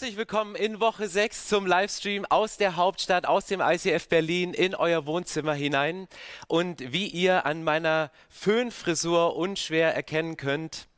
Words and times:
Herzlich 0.00 0.16
willkommen 0.16 0.54
in 0.54 0.80
Woche 0.80 1.06
6 1.06 1.46
zum 1.46 1.66
Livestream 1.66 2.24
aus 2.24 2.56
der 2.56 2.76
Hauptstadt, 2.76 3.26
aus 3.26 3.44
dem 3.44 3.60
ICF 3.60 4.08
Berlin 4.08 4.54
in 4.54 4.74
euer 4.74 5.04
Wohnzimmer 5.04 5.52
hinein. 5.52 6.08
Und 6.48 6.90
wie 6.94 7.06
ihr 7.06 7.44
an 7.44 7.64
meiner 7.64 8.10
Föhnfrisur 8.30 9.36
unschwer 9.36 9.94
erkennen 9.94 10.38
könnt, 10.38 10.88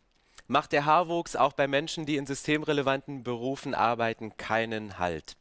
macht 0.47 0.71
der 0.71 0.85
Haarwuchs 0.85 1.35
auch 1.35 1.53
bei 1.53 1.67
Menschen, 1.67 2.07
die 2.07 2.15
in 2.15 2.27
systemrelevanten 2.27 3.25
Berufen 3.25 3.75
arbeiten, 3.75 4.37
keinen 4.37 5.01
Halt. 5.01 5.37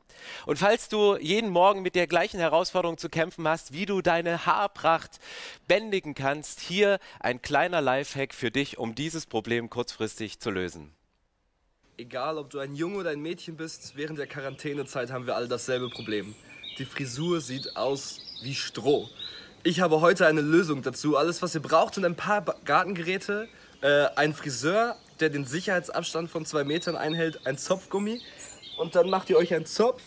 Und 0.48 0.58
falls 0.58 0.90
du 0.90 1.16
jeden 1.18 1.52
Morgen 1.52 1.84
mit 1.84 1.94
der 1.94 2.08
gleichen 2.08 2.40
Herausforderung 2.40 2.98
zu 2.98 3.10
kämpfen 3.10 3.48
hast, 3.48 3.74
wie 3.74 3.86
du 3.86 4.02
deine 4.02 4.48
Haarpracht 4.48 5.20
bändigen 5.68 6.16
kannst, 6.16 6.62
hier 6.62 6.98
ein 7.20 7.44
kleiner 7.44 7.80
Lifehack 7.80 8.34
für 8.34 8.50
dich, 8.50 8.80
um 8.80 8.96
dieses 8.96 9.28
Problem 9.28 9.70
kurzfristig 9.70 10.40
zu 10.40 10.50
lösen. 10.50 10.96
Egal, 12.02 12.40
ob 12.40 12.50
du 12.50 12.58
ein 12.58 12.74
Junge 12.74 12.98
oder 12.98 13.12
ein 13.12 13.22
Mädchen 13.22 13.56
bist, 13.56 13.96
während 13.96 14.18
der 14.18 14.26
Quarantänezeit 14.26 15.12
haben 15.12 15.28
wir 15.28 15.36
alle 15.36 15.48
dasselbe 15.48 15.88
Problem. 15.88 16.34
Die 16.80 16.86
Frisur 16.86 17.42
sieht 17.42 17.78
aus 17.78 18.22
wie 18.42 18.56
Stroh. 18.56 19.08
Ich 19.62 19.82
habe 19.82 20.02
heute 20.02 20.26
eine 20.26 20.42
Lösung 20.42 20.82
dazu. 20.82 21.16
Alles, 21.16 21.44
was 21.44 21.54
ihr 21.54 21.62
braucht, 21.62 21.94
sind 21.94 22.06
ein 22.06 22.16
paar 22.16 22.44
Gartengeräte, 22.66 23.48
äh, 23.82 24.06
ein 24.16 24.34
Friseur, 24.34 24.96
der 25.20 25.30
den 25.30 25.46
Sicherheitsabstand 25.46 26.32
von 26.32 26.44
zwei 26.44 26.64
Metern 26.64 26.96
einhält, 26.96 27.46
ein 27.46 27.60
Zopfgummi 27.60 28.20
und 28.80 28.96
dann 28.96 29.08
macht 29.08 29.30
ihr 29.30 29.38
euch 29.38 29.54
einen 29.54 29.68
Zopf. 29.68 30.02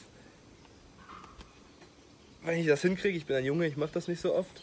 Wenn 2.42 2.58
ich 2.58 2.66
das 2.66 2.83
hinkriege, 2.83 3.16
ich 3.16 3.27
bin 3.27 3.36
ein 3.36 3.44
Junge, 3.44 3.68
ich 3.68 3.77
mache 3.77 3.92
das 3.92 4.08
nicht 4.08 4.20
so 4.20 4.34
oft. 4.34 4.62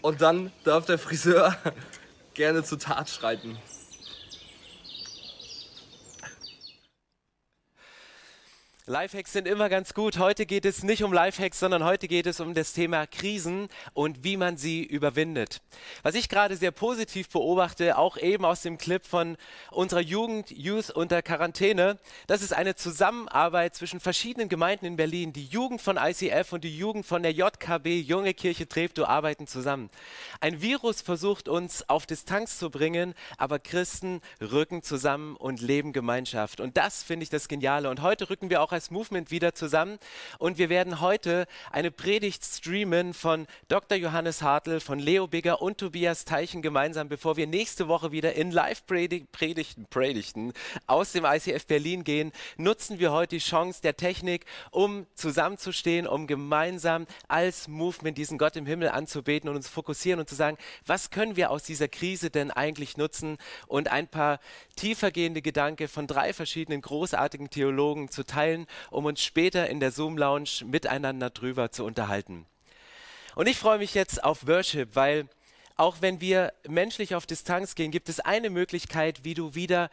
Und 0.00 0.22
dann 0.22 0.50
darf 0.64 0.86
der 0.86 0.98
Friseur 0.98 1.54
gerne 2.32 2.64
zur 2.64 2.78
Tat 2.78 3.10
schreiten. 3.10 3.58
Lifehacks 8.90 9.32
sind 9.32 9.46
immer 9.46 9.68
ganz 9.68 9.94
gut. 9.94 10.18
Heute 10.18 10.46
geht 10.46 10.64
es 10.64 10.82
nicht 10.82 11.04
um 11.04 11.12
Lifehacks, 11.12 11.60
sondern 11.60 11.84
heute 11.84 12.08
geht 12.08 12.26
es 12.26 12.40
um 12.40 12.54
das 12.54 12.72
Thema 12.72 13.06
Krisen 13.06 13.68
und 13.92 14.24
wie 14.24 14.36
man 14.36 14.56
sie 14.56 14.82
überwindet. 14.82 15.62
Was 16.02 16.16
ich 16.16 16.28
gerade 16.28 16.56
sehr 16.56 16.72
positiv 16.72 17.28
beobachte, 17.28 17.96
auch 17.96 18.16
eben 18.16 18.44
aus 18.44 18.62
dem 18.62 18.78
Clip 18.78 19.06
von 19.06 19.36
unserer 19.70 20.00
Jugend 20.00 20.50
Youth 20.50 20.90
unter 20.90 21.22
Quarantäne, 21.22 22.00
das 22.26 22.42
ist 22.42 22.52
eine 22.52 22.74
Zusammenarbeit 22.74 23.76
zwischen 23.76 24.00
verschiedenen 24.00 24.48
Gemeinden 24.48 24.86
in 24.86 24.96
Berlin. 24.96 25.32
Die 25.32 25.46
Jugend 25.46 25.80
von 25.80 25.96
ICF 25.96 26.52
und 26.52 26.64
die 26.64 26.76
Jugend 26.76 27.06
von 27.06 27.22
der 27.22 27.30
JKB, 27.30 28.00
Junge 28.00 28.34
Kirche 28.34 28.66
Treptow, 28.66 29.08
arbeiten 29.08 29.46
zusammen. 29.46 29.88
Ein 30.40 30.62
Virus 30.62 31.00
versucht 31.00 31.48
uns 31.48 31.88
auf 31.88 32.06
Distanz 32.06 32.58
zu 32.58 32.70
bringen, 32.70 33.14
aber 33.38 33.60
Christen 33.60 34.20
rücken 34.40 34.82
zusammen 34.82 35.36
und 35.36 35.60
leben 35.60 35.92
Gemeinschaft. 35.92 36.58
Und 36.58 36.76
das 36.76 37.04
finde 37.04 37.22
ich 37.22 37.30
das 37.30 37.46
Geniale. 37.46 37.88
Und 37.88 38.02
heute 38.02 38.28
rücken 38.30 38.50
wir 38.50 38.60
auch 38.60 38.72
als 38.72 38.79
Movement 38.88 39.30
wieder 39.32 39.54
zusammen. 39.54 39.98
Und 40.38 40.58
wir 40.58 40.68
werden 40.68 41.00
heute 41.00 41.46
eine 41.72 41.90
Predigt 41.90 42.44
streamen 42.44 43.14
von 43.14 43.48
Dr. 43.68 43.98
Johannes 43.98 44.42
Hartl, 44.42 44.78
von 44.78 45.00
Leo 45.00 45.26
Bigger 45.26 45.60
und 45.60 45.78
Tobias 45.78 46.24
Teichen 46.24 46.62
gemeinsam, 46.62 47.08
bevor 47.08 47.36
wir 47.36 47.48
nächste 47.48 47.88
Woche 47.88 48.12
wieder 48.12 48.34
in 48.34 48.52
Live-Predigten 48.52 49.86
Predigten 49.90 50.52
aus 50.86 51.12
dem 51.12 51.24
ICF 51.24 51.66
Berlin 51.66 52.04
gehen. 52.04 52.32
Nutzen 52.56 52.98
wir 52.98 53.12
heute 53.12 53.36
die 53.36 53.38
Chance 53.38 53.82
der 53.82 53.96
Technik, 53.96 54.44
um 54.70 55.06
zusammenzustehen, 55.14 56.06
um 56.06 56.26
gemeinsam 56.26 57.06
als 57.28 57.68
Movement 57.68 58.16
diesen 58.16 58.38
Gott 58.38 58.56
im 58.56 58.66
Himmel 58.66 58.88
anzubeten 58.88 59.48
und 59.50 59.56
uns 59.56 59.68
fokussieren 59.68 60.20
und 60.20 60.28
zu 60.28 60.34
sagen, 60.34 60.56
was 60.86 61.10
können 61.10 61.36
wir 61.36 61.50
aus 61.50 61.64
dieser 61.64 61.88
Krise 61.88 62.30
denn 62.30 62.50
eigentlich 62.50 62.96
nutzen 62.96 63.38
und 63.66 63.90
ein 63.90 64.08
paar 64.08 64.40
tiefergehende 64.76 65.42
Gedanken 65.42 65.88
von 65.88 66.06
drei 66.06 66.32
verschiedenen 66.32 66.80
großartigen 66.80 67.50
Theologen 67.50 68.10
zu 68.10 68.24
teilen, 68.24 68.66
um 68.90 69.04
uns 69.04 69.22
später 69.22 69.68
in 69.68 69.80
der 69.80 69.90
Zoom 69.90 70.18
Lounge 70.18 70.64
miteinander 70.64 71.30
drüber 71.30 71.70
zu 71.70 71.84
unterhalten. 71.84 72.46
Und 73.34 73.48
ich 73.48 73.58
freue 73.58 73.78
mich 73.78 73.94
jetzt 73.94 74.22
auf 74.22 74.46
Worship, 74.46 74.96
weil 74.96 75.28
auch 75.76 75.98
wenn 76.00 76.20
wir 76.20 76.52
menschlich 76.68 77.14
auf 77.14 77.26
Distanz 77.26 77.74
gehen, 77.74 77.90
gibt 77.90 78.08
es 78.08 78.20
eine 78.20 78.50
Möglichkeit, 78.50 79.24
wie 79.24 79.34
du 79.34 79.54
wieder 79.54 79.88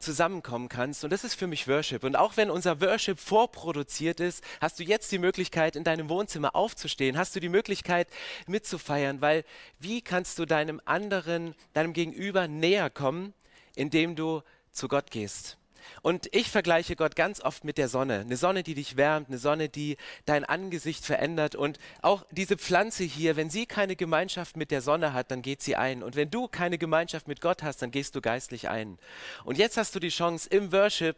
zusammenkommen 0.00 0.68
kannst. 0.68 1.04
Und 1.04 1.10
das 1.10 1.24
ist 1.24 1.34
für 1.34 1.46
mich 1.46 1.68
Worship. 1.68 2.04
Und 2.04 2.16
auch 2.16 2.36
wenn 2.36 2.50
unser 2.50 2.80
Worship 2.80 3.18
vorproduziert 3.18 4.18
ist, 4.18 4.42
hast 4.60 4.78
du 4.78 4.82
jetzt 4.82 5.12
die 5.12 5.18
Möglichkeit, 5.18 5.76
in 5.76 5.84
deinem 5.84 6.08
Wohnzimmer 6.08 6.56
aufzustehen, 6.56 7.16
hast 7.16 7.36
du 7.36 7.40
die 7.40 7.48
Möglichkeit 7.48 8.08
mitzufeiern, 8.46 9.20
weil 9.20 9.44
wie 9.78 10.02
kannst 10.02 10.38
du 10.38 10.46
deinem 10.46 10.80
anderen, 10.84 11.54
deinem 11.74 11.92
Gegenüber 11.92 12.48
näher 12.48 12.90
kommen, 12.90 13.34
indem 13.76 14.16
du 14.16 14.42
zu 14.72 14.88
Gott 14.88 15.10
gehst? 15.10 15.59
Und 16.02 16.28
ich 16.34 16.50
vergleiche 16.50 16.96
Gott 16.96 17.16
ganz 17.16 17.40
oft 17.40 17.64
mit 17.64 17.78
der 17.78 17.88
Sonne. 17.88 18.20
Eine 18.20 18.36
Sonne, 18.36 18.62
die 18.62 18.74
dich 18.74 18.96
wärmt, 18.96 19.28
eine 19.28 19.38
Sonne, 19.38 19.68
die 19.68 19.96
dein 20.24 20.44
Angesicht 20.44 21.04
verändert. 21.04 21.54
Und 21.54 21.78
auch 22.02 22.24
diese 22.30 22.56
Pflanze 22.56 23.04
hier, 23.04 23.36
wenn 23.36 23.50
sie 23.50 23.66
keine 23.66 23.96
Gemeinschaft 23.96 24.56
mit 24.56 24.70
der 24.70 24.82
Sonne 24.82 25.12
hat, 25.12 25.30
dann 25.30 25.42
geht 25.42 25.62
sie 25.62 25.76
ein. 25.76 26.02
Und 26.02 26.16
wenn 26.16 26.30
du 26.30 26.48
keine 26.48 26.78
Gemeinschaft 26.78 27.28
mit 27.28 27.40
Gott 27.40 27.62
hast, 27.62 27.82
dann 27.82 27.90
gehst 27.90 28.14
du 28.16 28.20
geistlich 28.20 28.68
ein. 28.68 28.98
Und 29.44 29.58
jetzt 29.58 29.76
hast 29.76 29.94
du 29.94 30.00
die 30.00 30.08
Chance, 30.08 30.48
im 30.48 30.72
Worship 30.72 31.16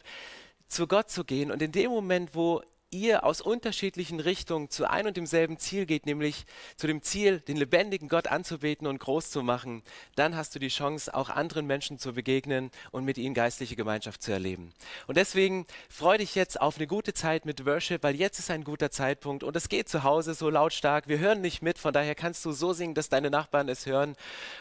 zu 0.69 0.87
Gott 0.87 1.11
zu 1.11 1.25
gehen. 1.25 1.51
Und 1.51 1.63
in 1.63 1.73
dem 1.73 1.91
Moment, 1.91 2.35
wo 2.35 2.63
ihr 2.93 3.25
aus 3.25 3.41
unterschiedlichen 3.41 4.21
Richtungen 4.21 4.71
zu 4.71 4.89
ein 4.89 5.07
und 5.07 5.17
demselben 5.17 5.59
Ziel 5.59 5.87
geht, 5.87 6.07
nämlich 6.07 6.45
zu 6.77 6.87
dem 6.87 7.03
Ziel, 7.03 7.41
den 7.41 7.57
lebendigen 7.57 8.09
Gott 8.09 8.29
anzubeten 8.29 8.87
und 8.87 8.99
groß 8.99 9.31
zu 9.31 9.43
machen, 9.43 9.83
dann 10.15 10.37
hast 10.37 10.55
du 10.55 10.59
die 10.59 10.69
Chance, 10.69 11.13
auch 11.15 11.31
anderen 11.31 11.67
Menschen 11.67 11.99
zu 11.99 12.13
begegnen 12.13 12.71
und 12.91 13.05
mit 13.05 13.19
ihnen 13.19 13.35
geistliche 13.35 13.77
Gemeinschaft 13.77 14.23
zu 14.23 14.33
erleben. 14.33 14.73
Und 15.07 15.17
deswegen 15.17 15.67
freue 15.89 16.19
dich 16.19 16.35
jetzt 16.35 16.61
auf 16.61 16.77
eine 16.77 16.87
gute 16.87 17.15
Zeit 17.15 17.47
mit 17.47 17.65
Worship, 17.65 18.03
weil 18.03 18.15
jetzt 18.15 18.39
ist 18.39 18.51
ein 18.51 18.65
guter 18.65 18.91
Zeitpunkt 18.91 19.43
und 19.43 19.57
es 19.57 19.69
geht 19.69 19.89
zu 19.89 20.03
Hause 20.03 20.35
so 20.35 20.51
lautstark. 20.51 21.09
Wir 21.09 21.19
hören 21.19 21.41
nicht 21.41 21.63
mit, 21.63 21.79
von 21.79 21.93
daher 21.93 22.15
kannst 22.15 22.45
du 22.45 22.53
so 22.53 22.73
singen, 22.73 22.95
dass 22.95 23.09
deine 23.09 23.31
Nachbarn 23.31 23.69
es 23.69 23.87
hören. 23.87 24.17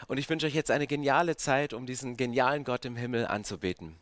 Und 0.08 0.18
ich 0.18 0.28
wünsche 0.28 0.46
euch 0.46 0.54
jetzt 0.54 0.70
eine 0.70 0.86
geniale 0.86 1.36
Zeit, 1.36 1.74
um 1.74 1.86
diesen 1.86 2.16
genialen 2.16 2.64
Gott 2.64 2.84
im 2.84 2.96
Himmel 2.96 3.26
anzubeten. 3.26 3.96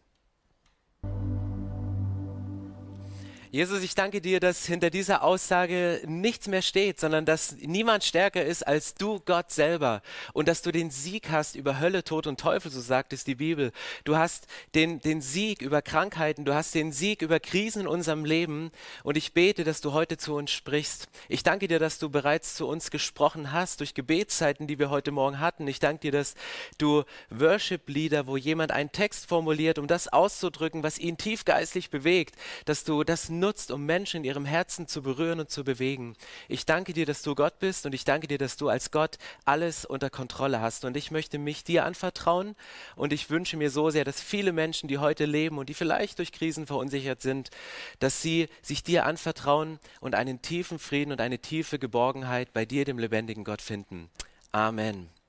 Jesus, 3.52 3.82
ich 3.82 3.96
danke 3.96 4.20
dir, 4.20 4.38
dass 4.38 4.64
hinter 4.64 4.90
dieser 4.90 5.24
Aussage 5.24 6.02
nichts 6.06 6.46
mehr 6.46 6.62
steht, 6.62 7.00
sondern 7.00 7.24
dass 7.24 7.56
niemand 7.56 8.04
stärker 8.04 8.44
ist 8.44 8.64
als 8.64 8.94
du, 8.94 9.18
Gott 9.18 9.50
selber. 9.50 10.02
Und 10.32 10.46
dass 10.46 10.62
du 10.62 10.70
den 10.70 10.92
Sieg 10.92 11.30
hast 11.30 11.56
über 11.56 11.80
Hölle, 11.80 12.04
Tod 12.04 12.28
und 12.28 12.38
Teufel, 12.38 12.70
so 12.70 12.80
sagt 12.80 13.12
es 13.12 13.24
die 13.24 13.34
Bibel. 13.34 13.72
Du 14.04 14.16
hast 14.16 14.46
den, 14.76 15.00
den 15.00 15.20
Sieg 15.20 15.62
über 15.62 15.82
Krankheiten, 15.82 16.44
du 16.44 16.54
hast 16.54 16.76
den 16.76 16.92
Sieg 16.92 17.22
über 17.22 17.40
Krisen 17.40 17.82
in 17.82 17.88
unserem 17.88 18.24
Leben. 18.24 18.70
Und 19.02 19.16
ich 19.16 19.32
bete, 19.32 19.64
dass 19.64 19.80
du 19.80 19.94
heute 19.94 20.16
zu 20.16 20.36
uns 20.36 20.52
sprichst. 20.52 21.08
Ich 21.28 21.42
danke 21.42 21.66
dir, 21.66 21.80
dass 21.80 21.98
du 21.98 22.08
bereits 22.08 22.54
zu 22.54 22.68
uns 22.68 22.92
gesprochen 22.92 23.50
hast 23.50 23.80
durch 23.80 23.94
Gebetszeiten, 23.94 24.68
die 24.68 24.78
wir 24.78 24.90
heute 24.90 25.10
Morgen 25.10 25.40
hatten. 25.40 25.66
Ich 25.66 25.80
danke 25.80 26.02
dir, 26.02 26.12
dass 26.12 26.36
du 26.78 27.02
Worship-Lieder, 27.30 28.28
wo 28.28 28.36
jemand 28.36 28.70
einen 28.70 28.92
Text 28.92 29.26
formuliert, 29.26 29.80
um 29.80 29.88
das 29.88 30.06
auszudrücken, 30.06 30.84
was 30.84 31.00
ihn 31.00 31.16
tiefgeistlich 31.18 31.90
bewegt, 31.90 32.36
dass 32.64 32.84
du 32.84 33.02
das 33.02 33.28
nutzt, 33.40 33.72
um 33.72 33.84
Menschen 33.84 34.18
in 34.18 34.24
ihrem 34.24 34.44
Herzen 34.44 34.86
zu 34.86 35.02
berühren 35.02 35.40
und 35.40 35.50
zu 35.50 35.64
bewegen. 35.64 36.14
Ich 36.48 36.66
danke 36.66 36.92
dir, 36.92 37.06
dass 37.06 37.22
du 37.22 37.34
Gott 37.34 37.58
bist 37.58 37.86
und 37.86 37.94
ich 37.94 38.04
danke 38.04 38.28
dir, 38.28 38.38
dass 38.38 38.56
du 38.56 38.68
als 38.68 38.92
Gott 38.92 39.18
alles 39.44 39.84
unter 39.84 40.10
Kontrolle 40.10 40.60
hast. 40.60 40.84
Und 40.84 40.96
ich 40.96 41.10
möchte 41.10 41.38
mich 41.38 41.64
dir 41.64 41.84
anvertrauen 41.84 42.54
und 42.94 43.12
ich 43.12 43.30
wünsche 43.30 43.56
mir 43.56 43.70
so 43.70 43.90
sehr, 43.90 44.04
dass 44.04 44.20
viele 44.20 44.52
Menschen, 44.52 44.88
die 44.88 44.98
heute 44.98 45.24
leben 45.24 45.58
und 45.58 45.68
die 45.68 45.74
vielleicht 45.74 46.18
durch 46.18 46.30
Krisen 46.30 46.66
verunsichert 46.66 47.20
sind, 47.20 47.50
dass 47.98 48.22
sie 48.22 48.48
sich 48.62 48.84
dir 48.84 49.06
anvertrauen 49.06 49.80
und 50.00 50.14
einen 50.14 50.42
tiefen 50.42 50.78
Frieden 50.78 51.10
und 51.10 51.20
eine 51.20 51.40
tiefe 51.40 51.78
Geborgenheit 51.78 52.52
bei 52.52 52.64
dir, 52.64 52.84
dem 52.84 52.98
lebendigen 52.98 53.44
Gott, 53.44 53.62
finden. 53.62 54.10
Amen. 54.52 55.19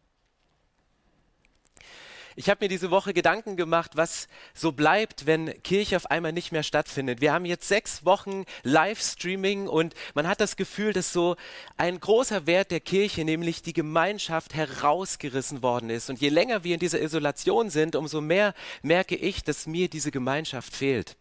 Ich 2.36 2.50
habe 2.50 2.64
mir 2.64 2.70
diese 2.70 2.92
Woche 2.92 3.14
Gedanken 3.14 3.58
gemacht, 3.58 3.92
was 3.96 4.28
so 4.54 4.72
bleibt, 4.72 5.26
wenn 5.26 5.62
Kirche 5.64 5.98
auf 5.98 6.10
einmal 6.10 6.32
nicht 6.32 6.52
mehr 6.52 6.64
stattfindet. 6.64 7.20
Wir 7.20 7.34
haben 7.34 7.46
jetzt 7.46 7.68
sechs 7.68 8.06
Wochen 8.06 8.46
Livestreaming 8.64 9.68
und 9.68 9.94
man 10.14 10.28
hat 10.28 10.40
das 10.40 10.56
Gefühl, 10.56 10.94
dass 10.94 11.12
so 11.12 11.36
ein 11.76 12.00
großer 12.00 12.46
Wert 12.46 12.72
der 12.72 12.80
Kirche, 12.80 13.26
nämlich 13.26 13.62
die 13.64 13.74
Gemeinschaft, 13.74 14.54
herausgerissen 14.54 15.62
worden 15.62 15.90
ist. 15.90 16.10
Und 16.10 16.22
je 16.22 16.30
länger 16.30 16.64
wir 16.64 16.76
in 16.76 16.80
dieser 16.80 17.02
Isolation 17.02 17.70
sind, 17.70 17.96
umso 17.98 18.22
mehr 18.22 18.54
merke 18.82 19.16
ich, 19.16 19.44
dass 19.44 19.68
mir 19.68 19.90
diese 19.90 20.12
Gemeinschaft 20.12 20.74
fehlt. 20.74 21.18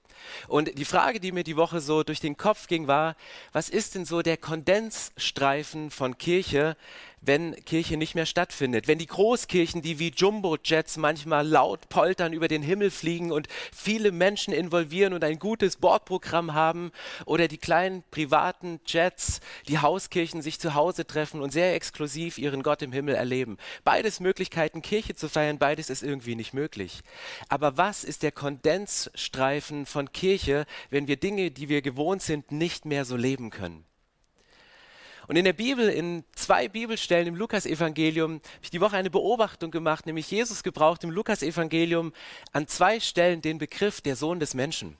Und 0.48 0.78
die 0.78 0.84
Frage, 0.84 1.20
die 1.20 1.32
mir 1.32 1.44
die 1.44 1.56
Woche 1.56 1.80
so 1.80 2.02
durch 2.02 2.20
den 2.20 2.36
Kopf 2.36 2.66
ging, 2.66 2.86
war, 2.86 3.16
was 3.52 3.68
ist 3.68 3.94
denn 3.94 4.04
so 4.04 4.22
der 4.22 4.36
Kondensstreifen 4.36 5.90
von 5.90 6.18
Kirche, 6.18 6.76
wenn 7.20 7.54
Kirche 7.64 7.96
nicht 7.96 8.14
mehr 8.14 8.26
stattfindet, 8.26 8.88
wenn 8.88 8.98
die 8.98 9.06
Großkirchen, 9.06 9.82
die 9.82 9.98
wie 9.98 10.12
Jumbo-Jets 10.14 10.96
manchmal 10.96 11.46
laut 11.46 11.88
poltern 11.88 12.32
über 12.32 12.48
den 12.48 12.62
Himmel 12.62 12.90
fliegen 12.90 13.32
und 13.32 13.48
viele 13.72 14.12
Menschen 14.12 14.52
involvieren 14.52 15.12
und 15.12 15.24
ein 15.24 15.38
gutes 15.38 15.76
Bordprogramm 15.76 16.54
haben, 16.54 16.92
oder 17.26 17.48
die 17.48 17.58
kleinen 17.58 18.02
privaten 18.10 18.80
Jets, 18.86 19.40
die 19.68 19.78
Hauskirchen 19.78 20.42
sich 20.42 20.58
zu 20.58 20.74
Hause 20.74 21.06
treffen 21.06 21.40
und 21.40 21.52
sehr 21.52 21.74
exklusiv 21.74 22.38
ihren 22.38 22.62
Gott 22.62 22.82
im 22.82 22.92
Himmel 22.92 23.14
erleben. 23.14 23.58
Beides 23.84 24.20
Möglichkeiten, 24.20 24.82
Kirche 24.82 25.14
zu 25.14 25.28
feiern, 25.28 25.58
beides 25.58 25.90
ist 25.90 26.02
irgendwie 26.02 26.34
nicht 26.34 26.54
möglich. 26.54 27.00
Aber 27.48 27.76
was 27.76 28.04
ist 28.04 28.22
der 28.22 28.32
Kondensstreifen 28.32 29.86
von 29.86 30.12
Kirche, 30.12 30.66
wenn 30.90 31.06
wir 31.06 31.16
Dinge, 31.16 31.50
die 31.50 31.68
wir 31.68 31.82
gewohnt 31.82 32.22
sind, 32.22 32.52
nicht 32.52 32.84
mehr 32.84 33.04
so 33.04 33.16
leben 33.16 33.50
können? 33.50 33.89
Und 35.30 35.36
in 35.36 35.44
der 35.44 35.52
Bibel, 35.52 35.88
in 35.88 36.24
zwei 36.34 36.66
Bibelstellen 36.66 37.28
im 37.28 37.36
Lukasevangelium, 37.36 38.40
habe 38.42 38.42
ich 38.62 38.70
die 38.70 38.80
Woche 38.80 38.96
eine 38.96 39.10
Beobachtung 39.10 39.70
gemacht, 39.70 40.04
nämlich 40.04 40.28
Jesus 40.28 40.64
gebraucht 40.64 41.04
im 41.04 41.10
Lukasevangelium 41.10 42.12
an 42.50 42.66
zwei 42.66 42.98
Stellen 42.98 43.40
den 43.40 43.58
Begriff 43.58 44.00
der 44.00 44.16
Sohn 44.16 44.40
des 44.40 44.54
Menschen. 44.54 44.96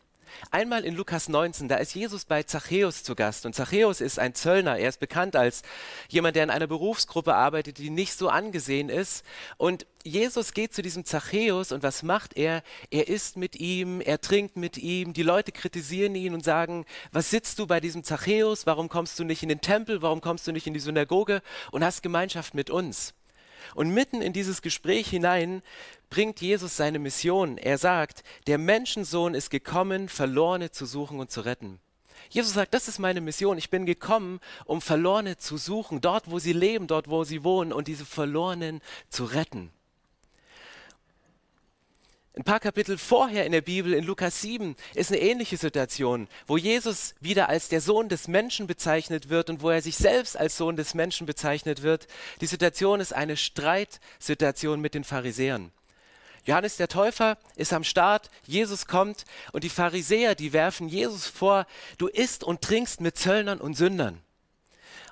Einmal 0.51 0.85
in 0.85 0.97
Lukas 0.97 1.29
19, 1.29 1.69
da 1.69 1.77
ist 1.77 1.95
Jesus 1.95 2.25
bei 2.25 2.43
Zachäus 2.43 3.03
zu 3.05 3.15
Gast. 3.15 3.47
Und 3.47 3.55
Zachäus 3.55 4.01
ist 4.01 4.19
ein 4.19 4.35
Zöllner. 4.35 4.79
Er 4.79 4.89
ist 4.89 5.01
bekannt 5.01 5.37
als 5.37 5.63
jemand, 6.09 6.37
der 6.37 6.45
in 6.45 6.51
einer 6.51 6.67
Berufsgruppe 6.67 7.35
arbeitet, 7.35 7.79
die 7.79 7.91
nicht 7.91 8.17
so 8.17 8.29
angesehen 8.29 8.89
ist. 8.89 9.25
Und 9.57 9.87
Jesus 10.03 10.55
geht 10.55 10.73
zu 10.73 10.83
diesem 10.83 11.05
Zachäus 11.05 11.73
und 11.73 11.83
was 11.83 12.03
macht 12.03 12.37
er? 12.37 12.63
Er 12.91 13.09
isst 13.09 13.37
mit 13.37 13.57
ihm, 13.57 14.01
er 14.01 14.21
trinkt 14.21 14.57
mit 14.57 14.79
ihm. 14.79 15.13
Die 15.13 15.23
Leute 15.23 15.53
kritisieren 15.53 16.15
ihn 16.15 16.33
und 16.33 16.45
sagen, 16.45 16.87
was 17.13 17.31
sitzt 17.31 17.59
du 17.59 17.67
bei 17.67 17.81
diesem 17.81 18.03
Zachäus? 18.03 18.67
Warum 18.67 18.89
kommst 18.89 19.19
du 19.19 19.25
nicht 19.25 19.43
in 19.43 19.51
den 19.51 19.61
Tempel? 19.61 20.01
Warum 20.01 20.21
kommst 20.21 20.47
du 20.47 20.53
nicht 20.53 20.67
in 20.67 20.75
die 20.75 20.81
Synagoge 20.81 21.43
und 21.71 21.85
hast 21.85 22.03
Gemeinschaft 22.03 22.55
mit 22.55 22.71
uns? 22.71 23.15
Und 23.75 23.91
mitten 23.91 24.23
in 24.23 24.33
dieses 24.33 24.63
Gespräch 24.63 25.09
hinein 25.09 25.63
bringt 26.11 26.41
Jesus 26.41 26.77
seine 26.77 26.99
Mission. 26.99 27.57
Er 27.57 27.79
sagt, 27.79 28.25
der 28.47 28.59
Menschensohn 28.59 29.35
ist 29.35 29.51
gekommen, 29.51 30.09
Verlorene 30.09 30.71
zu 30.71 30.85
suchen 30.85 31.21
und 31.21 31.31
zu 31.31 31.41
retten. 31.41 31.79
Jesus 32.29 32.53
sagt, 32.53 32.75
das 32.75 32.89
ist 32.89 32.99
meine 32.99 33.21
Mission. 33.21 33.57
Ich 33.57 33.71
bin 33.71 33.87
gekommen, 33.87 34.41
um 34.67 34.83
Verlorene 34.83 35.39
zu 35.39 35.57
suchen, 35.57 36.01
dort, 36.01 36.31
wo 36.31 36.39
sie 36.39 36.53
leben, 36.53 36.87
dort, 36.87 37.09
wo 37.09 37.25
sie 37.25 37.43
wohnen 37.43 37.73
und 37.73 37.89
diese 37.89 38.05
Verlorenen 38.05 38.81
zu 39.09 39.25
retten. 39.25 39.71
Ein 42.37 42.45
paar 42.45 42.61
Kapitel 42.61 42.97
vorher 42.97 43.45
in 43.45 43.53
der 43.53 43.61
Bibel, 43.61 43.93
in 43.93 44.05
Lukas 44.05 44.41
7, 44.41 44.77
ist 44.95 45.11
eine 45.11 45.21
ähnliche 45.21 45.57
Situation, 45.57 46.29
wo 46.47 46.57
Jesus 46.57 47.15
wieder 47.21 47.49
als 47.49 47.69
der 47.69 47.81
Sohn 47.81 48.09
des 48.09 48.29
Menschen 48.29 48.69
bezeichnet 48.69 49.29
wird 49.29 49.51
und 49.51 49.63
wo 49.63 49.71
er 49.71 49.83
sich 49.83 49.97
selbst 49.97 50.39
als 50.39 50.57
Sohn 50.57 50.77
des 50.77 50.95
Menschen 50.95 51.27
bezeichnet 51.27 51.83
wird. 51.83 52.07
Die 52.41 52.47
Situation 52.47 53.01
ist 53.01 53.13
eine 53.13 53.37
Streitsituation 53.37 54.81
mit 54.81 54.95
den 54.95 55.03
Pharisäern. 55.03 55.73
Johannes 56.45 56.77
der 56.77 56.89
Täufer 56.89 57.39
ist 57.57 57.73
am 57.73 57.85
Start, 57.85 58.31
Jesus 58.45 58.87
kommt 58.87 59.25
und 59.53 59.65
die 59.65 59.69
Pharisäer, 59.69 60.35
die 60.35 60.53
werfen 60.53 60.89
Jesus 60.89 61.27
vor, 61.27 61.67
du 61.99 62.07
isst 62.09 62.45
und 62.45 62.63
trinkst 62.63 63.01
mit 63.01 63.19
Zöllnern 63.19 63.61
und 63.61 63.75
Sündern. 63.75 64.21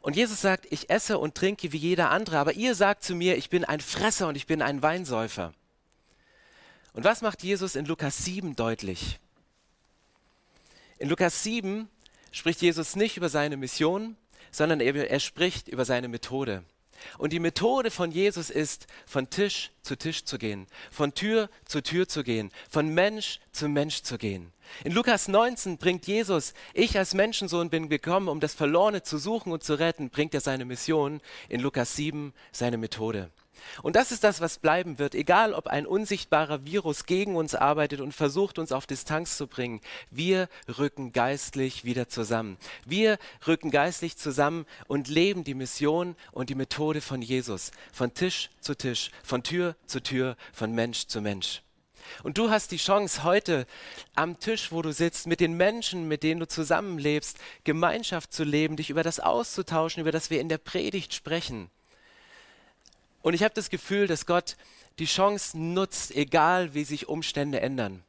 Und 0.01 0.17
Jesus 0.17 0.41
sagt, 0.41 0.67
ich 0.71 0.91
esse 0.91 1.19
und 1.19 1.35
trinke 1.35 1.73
wie 1.73 1.77
jeder 1.77 2.11
andere, 2.11 2.39
aber 2.39 2.55
ihr 2.55 2.75
sagt 2.75 3.03
zu 3.03 3.15
mir, 3.15 3.37
ich 3.37 3.51
bin 3.51 3.65
ein 3.65 3.81
Fresser 3.81 4.29
und 4.29 4.37
ich 4.37 4.47
bin 4.47 4.63
ein 4.63 4.83
Weinsäufer. 4.83 5.53
Und 6.93 7.05
was 7.05 7.21
macht 7.21 7.43
Jesus 7.43 7.77
in 7.77 7.85
Lukas 7.85 8.25
7 8.25 8.57
deutlich? 8.57 9.19
In 10.99 11.09
Lukas 11.09 11.43
7 11.43 11.89
spricht 12.33 12.63
Jesus 12.63 12.97
nicht 12.97 13.17
über 13.17 13.29
seine 13.29 13.57
Mission, 13.57 14.17
sondern 14.51 14.81
er, 14.81 15.11
er 15.11 15.21
spricht 15.21 15.69
über 15.69 15.85
seine 15.85 16.09
Methode. 16.09 16.65
Und 17.19 17.33
die 17.33 17.41
Methode 17.41 17.91
von 17.91 18.11
Jesus 18.11 18.51
ist, 18.51 18.87
von 19.07 19.31
Tisch 19.31 19.71
zu 19.83 19.97
Tisch 19.97 20.25
zu 20.25 20.39
gehen, 20.39 20.67
von 20.91 21.15
Tür 21.15 21.49
zu 21.65 21.83
Tür 21.83 22.09
zu 22.09 22.23
gehen, 22.23 22.51
von 22.69 22.89
Mensch 22.89 23.41
zu 23.53 23.69
Mensch 23.69 24.03
zu 24.03 24.19
gehen. 24.19 24.53
In 24.85 24.93
Lukas 24.93 25.29
19 25.29 25.79
bringt 25.79 26.07
Jesus, 26.07 26.53
ich 26.75 26.99
als 26.99 27.15
Menschensohn 27.15 27.71
bin 27.71 27.89
gekommen, 27.89 28.29
um 28.29 28.41
das 28.41 28.55
Verlorene 28.55 29.03
zu 29.03 29.19
suchen 29.19 29.53
und 29.53 29.65
zu 29.65 29.79
retten, 29.79 30.11
bringt 30.11 30.35
er 30.35 30.41
seine 30.41 30.65
Mission. 30.65 31.21
In 31.49 31.61
Lukas 31.61 31.97
7 31.97 32.35
seine 32.53 32.77
Methode. 32.77 33.31
Und 33.83 33.97
das 33.97 34.13
ist 34.13 34.25
das, 34.25 34.41
was 34.41 34.59
bleiben 34.59 34.99
wird, 34.99 35.15
egal 35.15 35.55
ob 35.55 35.67
ein 35.67 35.87
unsichtbarer 35.87 36.65
Virus 36.65 37.07
gegen 37.07 37.37
uns 37.37 37.55
arbeitet 37.55 38.01
und 38.01 38.13
versucht, 38.13 38.59
uns 38.59 38.73
auf 38.73 38.87
Distanz 38.87 39.37
zu 39.37 39.47
bringen. 39.47 39.81
Wir 40.11 40.49
rücken 40.79 41.13
geistlich 41.13 41.85
wieder 41.85 42.09
zusammen. 42.09 42.57
Wir 42.85 43.19
rücken 43.47 43.71
geistlich 43.71 44.17
zusammen 44.17 44.67
und 44.87 45.09
leben 45.09 45.45
die 45.45 45.55
Mission 45.55 46.17
und 46.33 46.51
die 46.51 46.55
Methode 46.55 47.01
von 47.01 47.23
Jesus. 47.23 47.71
Von 47.93 48.15
Tisch 48.15 48.51
zu 48.61 48.77
Tisch, 48.77 49.11
von 49.23 49.43
Tür 49.43 49.77
zu 49.87 50.03
Tür, 50.03 50.37
von 50.53 50.73
Mensch 50.73 51.07
zu 51.07 51.21
Mensch. 51.21 51.63
Und 52.23 52.39
du 52.39 52.51
hast 52.51 52.71
die 52.71 52.77
Chance, 52.79 53.25
heute 53.25 53.67
am 54.15 54.39
Tisch, 54.39 54.73
wo 54.73 54.83
du 54.83 54.93
sitzt, 54.93 55.27
mit 55.27 55.41
den 55.41 55.57
Menschen, 55.57 56.09
mit 56.09 56.23
denen 56.23 56.41
du 56.41 56.49
zusammenlebst, 56.49 57.39
Gemeinschaft 57.65 58.33
zu 58.33 58.45
leben, 58.45 58.77
dich 58.77 58.91
über 58.91 59.03
das 59.03 59.21
auszutauschen, 59.21 60.01
über 60.01 60.13
das 60.13 60.31
wir 60.31 60.41
in 60.41 60.49
der 60.49 60.59
Predigt 60.59 61.15
sprechen. 61.15 61.71
Und 63.29 63.35
ich 63.35 63.43
habe 63.43 63.53
das 63.53 63.69
Gefühl, 63.69 64.07
dass 64.07 64.25
Gott 64.25 64.57
die 64.99 65.05
Chance 65.05 65.59
nutzt, 65.59 66.17
egal 66.17 66.73
wie 66.73 66.85
sich 66.85 67.11
Umstände 67.11 67.61
ändern. 67.61 68.03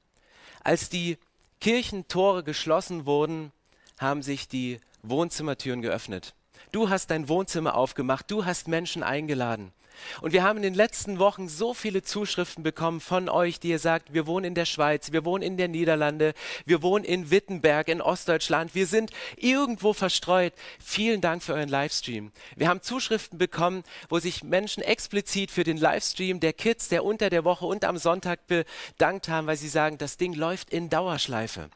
Als 0.63 0.87
die 0.87 1.17
Kirchentore 1.59 2.41
geschlossen 2.41 3.05
wurden, 3.05 3.51
haben 3.97 4.23
sich 4.23 4.47
die 4.47 4.79
Wohnzimmertüren 5.03 5.81
geöffnet. 5.81 6.35
Du 6.71 6.89
hast 6.89 7.07
dein 7.07 7.27
Wohnzimmer 7.27 7.75
aufgemacht, 7.75 8.31
du 8.31 8.45
hast 8.45 8.69
Menschen 8.69 9.03
eingeladen. 9.03 9.73
Und 10.21 10.33
wir 10.33 10.43
haben 10.43 10.57
in 10.57 10.63
den 10.63 10.73
letzten 10.73 11.19
Wochen 11.19 11.47
so 11.47 11.73
viele 11.73 12.03
Zuschriften 12.03 12.63
bekommen 12.63 12.99
von 12.99 13.29
euch, 13.29 13.59
die 13.59 13.69
ihr 13.69 13.79
sagt, 13.79 14.13
wir 14.13 14.27
wohnen 14.27 14.45
in 14.45 14.55
der 14.55 14.65
Schweiz, 14.65 15.11
wir 15.11 15.25
wohnen 15.25 15.43
in 15.43 15.57
der 15.57 15.67
Niederlande, 15.67 16.33
wir 16.65 16.81
wohnen 16.81 17.05
in 17.05 17.31
Wittenberg, 17.31 17.87
in 17.87 18.01
Ostdeutschland, 18.01 18.75
wir 18.75 18.87
sind 18.87 19.11
irgendwo 19.37 19.93
verstreut. 19.93 20.53
Vielen 20.83 21.21
Dank 21.21 21.43
für 21.43 21.53
euren 21.53 21.69
Livestream. 21.69 22.31
Wir 22.55 22.67
haben 22.67 22.81
Zuschriften 22.81 23.37
bekommen, 23.37 23.83
wo 24.09 24.19
sich 24.19 24.43
Menschen 24.43 24.83
explizit 24.83 25.51
für 25.51 25.63
den 25.63 25.77
Livestream 25.77 26.39
der 26.39 26.53
Kids, 26.53 26.89
der 26.89 27.03
unter 27.03 27.29
der 27.29 27.43
Woche 27.43 27.65
und 27.65 27.85
am 27.85 27.97
Sonntag 27.97 28.39
bedankt 28.47 29.29
haben, 29.29 29.47
weil 29.47 29.57
sie 29.57 29.69
sagen, 29.69 29.97
das 29.97 30.17
Ding 30.17 30.33
läuft 30.33 30.69
in 30.69 30.89
Dauerschleife. 30.89 31.69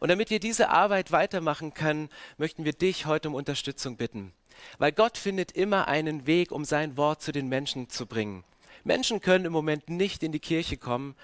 Und 0.00 0.08
damit 0.08 0.30
wir 0.30 0.40
diese 0.40 0.68
Arbeit 0.68 1.12
weitermachen 1.12 1.74
können, 1.74 2.08
möchten 2.36 2.64
wir 2.64 2.72
dich 2.72 3.06
heute 3.06 3.28
um 3.28 3.34
Unterstützung 3.34 3.96
bitten. 3.96 4.32
Weil 4.78 4.92
Gott 4.92 5.18
findet 5.18 5.52
immer 5.52 5.88
einen 5.88 6.26
Weg, 6.26 6.52
um 6.52 6.64
sein 6.64 6.96
Wort 6.96 7.22
zu 7.22 7.32
den 7.32 7.48
Menschen 7.48 7.88
zu 7.88 8.06
bringen. 8.06 8.44
Menschen 8.84 9.20
können 9.20 9.44
im 9.44 9.52
Moment 9.52 9.88
nicht 9.88 10.22
in 10.22 10.32
die 10.32 10.40
Kirche 10.40 10.76
kommen 10.76 11.14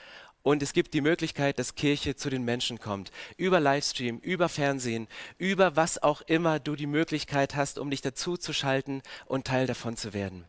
und 0.44 0.62
es 0.62 0.74
gibt 0.74 0.92
die 0.92 1.00
Möglichkeit, 1.00 1.58
dass 1.58 1.74
Kirche 1.74 2.16
zu 2.16 2.28
den 2.28 2.44
Menschen 2.44 2.78
kommt. 2.78 3.10
Über 3.38 3.60
Livestream, 3.60 4.18
über 4.18 4.50
Fernsehen, 4.50 5.08
über 5.38 5.74
was 5.74 6.02
auch 6.02 6.20
immer 6.20 6.60
du 6.60 6.76
die 6.76 6.86
Möglichkeit 6.86 7.56
hast, 7.56 7.78
um 7.78 7.90
dich 7.90 8.02
dazu 8.02 8.36
zu 8.36 8.52
schalten 8.52 9.02
und 9.24 9.46
Teil 9.46 9.66
davon 9.66 9.96
zu 9.96 10.12
werden. 10.12 10.44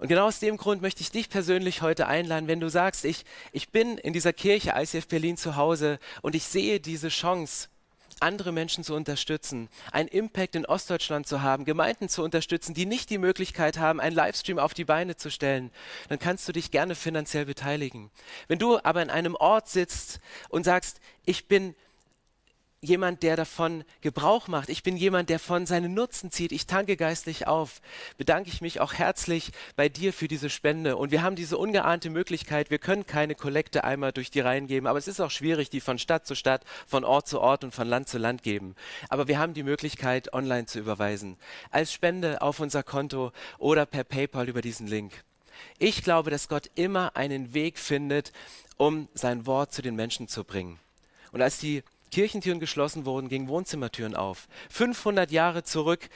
Und 0.00 0.08
genau 0.08 0.26
aus 0.26 0.38
dem 0.38 0.56
Grund 0.56 0.80
möchte 0.80 1.02
ich 1.02 1.10
dich 1.10 1.28
persönlich 1.28 1.82
heute 1.82 2.06
einladen, 2.06 2.48
wenn 2.48 2.58
du 2.58 2.70
sagst, 2.70 3.04
ich, 3.04 3.26
ich 3.52 3.68
bin 3.68 3.98
in 3.98 4.14
dieser 4.14 4.32
Kirche 4.32 4.72
ICF 4.74 5.06
Berlin 5.06 5.36
zu 5.36 5.56
Hause 5.56 5.98
und 6.22 6.34
ich 6.34 6.44
sehe 6.44 6.80
diese 6.80 7.10
Chance, 7.10 7.68
andere 8.18 8.50
Menschen 8.50 8.82
zu 8.82 8.94
unterstützen, 8.94 9.68
einen 9.92 10.08
Impact 10.08 10.54
in 10.54 10.64
Ostdeutschland 10.64 11.26
zu 11.26 11.42
haben, 11.42 11.66
Gemeinden 11.66 12.08
zu 12.08 12.22
unterstützen, 12.22 12.72
die 12.72 12.86
nicht 12.86 13.10
die 13.10 13.18
Möglichkeit 13.18 13.78
haben, 13.78 14.00
einen 14.00 14.16
Livestream 14.16 14.58
auf 14.58 14.72
die 14.72 14.86
Beine 14.86 15.16
zu 15.16 15.30
stellen, 15.30 15.70
dann 16.08 16.18
kannst 16.18 16.48
du 16.48 16.52
dich 16.52 16.70
gerne 16.70 16.94
finanziell 16.94 17.44
beteiligen. 17.44 18.10
Wenn 18.48 18.58
du 18.58 18.78
aber 18.82 19.02
in 19.02 19.10
einem 19.10 19.34
Ort 19.34 19.68
sitzt 19.68 20.20
und 20.48 20.64
sagst, 20.64 21.00
ich 21.26 21.46
bin 21.46 21.74
jemand, 22.82 23.22
der 23.22 23.36
davon 23.36 23.84
Gebrauch 24.00 24.48
macht. 24.48 24.70
Ich 24.70 24.82
bin 24.82 24.96
jemand, 24.96 25.28
der 25.28 25.38
von 25.38 25.66
seinen 25.66 25.92
Nutzen 25.92 26.30
zieht. 26.30 26.50
Ich 26.50 26.66
tanke 26.66 26.96
geistlich 26.96 27.46
auf. 27.46 27.82
Bedanke 28.16 28.48
ich 28.48 28.62
mich 28.62 28.80
auch 28.80 28.94
herzlich 28.94 29.52
bei 29.76 29.90
dir 29.90 30.14
für 30.14 30.28
diese 30.28 30.48
Spende. 30.48 30.96
Und 30.96 31.10
wir 31.10 31.22
haben 31.22 31.36
diese 31.36 31.58
ungeahnte 31.58 32.08
Möglichkeit. 32.08 32.70
Wir 32.70 32.78
können 32.78 33.06
keine 33.06 33.34
Kollekte 33.34 33.84
einmal 33.84 34.12
durch 34.12 34.30
die 34.30 34.40
Reihen 34.40 34.66
geben, 34.66 34.86
aber 34.86 34.98
es 34.98 35.08
ist 35.08 35.20
auch 35.20 35.30
schwierig, 35.30 35.68
die 35.68 35.80
von 35.80 35.98
Stadt 35.98 36.26
zu 36.26 36.34
Stadt, 36.34 36.64
von 36.86 37.04
Ort 37.04 37.28
zu 37.28 37.40
Ort 37.40 37.64
und 37.64 37.74
von 37.74 37.86
Land 37.86 38.08
zu 38.08 38.16
Land 38.16 38.42
geben. 38.42 38.74
Aber 39.10 39.28
wir 39.28 39.38
haben 39.38 39.52
die 39.52 39.62
Möglichkeit, 39.62 40.32
online 40.32 40.64
zu 40.64 40.78
überweisen. 40.78 41.36
Als 41.70 41.92
Spende 41.92 42.40
auf 42.40 42.60
unser 42.60 42.82
Konto 42.82 43.32
oder 43.58 43.84
per 43.84 44.04
PayPal 44.04 44.48
über 44.48 44.62
diesen 44.62 44.86
Link. 44.86 45.22
Ich 45.78 46.02
glaube, 46.02 46.30
dass 46.30 46.48
Gott 46.48 46.70
immer 46.76 47.14
einen 47.14 47.52
Weg 47.52 47.78
findet, 47.78 48.32
um 48.78 49.08
sein 49.12 49.44
Wort 49.44 49.74
zu 49.74 49.82
den 49.82 49.96
Menschen 49.96 50.28
zu 50.28 50.44
bringen. 50.44 50.78
Und 51.32 51.42
als 51.42 51.58
die 51.58 51.82
Kirchentüren 52.10 52.60
geschlossen 52.60 53.04
wurden, 53.04 53.28
gingen 53.28 53.48
Wohnzimmertüren 53.48 54.14
auf. 54.14 54.48
500 54.68 55.30
Jahre 55.30 55.62
zurück 55.62 56.08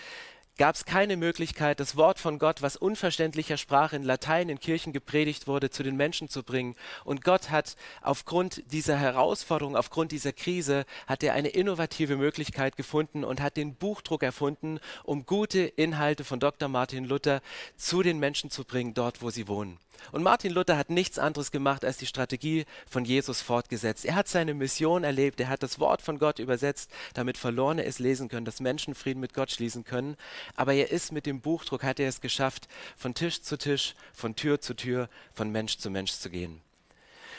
gab 0.56 0.76
es 0.76 0.84
keine 0.84 1.16
Möglichkeit, 1.16 1.80
das 1.80 1.96
Wort 1.96 2.18
von 2.18 2.38
Gott, 2.38 2.62
was 2.62 2.76
unverständlicher 2.76 3.56
Sprache 3.56 3.96
in 3.96 4.04
Latein 4.04 4.48
in 4.48 4.60
Kirchen 4.60 4.92
gepredigt 4.92 5.46
wurde, 5.46 5.70
zu 5.70 5.82
den 5.82 5.96
Menschen 5.96 6.28
zu 6.28 6.42
bringen. 6.42 6.76
Und 7.04 7.24
Gott 7.24 7.50
hat 7.50 7.76
aufgrund 8.02 8.62
dieser 8.72 8.96
Herausforderung, 8.96 9.76
aufgrund 9.76 10.12
dieser 10.12 10.32
Krise, 10.32 10.84
hat 11.06 11.22
er 11.22 11.34
eine 11.34 11.48
innovative 11.48 12.16
Möglichkeit 12.16 12.76
gefunden 12.76 13.24
und 13.24 13.40
hat 13.40 13.56
den 13.56 13.74
Buchdruck 13.74 14.22
erfunden, 14.22 14.78
um 15.02 15.26
gute 15.26 15.60
Inhalte 15.60 16.24
von 16.24 16.40
Dr. 16.40 16.68
Martin 16.68 17.04
Luther 17.04 17.40
zu 17.76 18.02
den 18.02 18.18
Menschen 18.18 18.50
zu 18.50 18.64
bringen, 18.64 18.94
dort, 18.94 19.22
wo 19.22 19.30
sie 19.30 19.48
wohnen. 19.48 19.78
Und 20.12 20.22
Martin 20.22 20.52
Luther 20.52 20.76
hat 20.76 20.90
nichts 20.90 21.18
anderes 21.18 21.50
gemacht, 21.50 21.84
als 21.84 21.96
die 21.96 22.06
Strategie 22.06 22.66
von 22.88 23.04
Jesus 23.04 23.40
fortgesetzt. 23.40 24.04
Er 24.04 24.14
hat 24.14 24.28
seine 24.28 24.54
Mission 24.54 25.04
erlebt, 25.04 25.40
er 25.40 25.48
hat 25.48 25.62
das 25.62 25.78
Wort 25.78 26.02
von 26.02 26.18
Gott 26.18 26.38
übersetzt, 26.38 26.90
damit 27.14 27.38
Verlorene 27.38 27.84
es 27.84 27.98
lesen 27.98 28.28
können, 28.28 28.44
dass 28.44 28.60
Menschen 28.60 28.94
Frieden 28.94 29.20
mit 29.20 29.34
Gott 29.34 29.50
schließen 29.50 29.84
können. 29.84 30.16
Aber 30.56 30.74
er 30.74 30.90
ist 30.90 31.12
mit 31.12 31.26
dem 31.26 31.40
Buchdruck, 31.40 31.82
hat 31.82 32.00
er 32.00 32.08
es 32.08 32.20
geschafft, 32.20 32.68
von 32.96 33.14
Tisch 33.14 33.42
zu 33.42 33.58
Tisch, 33.58 33.94
von 34.12 34.36
Tür 34.36 34.60
zu 34.60 34.74
Tür, 34.74 35.08
von 35.32 35.50
Mensch 35.50 35.78
zu 35.78 35.90
Mensch 35.90 36.12
zu 36.12 36.30
gehen. 36.30 36.60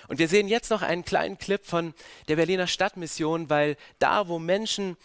Und 0.07 0.19
wir 0.19 0.27
sehen 0.27 0.47
jetzt 0.47 0.69
noch 0.69 0.81
einen 0.81 1.05
kleinen 1.05 1.37
Clip 1.37 1.65
von 1.65 1.93
der 2.27 2.35
Berliner 2.35 2.67
Stadtmission, 2.67 3.49
weil 3.49 3.75
da, 3.99 4.27
wo 4.27 4.39
Menschen 4.39 4.97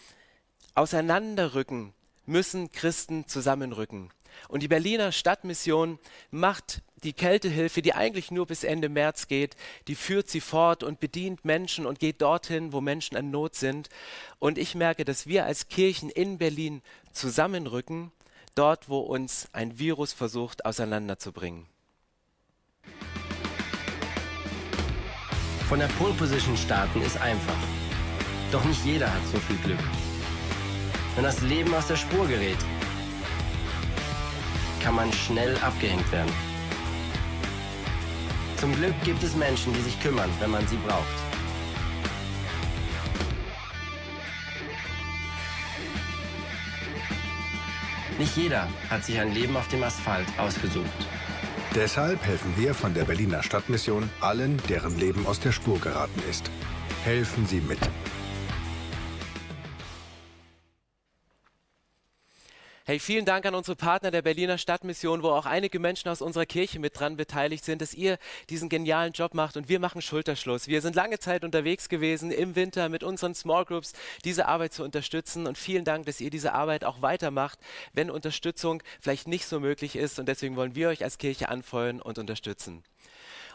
auseinanderrücken, 0.75 1.93
müssen 2.25 2.71
Christen 2.71 3.27
zusammenrücken. 3.27 4.11
Und 4.47 4.63
die 4.63 4.67
Berliner 4.67 5.11
Stadtmission 5.11 5.99
macht 6.29 6.81
die 7.03 7.13
Kältehilfe, 7.13 7.81
die 7.81 7.93
eigentlich 7.93 8.31
nur 8.31 8.45
bis 8.45 8.63
Ende 8.63 8.89
März 8.89 9.27
geht, 9.27 9.55
die 9.87 9.95
führt 9.95 10.29
sie 10.29 10.41
fort 10.41 10.83
und 10.83 10.99
bedient 10.99 11.45
Menschen 11.45 11.85
und 11.85 11.99
geht 11.99 12.21
dorthin, 12.21 12.73
wo 12.73 12.81
Menschen 12.81 13.17
in 13.17 13.31
Not 13.31 13.55
sind. 13.55 13.89
Und 14.39 14.57
ich 14.57 14.75
merke, 14.75 15.05
dass 15.05 15.25
wir 15.25 15.45
als 15.45 15.67
Kirchen 15.67 16.09
in 16.09 16.37
Berlin 16.37 16.81
zusammenrücken, 17.11 18.11
dort, 18.55 18.89
wo 18.89 18.99
uns 18.99 19.47
ein 19.53 19.79
Virus 19.79 20.13
versucht 20.13 20.65
auseinanderzubringen. 20.65 21.65
Von 25.67 25.79
der 25.79 25.87
Pole 25.87 26.13
Position 26.13 26.57
starten 26.57 27.01
ist 27.01 27.19
einfach. 27.21 27.55
Doch 28.51 28.63
nicht 28.65 28.83
jeder 28.83 29.11
hat 29.11 29.25
so 29.31 29.39
viel 29.39 29.55
Glück. 29.57 29.79
Wenn 31.15 31.23
das 31.23 31.41
Leben 31.41 31.73
aus 31.73 31.87
der 31.87 31.95
Spur 31.95 32.27
gerät, 32.27 32.57
kann 34.83 34.95
man 34.95 35.11
schnell 35.13 35.55
abgehängt 35.57 36.11
werden. 36.11 36.31
Zum 38.57 38.75
Glück 38.75 38.93
gibt 39.03 39.23
es 39.23 39.35
Menschen, 39.35 39.73
die 39.73 39.81
sich 39.81 39.99
kümmern, 40.01 40.29
wenn 40.39 40.51
man 40.51 40.67
sie 40.67 40.77
braucht. 40.77 41.05
Nicht 48.19 48.37
jeder 48.37 48.67
hat 48.89 49.03
sich 49.03 49.19
ein 49.19 49.33
Leben 49.33 49.57
auf 49.57 49.67
dem 49.69 49.81
Asphalt 49.81 50.27
ausgesucht. 50.37 50.85
Deshalb 51.73 52.23
helfen 52.23 52.53
wir 52.55 52.75
von 52.75 52.93
der 52.93 53.05
Berliner 53.05 53.41
Stadtmission 53.41 54.09
allen, 54.19 54.61
deren 54.69 54.99
Leben 54.99 55.25
aus 55.25 55.39
der 55.39 55.51
Spur 55.51 55.79
geraten 55.79 56.21
ist. 56.29 56.51
Helfen 57.03 57.47
Sie 57.47 57.61
mit. 57.61 57.79
Hey, 62.91 62.99
vielen 62.99 63.23
Dank 63.23 63.45
an 63.45 63.55
unsere 63.55 63.77
Partner 63.77 64.11
der 64.11 64.21
Berliner 64.21 64.57
Stadtmission, 64.57 65.23
wo 65.23 65.29
auch 65.29 65.45
einige 65.45 65.79
Menschen 65.79 66.09
aus 66.09 66.21
unserer 66.21 66.45
Kirche 66.45 66.77
mit 66.77 66.99
dran 66.99 67.15
beteiligt 67.15 67.63
sind, 67.63 67.81
dass 67.81 67.93
ihr 67.93 68.17
diesen 68.49 68.67
genialen 68.67 69.13
Job 69.13 69.33
macht 69.33 69.55
und 69.55 69.69
wir 69.69 69.79
machen 69.79 70.01
Schulterschluss. 70.01 70.67
Wir 70.67 70.81
sind 70.81 70.97
lange 70.97 71.17
Zeit 71.17 71.45
unterwegs 71.45 71.87
gewesen 71.87 72.31
im 72.31 72.57
Winter 72.57 72.89
mit 72.89 73.01
unseren 73.01 73.33
Small 73.33 73.63
Groups, 73.63 73.93
diese 74.25 74.45
Arbeit 74.45 74.73
zu 74.73 74.83
unterstützen 74.83 75.47
und 75.47 75.57
vielen 75.57 75.85
Dank, 75.85 76.05
dass 76.05 76.19
ihr 76.19 76.29
diese 76.29 76.51
Arbeit 76.51 76.83
auch 76.83 77.01
weitermacht, 77.01 77.59
wenn 77.93 78.11
Unterstützung 78.11 78.83
vielleicht 78.99 79.25
nicht 79.25 79.45
so 79.45 79.61
möglich 79.61 79.95
ist 79.95 80.19
und 80.19 80.25
deswegen 80.25 80.57
wollen 80.57 80.75
wir 80.75 80.89
euch 80.89 81.05
als 81.05 81.17
Kirche 81.17 81.47
anfeuern 81.47 82.01
und 82.01 82.19
unterstützen. 82.19 82.83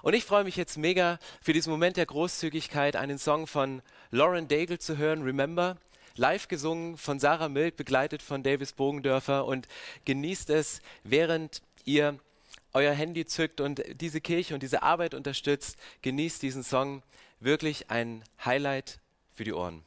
Und 0.01 0.15
ich 0.15 0.25
freue 0.25 0.45
mich 0.45 0.57
jetzt 0.57 0.79
mega 0.79 1.19
für 1.43 1.53
diesen 1.53 1.71
Moment 1.71 1.99
der 1.99 2.07
Großzügigkeit, 2.07 2.97
einen 2.97 3.19
Song 3.19 3.47
von 3.47 3.83
Lauren 4.11 4.49
Daigle 4.49 4.79
zu 4.79 4.97
hören, 4.97 5.21
Remember 5.21 5.77
live 6.17 6.49
gesungen 6.49 6.97
von 6.97 7.19
Sarah 7.19 7.49
Milk, 7.49 7.77
begleitet 7.77 8.23
von 8.23 8.43
Davis 8.43 8.73
Bogendörfer 8.73 9.45
und 9.45 9.69
genießt 10.05 10.51
es, 10.51 10.81
während 11.05 11.63
ihr 11.85 12.19
euer 12.73 12.93
Handy 12.93 13.25
zückt 13.25 13.61
und 13.61 13.83
diese 14.01 14.21
Kirche 14.21 14.55
und 14.55 14.63
diese 14.63 14.83
Arbeit 14.83 15.15
unterstützt. 15.15 15.77
Genießt 16.03 16.43
diesen 16.43 16.63
Song. 16.63 17.03
Wirklich 17.41 17.91
ein 17.91 18.25
Highlight 18.45 18.99
für 19.33 19.45
die 19.45 19.53
Ohren. 19.53 19.85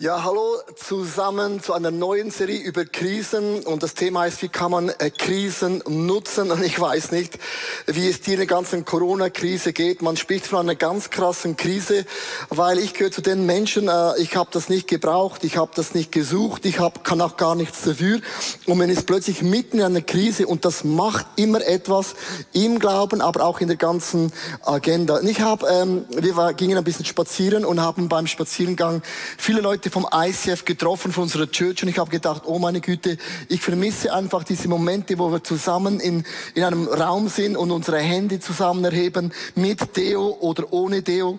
Ja, 0.00 0.24
hallo 0.24 0.56
zusammen 0.74 1.62
zu 1.62 1.72
einer 1.72 1.92
neuen 1.92 2.32
Serie 2.32 2.58
über 2.58 2.84
Krisen 2.84 3.60
und 3.60 3.84
das 3.84 3.94
Thema 3.94 4.26
ist, 4.26 4.42
wie 4.42 4.48
kann 4.48 4.72
man 4.72 4.88
äh, 4.88 5.08
Krisen 5.08 5.84
nutzen 5.86 6.50
und 6.50 6.64
ich 6.64 6.80
weiß 6.80 7.12
nicht, 7.12 7.38
wie 7.86 8.08
es 8.08 8.20
dir 8.20 8.32
in 8.32 8.38
der 8.38 8.48
ganzen 8.48 8.84
Corona-Krise 8.84 9.72
geht. 9.72 10.02
Man 10.02 10.16
spricht 10.16 10.48
von 10.48 10.58
einer 10.58 10.74
ganz 10.74 11.10
krassen 11.10 11.56
Krise, 11.56 12.06
weil 12.48 12.80
ich 12.80 12.94
gehöre 12.94 13.12
zu 13.12 13.22
den 13.22 13.46
Menschen, 13.46 13.86
äh, 13.86 14.18
ich 14.18 14.34
habe 14.34 14.50
das 14.52 14.68
nicht 14.68 14.88
gebraucht, 14.88 15.44
ich 15.44 15.58
habe 15.58 15.70
das 15.76 15.94
nicht 15.94 16.10
gesucht, 16.10 16.66
ich 16.66 16.80
hab, 16.80 17.04
kann 17.04 17.20
auch 17.20 17.36
gar 17.36 17.54
nichts 17.54 17.82
dafür 17.82 18.18
und 18.66 18.78
man 18.78 18.90
ist 18.90 19.06
plötzlich 19.06 19.42
mitten 19.42 19.78
in 19.78 19.84
einer 19.84 20.02
Krise 20.02 20.48
und 20.48 20.64
das 20.64 20.82
macht 20.82 21.24
immer 21.36 21.64
etwas 21.64 22.16
im 22.52 22.80
Glauben, 22.80 23.20
aber 23.20 23.44
auch 23.44 23.60
in 23.60 23.68
der 23.68 23.76
ganzen 23.76 24.32
Agenda. 24.64 25.18
Und 25.18 25.28
ich 25.28 25.40
habe, 25.40 25.68
ähm, 25.68 26.04
wir 26.08 26.34
war, 26.34 26.52
gingen 26.52 26.78
ein 26.78 26.84
bisschen 26.84 27.04
spazieren 27.04 27.64
und 27.64 27.80
haben 27.80 28.08
beim 28.08 28.26
Spazierengang 28.26 29.00
viele 29.38 29.60
Leute 29.60 29.83
Leute 29.84 29.90
vom 29.90 30.08
ICF 30.14 30.64
getroffen, 30.64 31.12
von 31.12 31.24
unserer 31.24 31.50
Church, 31.50 31.82
und 31.82 31.90
ich 31.90 31.98
habe 31.98 32.10
gedacht, 32.10 32.44
oh 32.46 32.58
meine 32.58 32.80
Güte, 32.80 33.18
ich 33.50 33.60
vermisse 33.60 34.14
einfach 34.14 34.42
diese 34.42 34.66
Momente, 34.66 35.18
wo 35.18 35.30
wir 35.30 35.44
zusammen 35.44 36.00
in, 36.00 36.24
in 36.54 36.64
einem 36.64 36.88
Raum 36.88 37.28
sind 37.28 37.54
und 37.54 37.70
unsere 37.70 37.98
Hände 37.98 38.40
zusammen 38.40 38.82
erheben, 38.86 39.30
mit 39.54 39.94
Deo 39.94 40.38
oder 40.40 40.72
ohne 40.72 41.02
Deo 41.02 41.38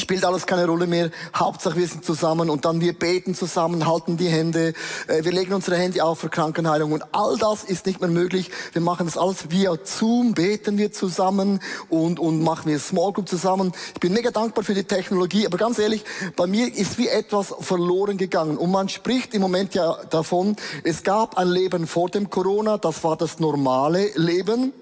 spielt 0.00 0.24
alles 0.24 0.46
keine 0.46 0.66
Rolle 0.66 0.86
mehr. 0.86 1.10
Hauptsache 1.34 1.76
wir 1.76 1.86
sind 1.86 2.04
zusammen 2.04 2.50
und 2.50 2.64
dann 2.64 2.80
wir 2.80 2.92
beten 2.92 3.34
zusammen, 3.34 3.86
halten 3.86 4.16
die 4.16 4.28
Hände, 4.28 4.74
äh, 5.08 5.24
wir 5.24 5.32
legen 5.32 5.52
unsere 5.52 5.76
Hände 5.76 6.04
auf 6.04 6.20
für 6.20 6.28
Krankenheilung 6.28 6.92
und 6.92 7.04
all 7.12 7.36
das 7.38 7.64
ist 7.64 7.86
nicht 7.86 8.00
mehr 8.00 8.10
möglich. 8.10 8.50
Wir 8.72 8.82
machen 8.82 9.06
das 9.06 9.16
alles 9.16 9.50
via 9.50 9.76
Zoom, 9.84 10.34
beten 10.34 10.78
wir 10.78 10.92
zusammen 10.92 11.60
und, 11.88 12.18
und 12.18 12.42
machen 12.42 12.70
wir 12.70 12.78
Small 12.78 13.12
Group 13.12 13.28
zusammen. 13.28 13.72
Ich 13.94 14.00
bin 14.00 14.12
mega 14.12 14.30
dankbar 14.30 14.64
für 14.64 14.74
die 14.74 14.84
Technologie, 14.84 15.46
aber 15.46 15.58
ganz 15.58 15.78
ehrlich, 15.78 16.04
bei 16.36 16.46
mir 16.46 16.72
ist 16.74 16.98
wie 16.98 17.08
etwas 17.08 17.54
verloren 17.60 18.16
gegangen 18.18 18.56
und 18.56 18.70
man 18.70 18.88
spricht 18.88 19.34
im 19.34 19.42
Moment 19.42 19.74
ja 19.74 19.96
davon, 20.10 20.56
es 20.84 21.02
gab 21.02 21.38
ein 21.38 21.48
Leben 21.48 21.86
vor 21.86 22.08
dem 22.08 22.30
Corona, 22.30 22.78
das 22.78 23.02
war 23.04 23.16
das 23.16 23.38
normale 23.38 24.10
Leben. 24.14 24.72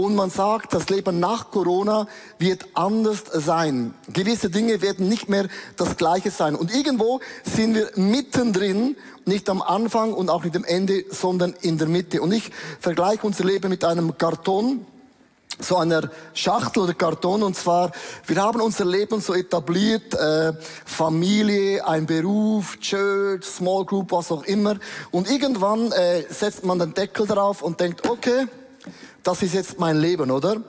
Und 0.00 0.14
man 0.14 0.30
sagt, 0.30 0.72
das 0.72 0.88
Leben 0.88 1.20
nach 1.20 1.50
Corona 1.50 2.06
wird 2.38 2.64
anders 2.72 3.24
sein. 3.34 3.92
Gewisse 4.10 4.48
Dinge 4.48 4.80
werden 4.80 5.10
nicht 5.10 5.28
mehr 5.28 5.46
das 5.76 5.98
Gleiche 5.98 6.30
sein. 6.30 6.54
Und 6.54 6.74
irgendwo 6.74 7.20
sind 7.44 7.74
wir 7.74 7.90
mittendrin, 7.96 8.96
nicht 9.26 9.50
am 9.50 9.60
Anfang 9.60 10.14
und 10.14 10.30
auch 10.30 10.42
nicht 10.42 10.56
am 10.56 10.64
Ende, 10.64 11.04
sondern 11.10 11.54
in 11.60 11.76
der 11.76 11.86
Mitte. 11.86 12.22
Und 12.22 12.32
ich 12.32 12.50
vergleiche 12.80 13.26
unser 13.26 13.44
Leben 13.44 13.68
mit 13.68 13.84
einem 13.84 14.16
Karton 14.16 14.86
so 15.58 15.76
einer 15.76 16.10
Schachtel 16.32 16.84
oder 16.84 16.94
Karton 16.94 17.42
und 17.42 17.54
zwar 17.54 17.92
wir 18.26 18.36
haben 18.42 18.62
unser 18.62 18.86
Leben 18.86 19.20
so 19.20 19.34
etabliert 19.34 20.14
äh, 20.14 20.54
Familie 20.86 21.86
ein 21.86 22.06
Beruf 22.06 22.78
Church 22.78 23.44
Small 23.44 23.84
Group 23.84 24.10
was 24.10 24.32
auch 24.32 24.44
immer 24.44 24.76
und 25.10 25.30
irgendwann 25.30 25.92
äh, 25.92 26.22
setzt 26.30 26.64
man 26.64 26.78
den 26.78 26.94
Deckel 26.94 27.26
drauf 27.26 27.60
und 27.60 27.78
denkt 27.78 28.08
okay 28.08 28.46
das 29.22 29.42
ist 29.42 29.54
jetzt 29.54 29.78
mein 29.78 29.98
Leben, 29.98 30.30
oder? 30.30 30.60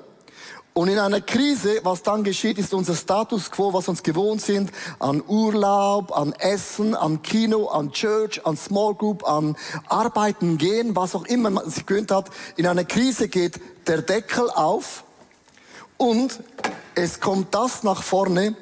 Und 0.74 0.88
in 0.88 1.00
einer 1.00 1.20
Krise, 1.20 1.82
was 1.84 2.02
dann 2.02 2.24
geschieht, 2.24 2.58
ist 2.58 2.74
unser 2.74 2.96
Status 2.96 3.52
quo, 3.52 3.74
was 3.74 3.90
uns 3.90 4.04
gewohnt 4.04 4.42
sind, 4.42 4.72
an 5.00 5.22
Urlaub, 5.28 6.18
an 6.18 6.32
Essen, 6.40 6.96
an 6.96 7.22
Kino, 7.22 7.68
an 7.68 7.92
Church, 7.92 8.46
an 8.46 8.56
Small 8.56 8.96
Group, 8.96 9.28
an 9.28 9.58
Arbeiten 9.90 10.58
gehen, 10.58 10.96
was 10.96 11.14
auch 11.14 11.26
immer 11.26 11.50
man 11.50 11.70
sich 11.70 11.86
gewöhnt 11.86 12.12
hat. 12.12 12.30
In 12.56 12.68
einer 12.68 12.86
Krise 12.86 13.28
geht 13.28 13.60
der 13.86 14.02
Deckel 14.02 14.50
auf 14.50 15.04
und 15.98 16.40
es 16.96 17.20
kommt 17.20 17.54
das 17.54 17.84
nach 17.84 18.02
vorne, 18.02 18.56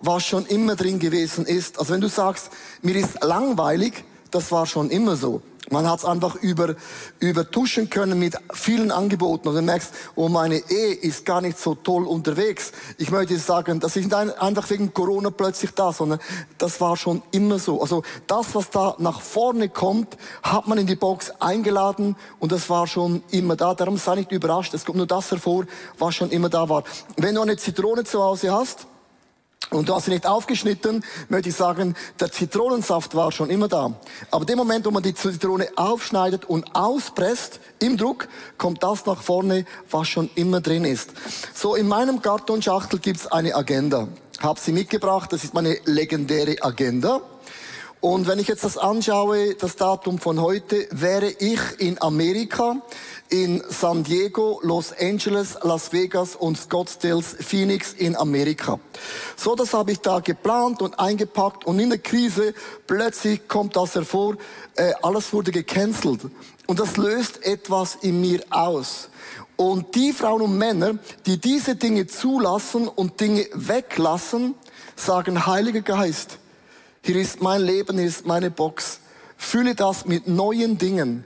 was 0.00 0.26
schon 0.26 0.46
immer 0.46 0.74
drin 0.74 0.98
gewesen 0.98 1.46
ist. 1.46 1.78
Also 1.78 1.92
wenn 1.92 2.00
du 2.00 2.08
sagst, 2.08 2.50
mir 2.82 2.96
ist 2.96 3.22
langweilig, 3.22 4.02
das 4.32 4.50
war 4.50 4.66
schon 4.66 4.90
immer 4.90 5.14
so. 5.14 5.42
Man 5.72 5.88
hat 5.88 6.00
es 6.00 6.04
einfach 6.04 6.36
über, 6.36 6.76
übertuschen 7.18 7.88
können 7.88 8.18
mit 8.18 8.36
vielen 8.52 8.90
Angeboten. 8.90 9.48
Und 9.48 9.54
du 9.54 9.62
merkst, 9.62 9.92
oh, 10.14 10.28
meine 10.28 10.56
Ehe 10.56 10.92
ist 10.92 11.24
gar 11.24 11.40
nicht 11.40 11.58
so 11.58 11.74
toll 11.74 12.06
unterwegs. 12.06 12.72
Ich 12.98 13.10
möchte 13.10 13.38
sagen, 13.38 13.80
das 13.80 13.96
ist 13.96 14.04
nicht 14.04 14.14
einfach 14.14 14.68
wegen 14.68 14.92
Corona 14.92 15.30
plötzlich 15.30 15.70
da, 15.72 15.90
sondern 15.90 16.20
das 16.58 16.80
war 16.82 16.96
schon 16.98 17.22
immer 17.30 17.58
so. 17.58 17.80
Also 17.80 18.02
das, 18.26 18.54
was 18.54 18.68
da 18.68 18.96
nach 18.98 19.22
vorne 19.22 19.70
kommt, 19.70 20.18
hat 20.42 20.68
man 20.68 20.76
in 20.76 20.86
die 20.86 20.94
Box 20.94 21.32
eingeladen 21.40 22.16
und 22.38 22.52
das 22.52 22.68
war 22.68 22.86
schon 22.86 23.22
immer 23.30 23.56
da. 23.56 23.74
Darum 23.74 23.96
sei 23.96 24.16
nicht 24.16 24.30
überrascht. 24.30 24.74
Es 24.74 24.84
kommt 24.84 24.98
nur 24.98 25.06
das 25.06 25.30
hervor, 25.30 25.64
was 25.98 26.14
schon 26.14 26.30
immer 26.30 26.50
da 26.50 26.68
war. 26.68 26.84
Wenn 27.16 27.34
du 27.34 27.40
eine 27.40 27.56
Zitrone 27.56 28.04
zu 28.04 28.22
Hause 28.22 28.52
hast, 28.52 28.86
Und 29.72 29.88
du 29.88 29.94
hast 29.94 30.04
sie 30.04 30.10
nicht 30.10 30.26
aufgeschnitten, 30.26 31.04
möchte 31.28 31.48
ich 31.48 31.54
sagen, 31.54 31.94
der 32.20 32.30
Zitronensaft 32.30 33.14
war 33.14 33.32
schon 33.32 33.50
immer 33.50 33.68
da. 33.68 33.94
Aber 34.30 34.44
dem 34.44 34.58
Moment, 34.58 34.86
wo 34.86 34.90
man 34.90 35.02
die 35.02 35.14
Zitrone 35.14 35.68
aufschneidet 35.76 36.44
und 36.44 36.74
auspresst, 36.74 37.60
im 37.78 37.96
Druck, 37.96 38.28
kommt 38.58 38.82
das 38.82 39.06
nach 39.06 39.22
vorne, 39.22 39.64
was 39.90 40.08
schon 40.08 40.30
immer 40.34 40.60
drin 40.60 40.84
ist. 40.84 41.10
So, 41.54 41.74
in 41.74 41.88
meinem 41.88 42.22
Kartonschachtel 42.22 42.98
gibt's 42.98 43.26
eine 43.26 43.54
Agenda. 43.54 44.08
Hab 44.40 44.58
sie 44.58 44.72
mitgebracht, 44.72 45.32
das 45.32 45.44
ist 45.44 45.54
meine 45.54 45.76
legendäre 45.84 46.56
Agenda. 46.60 47.20
Und 48.02 48.26
wenn 48.26 48.40
ich 48.40 48.48
jetzt 48.48 48.64
das 48.64 48.78
anschaue, 48.78 49.54
das 49.54 49.76
Datum 49.76 50.18
von 50.18 50.40
heute, 50.40 50.88
wäre 50.90 51.28
ich 51.38 51.60
in 51.78 52.02
Amerika, 52.02 52.82
in 53.28 53.62
San 53.68 54.02
Diego, 54.02 54.58
Los 54.64 54.92
Angeles, 54.92 55.56
Las 55.62 55.92
Vegas 55.92 56.34
und 56.34 56.58
Scottsdale, 56.58 57.22
Phoenix 57.22 57.92
in 57.92 58.16
Amerika. 58.16 58.80
So, 59.36 59.54
das 59.54 59.72
habe 59.72 59.92
ich 59.92 60.00
da 60.00 60.18
geplant 60.18 60.82
und 60.82 60.98
eingepackt 60.98 61.64
und 61.64 61.78
in 61.78 61.90
der 61.90 62.00
Krise 62.00 62.54
plötzlich 62.88 63.46
kommt 63.46 63.76
das 63.76 63.94
hervor, 63.94 64.36
äh, 64.74 64.94
alles 65.02 65.32
wurde 65.32 65.52
gecancelt. 65.52 66.22
Und 66.66 66.80
das 66.80 66.96
löst 66.96 67.44
etwas 67.44 67.98
in 68.00 68.20
mir 68.20 68.40
aus. 68.50 69.10
Und 69.54 69.94
die 69.94 70.12
Frauen 70.12 70.42
und 70.42 70.58
Männer, 70.58 70.98
die 71.24 71.38
diese 71.38 71.76
Dinge 71.76 72.08
zulassen 72.08 72.88
und 72.88 73.20
Dinge 73.20 73.46
weglassen, 73.54 74.56
sagen, 74.96 75.46
Heiliger 75.46 75.82
Geist, 75.82 76.40
hier 77.04 77.16
ist 77.16 77.42
mein 77.42 77.62
Leben, 77.62 77.98
hier 77.98 78.06
ist 78.06 78.26
meine 78.26 78.50
Box. 78.50 79.00
Fülle 79.36 79.74
das 79.74 80.06
mit 80.06 80.28
neuen 80.28 80.78
Dingen. 80.78 81.24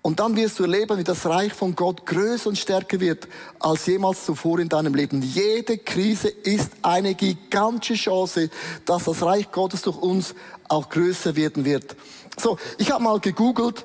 Und 0.00 0.20
dann 0.20 0.36
wirst 0.36 0.58
du 0.58 0.62
erleben, 0.62 0.96
wie 0.96 1.04
das 1.04 1.26
Reich 1.26 1.52
von 1.52 1.74
Gott 1.74 2.06
größer 2.06 2.48
und 2.48 2.56
stärker 2.56 2.98
wird 2.98 3.28
als 3.58 3.84
jemals 3.86 4.24
zuvor 4.24 4.58
in 4.58 4.70
deinem 4.70 4.94
Leben. 4.94 5.20
Jede 5.20 5.76
Krise 5.76 6.28
ist 6.28 6.70
eine 6.80 7.14
gigantische 7.14 7.94
Chance, 7.94 8.48
dass 8.86 9.04
das 9.04 9.22
Reich 9.22 9.50
Gottes 9.52 9.82
durch 9.82 9.98
uns 9.98 10.34
auch 10.68 10.88
größer 10.88 11.36
werden 11.36 11.64
wird. 11.66 11.94
So, 12.40 12.56
ich 12.78 12.90
habe 12.90 13.02
mal 13.02 13.20
gegoogelt, 13.20 13.84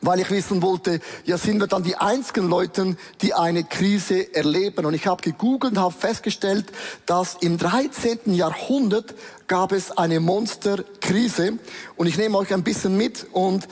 weil 0.00 0.20
ich 0.20 0.30
wissen 0.30 0.62
wollte, 0.62 1.00
ja 1.24 1.38
sind 1.38 1.60
wir 1.60 1.66
dann 1.66 1.82
die 1.82 1.96
einzigen 1.96 2.48
Leute, 2.48 2.96
die 3.22 3.34
eine 3.34 3.64
Krise 3.64 4.34
erleben. 4.34 4.86
Und 4.86 4.94
ich 4.94 5.06
habe 5.06 5.22
gegoogelt 5.22 5.72
und 5.74 5.78
habe 5.78 5.94
festgestellt, 5.94 6.66
dass 7.06 7.36
im 7.40 7.58
13. 7.58 8.34
Jahrhundert 8.34 9.14
gab 9.46 9.72
es 9.72 9.90
eine 9.96 10.20
Monsterkrise. 10.20 11.58
Und 11.96 12.06
ich 12.06 12.16
nehme 12.16 12.38
euch 12.38 12.52
ein 12.54 12.62
bisschen 12.62 12.96
mit. 12.96 13.26
Und 13.32 13.66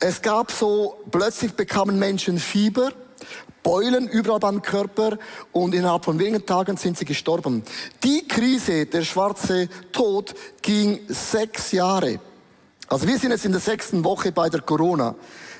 es 0.00 0.20
gab 0.20 0.50
so, 0.50 0.96
plötzlich 1.10 1.54
bekamen 1.54 1.98
Menschen 1.98 2.38
Fieber, 2.38 2.92
Beulen 3.62 4.08
überall 4.08 4.40
beim 4.40 4.60
Körper 4.60 5.18
und 5.52 5.72
innerhalb 5.72 6.04
von 6.04 6.18
wenigen 6.18 6.44
Tagen 6.44 6.76
sind 6.76 6.98
sie 6.98 7.04
gestorben. 7.04 7.62
Die 8.02 8.26
Krise, 8.26 8.86
der 8.86 9.02
schwarze 9.02 9.68
Tod, 9.92 10.34
ging 10.62 10.98
sechs 11.06 11.70
Jahre. 11.70 12.18
Also 12.88 13.06
wir 13.06 13.16
sind 13.18 13.30
jetzt 13.30 13.44
in 13.44 13.52
der 13.52 13.60
sechsten 13.60 14.02
Woche 14.04 14.32
bei 14.32 14.48
der 14.48 14.62
Corona. 14.62 15.14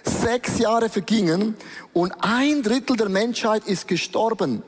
Sechs 0.05 0.59
Jahre 0.59 0.89
vergingen 0.89 1.57
und 1.93 2.13
ein 2.21 2.63
Drittel 2.63 2.97
der 2.97 3.09
Menschheit 3.09 3.67
ist 3.67 3.87
gestorben. 3.87 4.63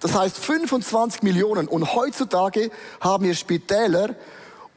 Das 0.00 0.14
heißt 0.14 0.38
25 0.38 1.22
Millionen. 1.22 1.68
Und 1.68 1.94
heutzutage 1.94 2.70
haben 3.00 3.24
wir 3.24 3.34
Spitäler 3.34 4.14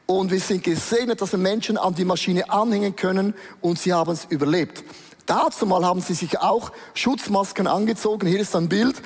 und 0.06 0.30
wir 0.32 0.40
sind 0.40 0.64
gesegnet, 0.64 1.20
dass 1.20 1.32
wir 1.32 1.38
Menschen 1.38 1.76
an 1.76 1.94
die 1.94 2.04
Maschine 2.04 2.50
anhängen 2.50 2.96
können 2.96 3.34
und 3.60 3.78
sie 3.78 3.92
haben 3.92 4.12
es 4.12 4.24
überlebt. 4.24 4.82
Dazu 5.26 5.66
mal 5.66 5.84
haben 5.84 6.00
sie 6.00 6.14
sich 6.14 6.40
auch 6.40 6.72
Schutzmasken 6.94 7.68
angezogen. 7.68 8.26
Hier 8.26 8.40
ist 8.40 8.56
ein 8.56 8.68
Bild. 8.68 9.00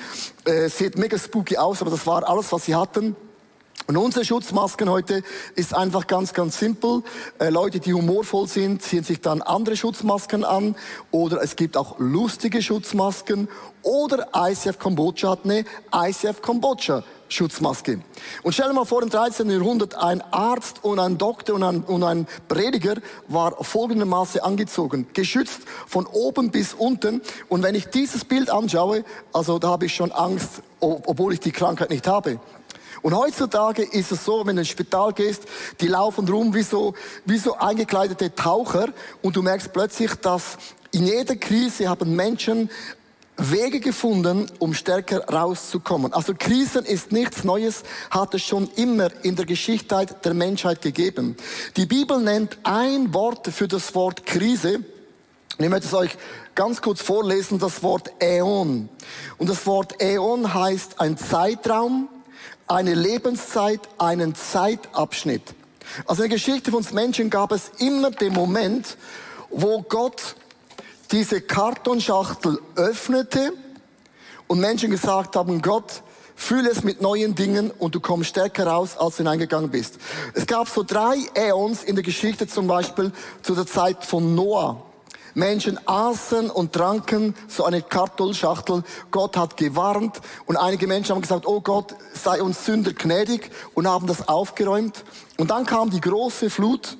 Äh, 0.45 0.69
sieht 0.69 0.97
mega 0.97 1.19
spooky 1.19 1.57
aus, 1.57 1.81
aber 1.81 1.91
das 1.91 2.07
war 2.07 2.27
alles, 2.27 2.51
was 2.51 2.65
sie 2.65 2.73
hatten. 2.73 3.15
Und 3.87 3.97
unsere 3.97 4.25
Schutzmasken 4.25 4.89
heute 4.89 5.21
ist 5.55 5.75
einfach 5.75 6.07
ganz, 6.07 6.33
ganz 6.33 6.57
simpel. 6.57 7.03
Äh, 7.37 7.49
Leute, 7.49 7.79
die 7.79 7.93
humorvoll 7.93 8.47
sind, 8.47 8.81
ziehen 8.81 9.03
sich 9.03 9.21
dann 9.21 9.43
andere 9.43 9.77
Schutzmasken 9.77 10.43
an. 10.43 10.75
Oder 11.11 11.43
es 11.43 11.55
gibt 11.55 11.77
auch 11.77 11.99
lustige 11.99 12.63
Schutzmasken. 12.63 13.47
Oder 13.83 14.29
ICF 14.35 14.79
Kambodscha 14.79 15.29
hat 15.29 15.41
eine 15.43 15.65
ICF 15.93 16.41
Kambodscha 16.41 17.03
Schutzmaske. 17.27 18.01
Und 18.41 18.53
stell 18.53 18.67
dir 18.67 18.73
mal 18.73 18.85
vor, 18.85 19.03
im 19.03 19.09
13. 19.09 19.49
Jahrhundert 19.49 19.95
ein 19.95 20.21
Arzt 20.31 20.83
und 20.83 20.99
ein 20.99 21.19
Doktor 21.19 21.55
und 21.55 21.63
ein, 21.63 21.83
und 21.83 22.03
ein 22.03 22.27
Prediger 22.47 22.95
war 23.27 23.63
folgendermaßen 23.63 24.41
angezogen, 24.41 25.07
geschützt 25.13 25.61
von 25.87 26.07
oben 26.07 26.49
bis 26.49 26.73
unten. 26.73 27.21
Und 27.49 27.61
wenn 27.61 27.75
ich 27.75 27.87
dieses 27.87 28.25
Bild 28.25 28.49
anschaue, 28.49 29.03
also 29.33 29.59
da 29.59 29.69
habe 29.69 29.85
ich 29.85 29.95
schon 29.95 30.11
Angst, 30.11 30.61
obwohl 30.79 31.33
ich 31.33 31.39
die 31.39 31.51
Krankheit 31.51 31.89
nicht 31.89 32.07
habe. 32.07 32.39
Und 33.05 33.15
heutzutage 33.15 33.83
ist 33.83 34.11
es 34.11 34.25
so, 34.25 34.47
wenn 34.47 34.55
du 34.55 34.63
ins 34.63 34.69
Spital 34.69 35.13
gehst, 35.13 35.43
die 35.79 35.85
laufen 35.85 36.27
rum 36.27 36.55
wie 36.55 36.63
so, 36.63 36.95
wie 37.25 37.37
so 37.37 37.55
eingekleidete 37.55 38.33
Taucher 38.33 38.87
und 39.21 39.35
du 39.35 39.43
merkst 39.43 39.71
plötzlich, 39.73 40.15
dass 40.15 40.57
in 40.91 41.05
jeder 41.05 41.35
Krise 41.35 41.87
haben 41.87 42.15
Menschen 42.15 42.67
Wege 43.37 43.79
gefunden, 43.79 44.51
um 44.57 44.73
stärker 44.73 45.23
rauszukommen. 45.29 46.13
Also 46.13 46.33
Krisen 46.33 46.83
ist 46.83 47.11
nichts 47.11 47.43
Neues, 47.43 47.83
hat 48.09 48.33
es 48.33 48.41
schon 48.41 48.71
immer 48.75 49.09
in 49.21 49.35
der 49.35 49.45
Geschichte 49.45 50.07
der 50.23 50.33
Menschheit 50.33 50.81
gegeben. 50.81 51.37
Die 51.77 51.85
Bibel 51.85 52.19
nennt 52.19 52.57
ein 52.63 53.13
Wort 53.13 53.49
für 53.49 53.67
das 53.67 53.93
Wort 53.93 54.25
Krise. 54.25 54.79
Ich 55.59 55.69
möchte 55.69 55.85
es 55.85 55.93
euch 55.93 56.17
ganz 56.55 56.81
kurz 56.81 57.03
vorlesen, 57.03 57.59
das 57.59 57.83
Wort 57.83 58.11
Äon. 58.19 58.89
Und 59.37 59.47
das 59.47 59.67
Wort 59.67 60.01
Äon 60.01 60.55
heißt 60.55 60.99
ein 60.99 61.19
Zeitraum, 61.19 62.09
eine 62.67 62.93
Lebenszeit, 62.93 63.81
einen 63.97 64.35
Zeitabschnitt. 64.35 65.53
Also 66.05 66.23
in 66.23 66.29
der 66.29 66.37
Geschichte 66.37 66.71
von 66.71 66.79
uns 66.79 66.91
Menschen 66.91 67.29
gab 67.29 67.51
es 67.51 67.71
immer 67.77 68.11
den 68.11 68.33
Moment, 68.33 68.97
wo 69.49 69.81
Gott 69.83 70.35
diese 71.11 71.41
Kartonschachtel 71.41 72.59
öffnete 72.75 73.53
und 74.47 74.59
Menschen 74.59 74.89
gesagt 74.89 75.35
haben, 75.35 75.61
Gott, 75.61 76.01
fühle 76.35 76.69
es 76.69 76.83
mit 76.83 77.01
neuen 77.01 77.35
Dingen 77.35 77.71
und 77.71 77.95
du 77.95 77.99
kommst 77.99 78.31
stärker 78.31 78.67
raus, 78.67 78.97
als 78.97 79.15
du 79.15 79.23
hineingegangen 79.23 79.69
bist. 79.69 79.97
Es 80.33 80.45
gab 80.45 80.67
so 80.67 80.83
drei 80.83 81.17
Äons 81.33 81.83
in 81.83 81.95
der 81.95 82.03
Geschichte, 82.03 82.47
zum 82.47 82.67
Beispiel 82.67 83.11
zu 83.41 83.55
der 83.55 83.65
Zeit 83.65 84.03
von 84.03 84.35
Noah. 84.35 84.81
Menschen 85.35 85.77
aßen 85.85 86.49
und 86.49 86.73
tranken 86.73 87.35
so 87.47 87.65
eine 87.65 87.81
Kartolschachtel. 87.81 88.83
Gott 89.11 89.37
hat 89.37 89.57
gewarnt 89.57 90.21
und 90.45 90.55
einige 90.55 90.87
Menschen 90.87 91.13
haben 91.13 91.21
gesagt, 91.21 91.45
oh 91.45 91.61
Gott, 91.61 91.93
sei 92.13 92.41
uns 92.41 92.65
Sünder 92.65 92.93
gnädig 92.93 93.51
und 93.73 93.87
haben 93.87 94.07
das 94.07 94.27
aufgeräumt. 94.27 95.03
Und 95.37 95.51
dann 95.51 95.65
kam 95.65 95.89
die 95.89 96.01
große 96.01 96.49
Flut. 96.49 96.97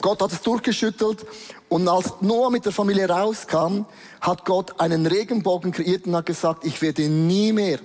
Gott 0.00 0.22
hat 0.22 0.30
es 0.30 0.42
durchgeschüttelt 0.42 1.26
und 1.68 1.88
als 1.88 2.12
Noah 2.20 2.50
mit 2.50 2.64
der 2.64 2.72
Familie 2.72 3.08
rauskam, 3.08 3.84
hat 4.20 4.44
Gott 4.44 4.80
einen 4.80 5.06
Regenbogen 5.06 5.72
kreiert 5.72 6.06
und 6.06 6.14
hat 6.14 6.26
gesagt, 6.26 6.64
ich 6.64 6.80
werde 6.82 7.08
nie 7.08 7.52
mehr 7.52 7.80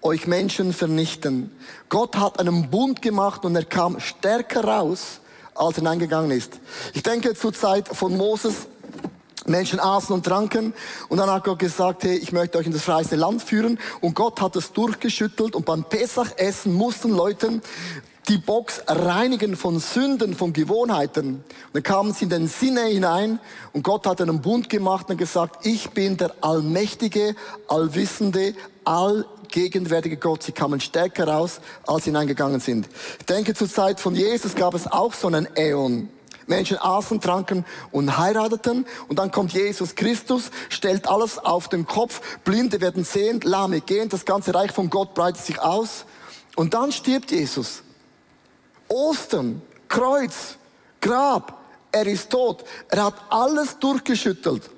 euch 0.00 0.26
Menschen 0.26 0.72
vernichten. 0.72 1.50
Gott 1.88 2.16
hat 2.16 2.38
einen 2.38 2.70
Bund 2.70 3.02
gemacht 3.02 3.44
und 3.44 3.56
er 3.56 3.64
kam 3.64 3.98
stärker 4.00 4.64
raus, 4.64 5.20
als 5.54 5.76
er 5.76 5.82
hineingegangen 5.82 6.30
ist. 6.30 6.60
Ich 6.92 7.02
denke 7.02 7.34
zur 7.34 7.52
Zeit 7.52 7.88
von 7.88 8.16
Moses, 8.16 8.66
Menschen 9.46 9.80
aßen 9.80 10.14
und 10.14 10.24
tranken 10.24 10.74
und 11.08 11.18
dann 11.18 11.30
hat 11.30 11.44
Gott 11.44 11.58
gesagt, 11.58 12.04
hey, 12.04 12.16
ich 12.16 12.32
möchte 12.32 12.58
euch 12.58 12.66
in 12.66 12.72
das 12.72 12.82
freie 12.82 13.04
Land 13.16 13.42
führen 13.42 13.78
und 14.00 14.14
Gott 14.14 14.40
hat 14.40 14.56
es 14.56 14.72
durchgeschüttelt 14.72 15.54
und 15.54 15.64
beim 15.64 15.84
Pesachessen 15.84 16.72
mussten 16.72 17.10
Leute 17.10 17.60
die 18.28 18.38
Box 18.38 18.82
reinigen 18.86 19.56
von 19.56 19.78
Sünden, 19.80 20.34
von 20.34 20.52
Gewohnheiten. 20.52 21.36
Und 21.36 21.44
dann 21.74 21.82
kamen 21.82 22.14
sie 22.14 22.24
in 22.24 22.30
den 22.30 22.48
Sinne 22.48 22.84
hinein 22.84 23.38
und 23.72 23.82
Gott 23.82 24.06
hat 24.06 24.20
einen 24.20 24.40
Bund 24.40 24.68
gemacht 24.68 25.10
und 25.10 25.18
gesagt, 25.18 25.66
ich 25.66 25.90
bin 25.90 26.16
der 26.16 26.34
allmächtige, 26.40 27.34
allwissende, 27.68 28.54
allgegenwärtige 28.84 30.16
Gott. 30.16 30.42
Sie 30.42 30.52
kamen 30.52 30.80
stärker 30.80 31.28
raus, 31.28 31.60
als 31.86 32.04
sie 32.04 32.10
hineingegangen 32.10 32.60
sind. 32.60 32.88
Ich 33.18 33.26
denke, 33.26 33.54
zur 33.54 33.68
Zeit 33.68 34.00
von 34.00 34.14
Jesus 34.14 34.54
gab 34.54 34.74
es 34.74 34.86
auch 34.86 35.12
so 35.12 35.26
einen 35.26 35.46
Äon. 35.54 36.08
Menschen 36.46 36.78
aßen, 36.78 37.20
tranken 37.20 37.64
und 37.90 38.16
heirateten. 38.18 38.86
Und 39.08 39.18
dann 39.18 39.30
kommt 39.30 39.52
Jesus 39.52 39.94
Christus, 39.94 40.50
stellt 40.68 41.08
alles 41.08 41.38
auf 41.38 41.68
den 41.68 41.86
Kopf. 41.86 42.20
Blinde 42.44 42.80
werden 42.80 43.04
sehend, 43.04 43.44
Lahme 43.44 43.80
gehen. 43.80 44.08
Das 44.08 44.24
ganze 44.24 44.54
Reich 44.54 44.72
von 44.72 44.90
Gott 44.90 45.14
breitet 45.14 45.44
sich 45.44 45.60
aus. 45.60 46.04
Und 46.56 46.74
dann 46.74 46.92
stirbt 46.92 47.30
Jesus. 47.30 47.82
Ostern, 48.88 49.62
Kreuz, 49.88 50.56
Grab. 51.00 51.60
Er 51.92 52.06
ist 52.06 52.30
tot. 52.30 52.64
Er 52.88 53.04
hat 53.04 53.14
alles 53.28 53.78
durchgeschüttelt. 53.78 54.70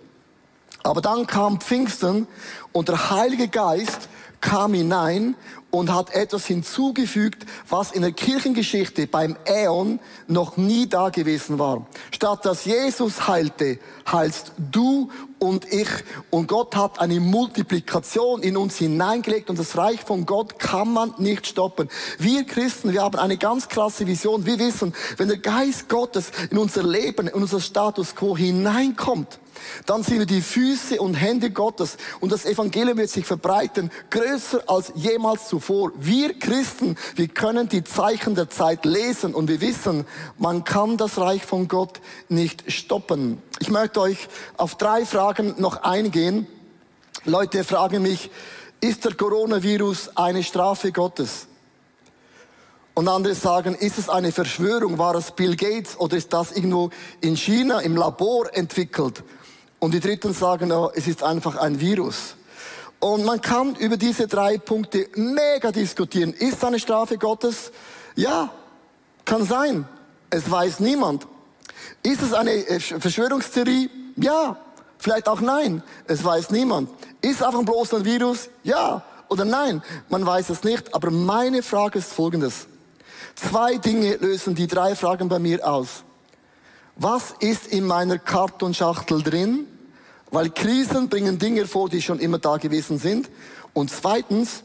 Aber 0.82 1.00
dann 1.00 1.26
kam 1.26 1.60
Pfingsten 1.60 2.28
und 2.72 2.88
der 2.88 3.10
Heilige 3.10 3.48
Geist 3.48 4.08
kam 4.40 4.74
hinein 4.74 5.34
und 5.76 5.92
hat 5.92 6.14
etwas 6.14 6.46
hinzugefügt, 6.46 7.44
was 7.68 7.92
in 7.92 8.02
der 8.02 8.12
Kirchengeschichte 8.12 9.06
beim 9.06 9.36
Äon 9.44 10.00
noch 10.26 10.56
nie 10.56 10.88
da 10.88 11.10
gewesen 11.10 11.58
war. 11.58 11.86
Statt 12.10 12.44
dass 12.44 12.64
Jesus 12.64 13.28
heilte, 13.28 13.78
heilst 14.10 14.52
du 14.56 15.10
und 15.38 15.70
ich. 15.70 15.88
Und 16.30 16.48
Gott 16.48 16.74
hat 16.76 16.98
eine 16.98 17.20
Multiplikation 17.20 18.42
in 18.42 18.56
uns 18.56 18.76
hineingelegt 18.76 19.50
und 19.50 19.58
das 19.58 19.76
Reich 19.76 20.00
von 20.00 20.24
Gott 20.24 20.58
kann 20.58 20.92
man 20.92 21.14
nicht 21.18 21.46
stoppen. 21.46 21.88
Wir 22.18 22.44
Christen, 22.44 22.92
wir 22.92 23.02
haben 23.02 23.18
eine 23.18 23.36
ganz 23.36 23.68
krasse 23.68 24.06
Vision. 24.06 24.46
Wir 24.46 24.58
wissen, 24.58 24.94
wenn 25.18 25.28
der 25.28 25.38
Geist 25.38 25.88
Gottes 25.88 26.30
in 26.50 26.58
unser 26.58 26.82
Leben, 26.82 27.28
in 27.28 27.34
unser 27.34 27.60
Status 27.60 28.14
quo 28.14 28.36
hineinkommt, 28.36 29.38
dann 29.86 30.02
sind 30.02 30.18
wir 30.18 30.26
die 30.26 30.42
Füße 30.42 31.00
und 31.00 31.14
Hände 31.14 31.50
Gottes 31.50 31.96
und 32.20 32.32
das 32.32 32.44
Evangelium 32.44 32.98
wird 32.98 33.10
sich 33.10 33.26
verbreiten, 33.26 33.90
größer 34.10 34.62
als 34.66 34.92
jemals 34.94 35.48
zuvor. 35.48 35.92
Wir 35.96 36.38
Christen, 36.38 36.96
wir 37.14 37.28
können 37.28 37.68
die 37.68 37.84
Zeichen 37.84 38.34
der 38.34 38.50
Zeit 38.50 38.84
lesen 38.84 39.34
und 39.34 39.48
wir 39.48 39.60
wissen, 39.60 40.06
man 40.38 40.64
kann 40.64 40.96
das 40.96 41.18
Reich 41.18 41.44
von 41.44 41.68
Gott 41.68 42.00
nicht 42.28 42.70
stoppen. 42.72 43.42
Ich 43.60 43.70
möchte 43.70 44.00
euch 44.00 44.28
auf 44.56 44.76
drei 44.76 45.04
Fragen 45.04 45.54
noch 45.58 45.82
eingehen. 45.82 46.46
Leute 47.24 47.64
fragen 47.64 48.02
mich, 48.02 48.30
ist 48.80 49.04
der 49.04 49.14
Coronavirus 49.14 50.16
eine 50.16 50.42
Strafe 50.42 50.92
Gottes? 50.92 51.48
Und 52.94 53.08
andere 53.08 53.34
sagen, 53.34 53.74
ist 53.74 53.98
es 53.98 54.08
eine 54.08 54.32
Verschwörung? 54.32 54.96
War 54.96 55.14
es 55.16 55.30
Bill 55.30 55.54
Gates 55.54 56.00
oder 56.00 56.16
ist 56.16 56.32
das 56.32 56.52
irgendwo 56.52 56.88
in 57.20 57.36
China 57.36 57.80
im 57.80 57.94
Labor 57.94 58.48
entwickelt? 58.54 59.22
Und 59.78 59.92
die 59.92 60.00
Dritten 60.00 60.32
sagen, 60.32 60.72
oh, 60.72 60.90
es 60.94 61.06
ist 61.06 61.22
einfach 61.22 61.56
ein 61.56 61.80
Virus. 61.80 62.36
Und 62.98 63.24
man 63.24 63.40
kann 63.40 63.74
über 63.76 63.96
diese 63.96 64.26
drei 64.26 64.58
Punkte 64.58 65.08
mega 65.14 65.70
diskutieren. 65.70 66.32
Ist 66.32 66.64
eine 66.64 66.78
Strafe 66.78 67.18
Gottes? 67.18 67.70
Ja, 68.14 68.50
kann 69.24 69.44
sein. 69.44 69.86
Es 70.30 70.50
weiß 70.50 70.80
niemand. 70.80 71.26
Ist 72.02 72.22
es 72.22 72.32
eine 72.32 72.52
äh, 72.52 72.80
Verschwörungstheorie? 72.80 73.90
Ja, 74.16 74.56
vielleicht 74.98 75.28
auch 75.28 75.40
nein. 75.40 75.82
Es 76.06 76.24
weiß 76.24 76.50
niemand. 76.50 76.88
Ist 77.20 77.36
es 77.36 77.42
einfach 77.42 77.62
bloß 77.62 77.94
ein 77.94 78.04
Virus? 78.04 78.48
Ja 78.62 79.04
oder 79.28 79.44
nein. 79.44 79.82
Man 80.08 80.24
weiß 80.24 80.50
es 80.50 80.64
nicht. 80.64 80.94
Aber 80.94 81.10
meine 81.10 81.62
Frage 81.62 81.98
ist 81.98 82.12
folgendes. 82.12 82.66
Zwei 83.34 83.76
Dinge 83.76 84.16
lösen 84.16 84.54
die 84.54 84.66
drei 84.66 84.94
Fragen 84.94 85.28
bei 85.28 85.38
mir 85.38 85.66
aus. 85.66 86.04
Was 86.96 87.34
ist 87.40 87.66
in 87.66 87.86
meiner 87.86 88.18
Kartonschachtel 88.18 89.22
drin? 89.22 89.66
Weil 90.30 90.48
Krisen 90.48 91.10
bringen 91.10 91.38
Dinge 91.38 91.66
vor, 91.66 91.90
die 91.90 92.00
schon 92.00 92.18
immer 92.18 92.38
da 92.38 92.56
gewesen 92.56 92.98
sind. 92.98 93.28
Und 93.74 93.90
zweitens, 93.90 94.62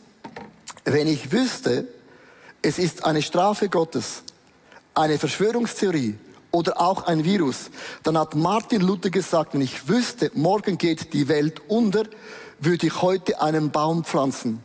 wenn 0.85 1.07
ich 1.07 1.33
wüsste, 1.33 1.87
es 2.61 2.79
ist 2.79 3.03
eine 3.03 3.21
Strafe 3.21 3.67
Gottes, 3.67 4.23
eine 4.93 5.19
Verschwörungstheorie 5.19 6.15
oder 6.51 6.79
auch 6.79 7.03
ein 7.03 7.25
Virus, 7.25 7.69
dann 8.03 8.17
hat 8.17 8.33
Martin 8.33 8.81
Luther 8.81 9.09
gesagt, 9.09 9.53
wenn 9.53 9.61
ich 9.61 9.89
wüsste, 9.89 10.31
morgen 10.33 10.77
geht 10.77 11.13
die 11.13 11.27
Welt 11.27 11.61
unter, 11.67 12.03
würde 12.59 12.87
ich 12.87 13.01
heute 13.01 13.41
einen 13.41 13.71
Baum 13.71 14.05
pflanzen. 14.05 14.63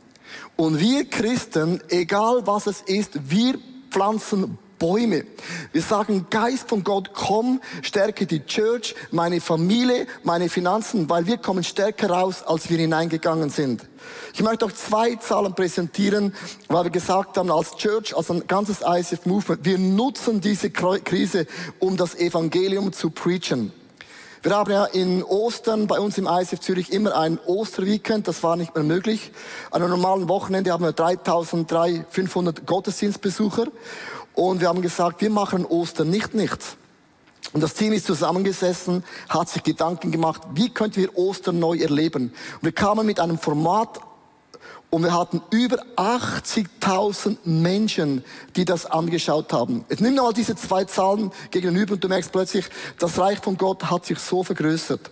Und 0.55 0.79
wir 0.79 1.11
Christen, 1.11 1.81
egal 1.89 2.47
was 2.47 2.69
es 2.69 2.81
ist, 2.83 3.31
wir 3.31 3.59
pflanzen 3.91 4.57
Bäume. 4.79 5.25
Wir 5.73 5.83
sagen, 5.83 6.27
Geist 6.31 6.69
von 6.69 6.85
Gott, 6.85 7.11
komm, 7.15 7.61
stärke 7.83 8.27
die 8.27 8.45
Church, 8.45 8.95
meine 9.11 9.41
Familie, 9.41 10.07
meine 10.23 10.49
Finanzen, 10.49 11.09
weil 11.09 11.27
wir 11.27 11.39
kommen 11.39 11.65
stärker 11.65 12.11
raus, 12.11 12.43
als 12.43 12.71
wir 12.71 12.79
hineingegangen 12.79 13.51
sind. 13.51 13.83
Ich 14.35 14.43
möchte 14.43 14.67
auch 14.67 14.73
zwei 14.73 15.17
Zahlen 15.17 15.55
präsentieren, 15.55 16.35
weil 16.69 16.85
wir 16.85 16.91
gesagt 16.91 17.39
haben, 17.39 17.51
als 17.51 17.77
Church, 17.77 18.17
als 18.17 18.31
ein 18.31 18.47
ganzes 18.47 18.83
ICF 18.87 19.27
Movement, 19.27 19.65
wir 19.65 19.79
nutzen 19.79 20.41
diese 20.41 20.71
Krise, 20.71 21.47
um 21.79 21.97
das 21.97 22.15
Evangelium 22.15 22.93
zu 22.93 23.11
preachen. 23.11 23.73
Wir 24.47 24.55
haben 24.55 24.71
ja 24.71 24.85
in 24.85 25.25
Ostern 25.25 25.89
bei 25.89 25.99
uns 25.99 26.19
im 26.19 26.29
ICF 26.31 26.61
Zürich 26.61 26.93
immer 26.93 27.17
ein 27.17 27.41
Osterweekend, 27.47 28.29
das 28.29 28.45
war 28.45 28.55
nicht 28.55 28.77
mehr 28.77 28.85
möglich. 28.85 29.33
An 29.73 29.83
einem 29.83 29.91
normalen 29.91 30.29
Wochenende 30.29 30.71
haben 30.71 30.85
wir 30.85 30.93
3500 30.93 32.65
Gottesdienstbesucher 32.65 33.67
und 34.35 34.61
wir 34.61 34.69
haben 34.69 34.83
gesagt, 34.83 35.21
wir 35.21 35.31
machen 35.31 35.67
Ostern 35.67 36.11
nicht 36.11 36.33
nichts. 36.35 36.77
Und 37.55 37.61
das 37.61 37.75
Team 37.75 37.93
ist 37.93 38.07
zusammengesessen, 38.07 39.03
hat 39.29 39.49
sich 39.49 39.65
Gedanken 39.65 40.13
gemacht, 40.13 40.43
wie 40.55 40.69
könnten 40.69 40.99
wir 40.99 41.19
Ostern 41.19 41.59
neu 41.59 41.79
erleben. 41.79 42.33
Und 42.55 42.63
wir 42.63 42.71
kamen 42.71 43.05
mit 43.05 43.19
einem 43.19 43.39
Format 43.39 43.99
und 44.91 45.03
wir 45.03 45.13
hatten 45.13 45.43
über 45.51 45.85
80.000 45.97 47.39
Menschen, 47.45 48.25
die 48.55 48.65
das 48.65 48.87
angeschaut 48.87 49.53
haben. 49.53 49.85
Jetzt 49.89 50.01
nimm 50.01 50.15
mal 50.15 50.33
diese 50.33 50.57
zwei 50.57 50.85
Zahlen 50.85 51.33
gegenüber 51.51 51.95
und 51.95 52.05
du 52.05 52.09
merkst 52.09 52.33
plötzlich, 52.33 52.67
das 52.99 53.19
Reich 53.19 53.39
von 53.41 53.57
Gott 53.57 53.91
hat 53.91 54.07
sich 54.07 54.19
so 54.19 54.43
vergrößert. 54.43 55.11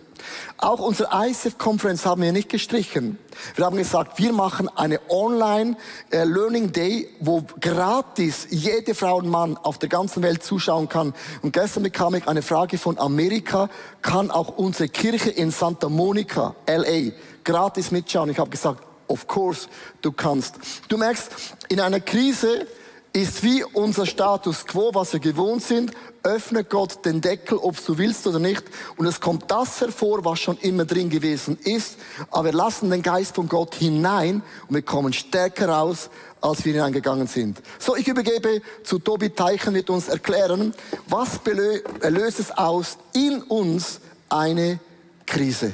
Auch 0.57 0.79
unsere 0.79 1.09
ICF-Conference 1.13 2.05
haben 2.05 2.21
wir 2.21 2.31
nicht 2.31 2.49
gestrichen. 2.49 3.17
Wir 3.55 3.65
haben 3.65 3.77
gesagt, 3.77 4.17
wir 4.17 4.31
machen 4.33 4.69
eine 4.69 4.99
Online-Learning 5.09 6.71
Day, 6.71 7.09
wo 7.19 7.43
gratis 7.59 8.47
jede 8.49 8.95
Frau 8.95 9.17
und 9.17 9.27
Mann 9.27 9.57
auf 9.57 9.77
der 9.77 9.89
ganzen 9.89 10.23
Welt 10.23 10.43
zuschauen 10.43 10.89
kann. 10.89 11.13
Und 11.41 11.53
gestern 11.53 11.83
bekam 11.83 12.15
ich 12.15 12.27
eine 12.27 12.41
Frage 12.41 12.77
von 12.77 12.97
Amerika, 12.97 13.69
kann 14.01 14.31
auch 14.31 14.57
unsere 14.57 14.89
Kirche 14.89 15.29
in 15.29 15.51
Santa 15.51 15.89
Monica, 15.89 16.55
LA, 16.67 17.11
gratis 17.43 17.91
mitschauen? 17.91 18.29
Ich 18.29 18.39
habe 18.39 18.49
gesagt, 18.49 18.84
of 19.07 19.27
course, 19.27 19.67
du 20.01 20.11
kannst. 20.11 20.55
Du 20.87 20.97
merkst, 20.97 21.29
in 21.69 21.79
einer 21.79 21.99
Krise 21.99 22.67
ist 23.15 23.43
wie 23.43 23.63
unser 23.63 24.05
Status 24.05 24.65
quo, 24.65 24.91
was 24.93 25.13
wir 25.13 25.21
gewohnt 25.21 25.63
sind, 25.63 25.91
öffnet 26.23 26.69
Gott 26.69 27.05
den 27.05 27.21
Deckel, 27.21 27.57
ob 27.57 27.83
du 27.85 27.97
willst 27.97 28.27
oder 28.27 28.39
nicht. 28.39 28.63
Und 28.97 29.05
es 29.05 29.21
kommt 29.21 29.49
das 29.49 29.79
hervor, 29.79 30.25
was 30.25 30.39
schon 30.39 30.57
immer 30.57 30.83
drin 30.83 31.09
gewesen 31.09 31.57
ist. 31.63 31.97
Aber 32.29 32.45
wir 32.45 32.53
lassen 32.53 32.89
den 32.89 33.01
Geist 33.01 33.35
von 33.35 33.47
Gott 33.47 33.75
hinein 33.75 34.41
und 34.67 34.75
wir 34.75 34.81
kommen 34.81 35.13
stärker 35.13 35.69
raus, 35.69 36.09
als 36.41 36.65
wir 36.65 36.73
hineingegangen 36.73 37.27
sind. 37.27 37.61
So, 37.79 37.95
ich 37.95 38.07
übergebe 38.07 38.61
zu 38.83 38.99
Tobi 38.99 39.29
Teichen, 39.29 39.73
wird 39.73 39.89
uns 39.89 40.09
erklären, 40.09 40.73
was 41.07 41.39
löst 42.01 42.39
es 42.39 42.51
aus 42.51 42.97
in 43.13 43.41
uns 43.43 44.01
eine 44.29 44.79
Krise. 45.25 45.71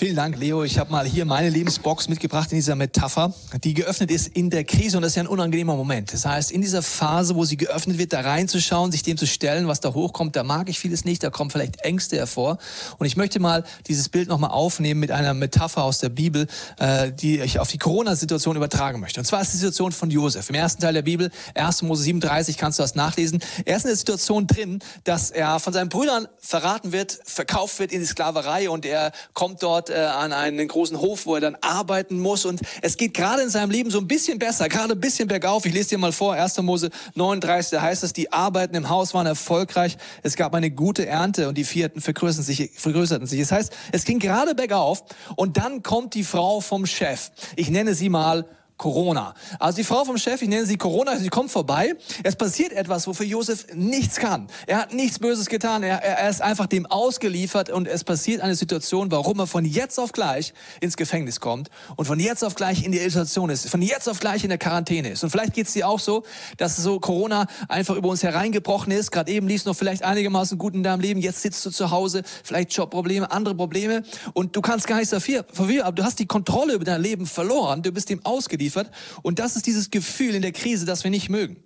Vielen 0.00 0.16
Dank, 0.16 0.38
Leo. 0.38 0.64
Ich 0.64 0.78
habe 0.78 0.90
mal 0.90 1.04
hier 1.04 1.26
meine 1.26 1.50
Lebensbox 1.50 2.08
mitgebracht 2.08 2.50
in 2.52 2.56
dieser 2.56 2.74
Metapher, 2.74 3.34
die 3.62 3.74
geöffnet 3.74 4.10
ist 4.10 4.28
in 4.28 4.48
der 4.48 4.64
Krise 4.64 4.96
und 4.96 5.02
das 5.02 5.12
ist 5.12 5.16
ja 5.16 5.24
ein 5.24 5.26
unangenehmer 5.26 5.76
Moment. 5.76 6.14
Das 6.14 6.24
heißt, 6.24 6.52
in 6.52 6.62
dieser 6.62 6.80
Phase, 6.80 7.34
wo 7.34 7.44
sie 7.44 7.58
geöffnet 7.58 7.98
wird, 7.98 8.14
da 8.14 8.22
reinzuschauen, 8.22 8.92
sich 8.92 9.02
dem 9.02 9.18
zu 9.18 9.26
stellen, 9.26 9.68
was 9.68 9.80
da 9.80 9.92
hochkommt, 9.92 10.36
da 10.36 10.42
mag 10.42 10.70
ich 10.70 10.78
vieles 10.78 11.04
nicht, 11.04 11.22
da 11.22 11.28
kommen 11.28 11.50
vielleicht 11.50 11.82
Ängste 11.82 12.16
hervor. 12.16 12.56
Und 12.96 13.04
ich 13.04 13.18
möchte 13.18 13.40
mal 13.40 13.62
dieses 13.88 14.08
Bild 14.08 14.30
nochmal 14.30 14.52
aufnehmen 14.52 15.00
mit 15.00 15.10
einer 15.10 15.34
Metapher 15.34 15.84
aus 15.84 15.98
der 15.98 16.08
Bibel, 16.08 16.46
äh, 16.78 17.12
die 17.12 17.40
ich 17.40 17.58
auf 17.58 17.68
die 17.68 17.76
Corona-Situation 17.76 18.56
übertragen 18.56 19.00
möchte. 19.00 19.20
Und 19.20 19.26
zwar 19.26 19.42
ist 19.42 19.52
die 19.52 19.58
Situation 19.58 19.92
von 19.92 20.10
Josef. 20.10 20.48
Im 20.48 20.54
ersten 20.54 20.80
Teil 20.80 20.94
der 20.94 21.02
Bibel, 21.02 21.30
1. 21.56 21.82
Mose 21.82 22.04
37, 22.04 22.56
kannst 22.56 22.78
du 22.78 22.82
das 22.82 22.94
nachlesen. 22.94 23.40
Er 23.66 23.76
ist 23.76 23.82
in 23.82 23.88
der 23.88 23.96
Situation 23.96 24.46
drin, 24.46 24.78
dass 25.04 25.30
er 25.30 25.60
von 25.60 25.74
seinen 25.74 25.90
Brüdern 25.90 26.26
verraten 26.38 26.90
wird, 26.92 27.18
verkauft 27.22 27.78
wird 27.80 27.92
in 27.92 28.00
die 28.00 28.06
Sklaverei 28.06 28.70
und 28.70 28.86
er 28.86 29.12
kommt 29.34 29.62
dort 29.62 29.89
äh, 29.90 29.94
an 29.94 30.32
einen 30.32 30.66
großen 30.66 31.00
Hof, 31.00 31.26
wo 31.26 31.34
er 31.34 31.40
dann 31.40 31.56
arbeiten 31.60 32.18
muss. 32.18 32.44
Und 32.44 32.60
es 32.82 32.96
geht 32.96 33.14
gerade 33.14 33.42
in 33.42 33.50
seinem 33.50 33.70
Leben 33.70 33.90
so 33.90 33.98
ein 33.98 34.08
bisschen 34.08 34.38
besser, 34.38 34.68
gerade 34.68 34.94
ein 34.94 35.00
bisschen 35.00 35.28
bergauf. 35.28 35.66
Ich 35.66 35.74
lese 35.74 35.90
dir 35.90 35.98
mal 35.98 36.12
vor, 36.12 36.34
1. 36.34 36.58
Mose 36.62 36.90
39, 37.14 37.70
da 37.70 37.82
heißt 37.82 38.04
es, 38.04 38.12
die 38.12 38.32
Arbeiten 38.32 38.74
im 38.74 38.88
Haus 38.88 39.14
waren 39.14 39.26
erfolgreich. 39.26 39.96
Es 40.22 40.36
gab 40.36 40.54
eine 40.54 40.70
gute 40.70 41.06
Ernte 41.06 41.48
und 41.48 41.58
die 41.58 41.64
Vierten 41.64 42.00
vergrößerten 42.00 42.44
sich. 42.44 42.70
Vergrößerten 42.74 43.26
sich. 43.26 43.40
Das 43.40 43.52
heißt, 43.52 43.72
es 43.92 44.04
ging 44.04 44.18
gerade 44.18 44.54
bergauf 44.54 45.04
und 45.36 45.56
dann 45.56 45.82
kommt 45.82 46.14
die 46.14 46.24
Frau 46.24 46.60
vom 46.60 46.86
Chef. 46.86 47.30
Ich 47.56 47.70
nenne 47.70 47.94
sie 47.94 48.08
mal 48.08 48.46
Corona. 48.80 49.34
Also 49.58 49.76
die 49.76 49.84
Frau 49.84 50.06
vom 50.06 50.16
Chef, 50.16 50.40
ich 50.40 50.48
nenne 50.48 50.64
sie 50.64 50.78
Corona, 50.78 51.18
sie 51.18 51.28
kommt 51.28 51.50
vorbei. 51.50 51.94
Es 52.24 52.34
passiert 52.34 52.72
etwas, 52.72 53.06
wofür 53.06 53.26
Josef 53.26 53.66
nichts 53.74 54.16
kann. 54.16 54.48
Er 54.66 54.78
hat 54.78 54.94
nichts 54.94 55.18
Böses 55.18 55.50
getan. 55.50 55.82
Er, 55.82 56.02
er 56.02 56.30
ist 56.30 56.40
einfach 56.40 56.66
dem 56.66 56.86
ausgeliefert 56.86 57.68
und 57.68 57.86
es 57.86 58.04
passiert 58.04 58.40
eine 58.40 58.54
Situation, 58.54 59.10
warum 59.10 59.38
er 59.38 59.46
von 59.46 59.66
jetzt 59.66 60.00
auf 60.00 60.12
gleich 60.12 60.54
ins 60.80 60.96
Gefängnis 60.96 61.40
kommt 61.40 61.68
und 61.96 62.06
von 62.06 62.18
jetzt 62.18 62.42
auf 62.42 62.54
gleich 62.54 62.82
in 62.82 62.90
die 62.90 63.00
Isolation 63.00 63.50
ist, 63.50 63.68
von 63.68 63.82
jetzt 63.82 64.08
auf 64.08 64.18
gleich 64.18 64.44
in 64.44 64.48
der 64.48 64.56
Quarantäne 64.56 65.10
ist. 65.10 65.22
Und 65.22 65.28
vielleicht 65.28 65.52
geht 65.52 65.66
es 65.66 65.74
dir 65.74 65.86
auch 65.86 66.00
so, 66.00 66.22
dass 66.56 66.78
so 66.78 66.98
Corona 67.00 67.48
einfach 67.68 67.96
über 67.96 68.08
uns 68.08 68.22
hereingebrochen 68.22 68.94
ist. 68.94 69.10
Gerade 69.10 69.30
eben 69.30 69.46
lief 69.46 69.66
noch 69.66 69.76
vielleicht 69.76 70.04
einigermaßen 70.04 70.56
gut 70.56 70.72
in 70.72 70.82
deinem 70.82 71.00
Leben. 71.00 71.20
Jetzt 71.20 71.42
sitzt 71.42 71.66
du 71.66 71.70
zu 71.70 71.90
Hause, 71.90 72.22
vielleicht 72.44 72.72
Jobprobleme, 72.72 73.30
andere 73.30 73.54
Probleme 73.54 74.04
und 74.32 74.56
du 74.56 74.62
kannst 74.62 74.86
gar 74.86 74.96
nichts 74.96 75.10
dafür, 75.10 75.44
aber 75.84 75.92
du 75.92 76.02
hast 76.02 76.18
die 76.18 76.26
Kontrolle 76.26 76.72
über 76.72 76.86
dein 76.86 77.02
Leben 77.02 77.26
verloren. 77.26 77.82
Du 77.82 77.92
bist 77.92 78.08
dem 78.08 78.24
ausgeliefert 78.24 78.69
ausgeliefert. 78.70 78.90
Und 79.22 79.38
das 79.38 79.56
ist 79.56 79.66
dieses 79.66 79.90
Gefühl 79.90 80.34
in 80.34 80.42
der 80.42 80.52
Krise, 80.52 80.86
das 80.86 81.04
wir 81.04 81.10
nicht 81.10 81.28
mögen. 81.28 81.56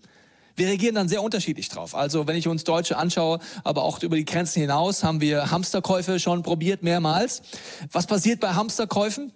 Wir 0.57 0.69
reagieren 0.69 0.95
dann 0.95 1.09
sehr 1.09 1.23
unterschiedlich 1.23 1.69
drauf. 1.69 1.97
Also 1.97 2.29
wenn 2.29 2.37
ich 2.37 2.47
uns 2.47 2.63
Deutsche 2.63 2.97
anschaue, 2.97 3.41
aber 3.65 3.83
auch 3.83 4.01
über 4.03 4.17
die 4.17 4.25
Grenzen 4.25 4.61
hinaus, 4.61 5.03
haben 5.03 5.21
wir 5.21 5.51
Hamsterkäufe 5.51 6.21
schon 6.21 6.43
probiert 6.43 6.83
mehrmals. 6.83 7.43
Was 7.91 8.07
passiert 8.07 8.39
bei 8.39 8.55
Hamsterkäufen? 8.55 9.33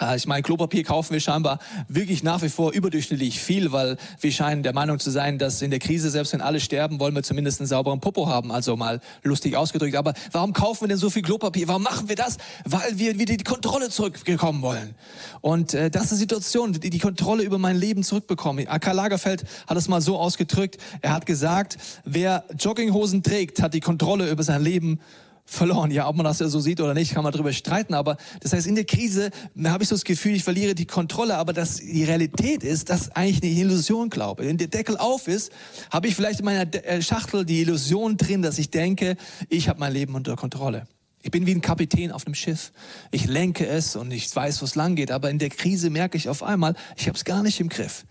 Äh, 0.00 0.16
ich 0.16 0.26
meine, 0.26 0.42
Klopapier 0.42 0.84
kaufen 0.84 1.12
wir 1.12 1.20
scheinbar 1.20 1.58
wirklich 1.88 2.22
nach 2.22 2.42
wie 2.42 2.48
vor 2.48 2.72
überdurchschnittlich 2.72 3.40
viel, 3.40 3.72
weil 3.72 3.96
wir 4.20 4.32
scheinen 4.32 4.62
der 4.62 4.72
Meinung 4.72 4.98
zu 4.98 5.10
sein, 5.10 5.38
dass 5.38 5.62
in 5.62 5.70
der 5.70 5.80
Krise, 5.80 6.10
selbst 6.10 6.32
wenn 6.32 6.40
alle 6.40 6.60
sterben, 6.60 7.00
wollen 7.00 7.14
wir 7.14 7.22
zumindest 7.22 7.60
einen 7.60 7.66
sauberen 7.66 8.00
Popo 8.00 8.28
haben. 8.28 8.52
Also 8.52 8.76
mal 8.76 9.00
lustig 9.22 9.56
ausgedrückt. 9.56 9.96
Aber 9.96 10.14
warum 10.32 10.52
kaufen 10.52 10.82
wir 10.82 10.88
denn 10.88 10.98
so 10.98 11.10
viel 11.10 11.22
Klopapier? 11.22 11.68
Warum 11.68 11.82
machen 11.82 12.08
wir 12.08 12.16
das? 12.16 12.38
Weil 12.64 12.98
wir 12.98 13.18
wieder 13.18 13.36
die 13.36 13.44
Kontrolle 13.44 13.90
zurückbekommen 13.90 14.62
wollen. 14.62 14.94
Und 15.40 15.74
äh, 15.74 15.90
das 15.90 16.04
ist 16.04 16.12
eine 16.12 16.18
Situation, 16.18 16.72
die 16.72 16.90
die 16.90 16.98
Kontrolle 16.98 17.42
über 17.42 17.58
mein 17.58 17.76
Leben 17.76 18.02
zurückbekommen. 18.02 18.66
Karl 18.80 18.96
Lagerfeld 18.96 19.44
hat 19.66 19.76
es 19.76 19.88
mal 19.88 20.00
so 20.00 20.18
ausgedrückt. 20.18 20.78
Er 21.00 21.12
hat 21.12 21.26
gesagt, 21.26 21.78
wer 22.04 22.44
Jogginghosen 22.58 23.22
trägt, 23.22 23.62
hat 23.62 23.74
die 23.74 23.80
Kontrolle 23.80 24.30
über 24.30 24.42
sein 24.42 24.62
Leben 24.62 25.00
verloren. 25.48 25.90
Ja, 25.90 26.06
ob 26.08 26.16
man 26.16 26.24
das 26.24 26.38
ja 26.40 26.48
so 26.48 26.60
sieht 26.60 26.80
oder 26.80 26.92
nicht, 26.92 27.14
kann 27.14 27.24
man 27.24 27.32
darüber 27.32 27.52
streiten. 27.52 27.94
Aber 27.94 28.18
das 28.40 28.52
heißt, 28.52 28.66
in 28.66 28.74
der 28.74 28.84
Krise 28.84 29.30
habe 29.64 29.82
ich 29.82 29.88
so 29.88 29.94
das 29.94 30.04
Gefühl, 30.04 30.34
ich 30.34 30.44
verliere 30.44 30.74
die 30.74 30.86
Kontrolle. 30.86 31.36
Aber 31.36 31.52
dass 31.52 31.76
die 31.76 32.04
Realität 32.04 32.62
ist, 32.62 32.90
dass 32.90 33.10
eigentlich 33.16 33.42
eine 33.42 33.60
Illusion 33.60 34.10
glaube. 34.10 34.44
Wenn 34.46 34.58
der 34.58 34.68
Deckel 34.68 34.98
auf 34.98 35.26
ist, 35.26 35.50
habe 35.90 36.06
ich 36.06 36.14
vielleicht 36.14 36.40
in 36.40 36.44
meiner 36.44 36.72
äh, 36.84 37.00
Schachtel 37.00 37.44
die 37.44 37.62
Illusion 37.62 38.16
drin, 38.16 38.42
dass 38.42 38.58
ich 38.58 38.70
denke, 38.70 39.16
ich 39.48 39.68
habe 39.68 39.80
mein 39.80 39.92
Leben 39.92 40.14
unter 40.14 40.36
Kontrolle. 40.36 40.86
Ich 41.22 41.30
bin 41.30 41.46
wie 41.46 41.54
ein 41.54 41.60
Kapitän 41.60 42.12
auf 42.12 42.26
einem 42.26 42.34
Schiff. 42.34 42.72
Ich 43.10 43.26
lenke 43.26 43.66
es 43.66 43.96
und 43.96 44.12
ich 44.12 44.34
weiß, 44.34 44.60
wo 44.60 44.66
es 44.66 44.74
lang 44.74 44.96
geht. 44.96 45.10
Aber 45.10 45.30
in 45.30 45.38
der 45.38 45.48
Krise 45.48 45.90
merke 45.90 46.16
ich 46.16 46.28
auf 46.28 46.42
einmal, 46.42 46.74
ich 46.96 47.08
habe 47.08 47.16
es 47.16 47.24
gar 47.24 47.42
nicht 47.42 47.58
im 47.58 47.68
Griff. 47.68 48.04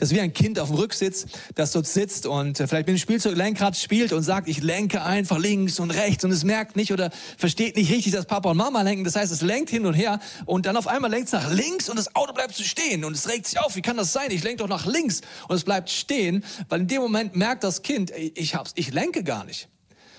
Das 0.00 0.10
ist 0.10 0.16
wie 0.16 0.20
ein 0.22 0.32
Kind 0.32 0.58
auf 0.58 0.68
dem 0.68 0.78
Rücksitz, 0.78 1.26
das 1.54 1.72
dort 1.72 1.86
sitzt 1.86 2.24
und 2.24 2.58
äh, 2.58 2.66
vielleicht 2.66 2.86
mit 2.86 2.96
dem 2.96 2.98
Spielzeuglenkrad 2.98 3.76
spielt 3.76 4.14
und 4.14 4.22
sagt, 4.22 4.48
ich 4.48 4.62
lenke 4.62 5.02
einfach 5.02 5.38
links 5.38 5.78
und 5.78 5.90
rechts 5.90 6.24
und 6.24 6.30
es 6.30 6.42
merkt 6.42 6.74
nicht 6.74 6.90
oder 6.90 7.10
versteht 7.36 7.76
nicht 7.76 7.92
richtig, 7.92 8.14
dass 8.14 8.24
Papa 8.24 8.50
und 8.50 8.56
Mama 8.56 8.80
lenken. 8.80 9.04
Das 9.04 9.14
heißt, 9.14 9.30
es 9.30 9.42
lenkt 9.42 9.68
hin 9.68 9.84
und 9.84 9.92
her 9.92 10.18
und 10.46 10.64
dann 10.64 10.78
auf 10.78 10.86
einmal 10.86 11.10
lenkt 11.10 11.26
es 11.26 11.32
nach 11.34 11.52
links 11.52 11.90
und 11.90 11.98
das 11.98 12.16
Auto 12.16 12.32
bleibt 12.32 12.54
stehen 12.54 13.04
und 13.04 13.14
es 13.14 13.28
regt 13.28 13.46
sich 13.46 13.60
auf. 13.60 13.76
Wie 13.76 13.82
kann 13.82 13.98
das 13.98 14.14
sein? 14.14 14.30
Ich 14.30 14.42
lenke 14.42 14.62
doch 14.62 14.68
nach 14.68 14.86
links 14.86 15.20
und 15.48 15.56
es 15.56 15.64
bleibt 15.64 15.90
stehen, 15.90 16.44
weil 16.70 16.80
in 16.80 16.88
dem 16.88 17.02
Moment 17.02 17.36
merkt 17.36 17.62
das 17.62 17.82
Kind, 17.82 18.10
ich 18.16 18.54
hab's, 18.54 18.72
ich 18.76 18.94
lenke 18.94 19.22
gar 19.22 19.44
nicht. 19.44 19.68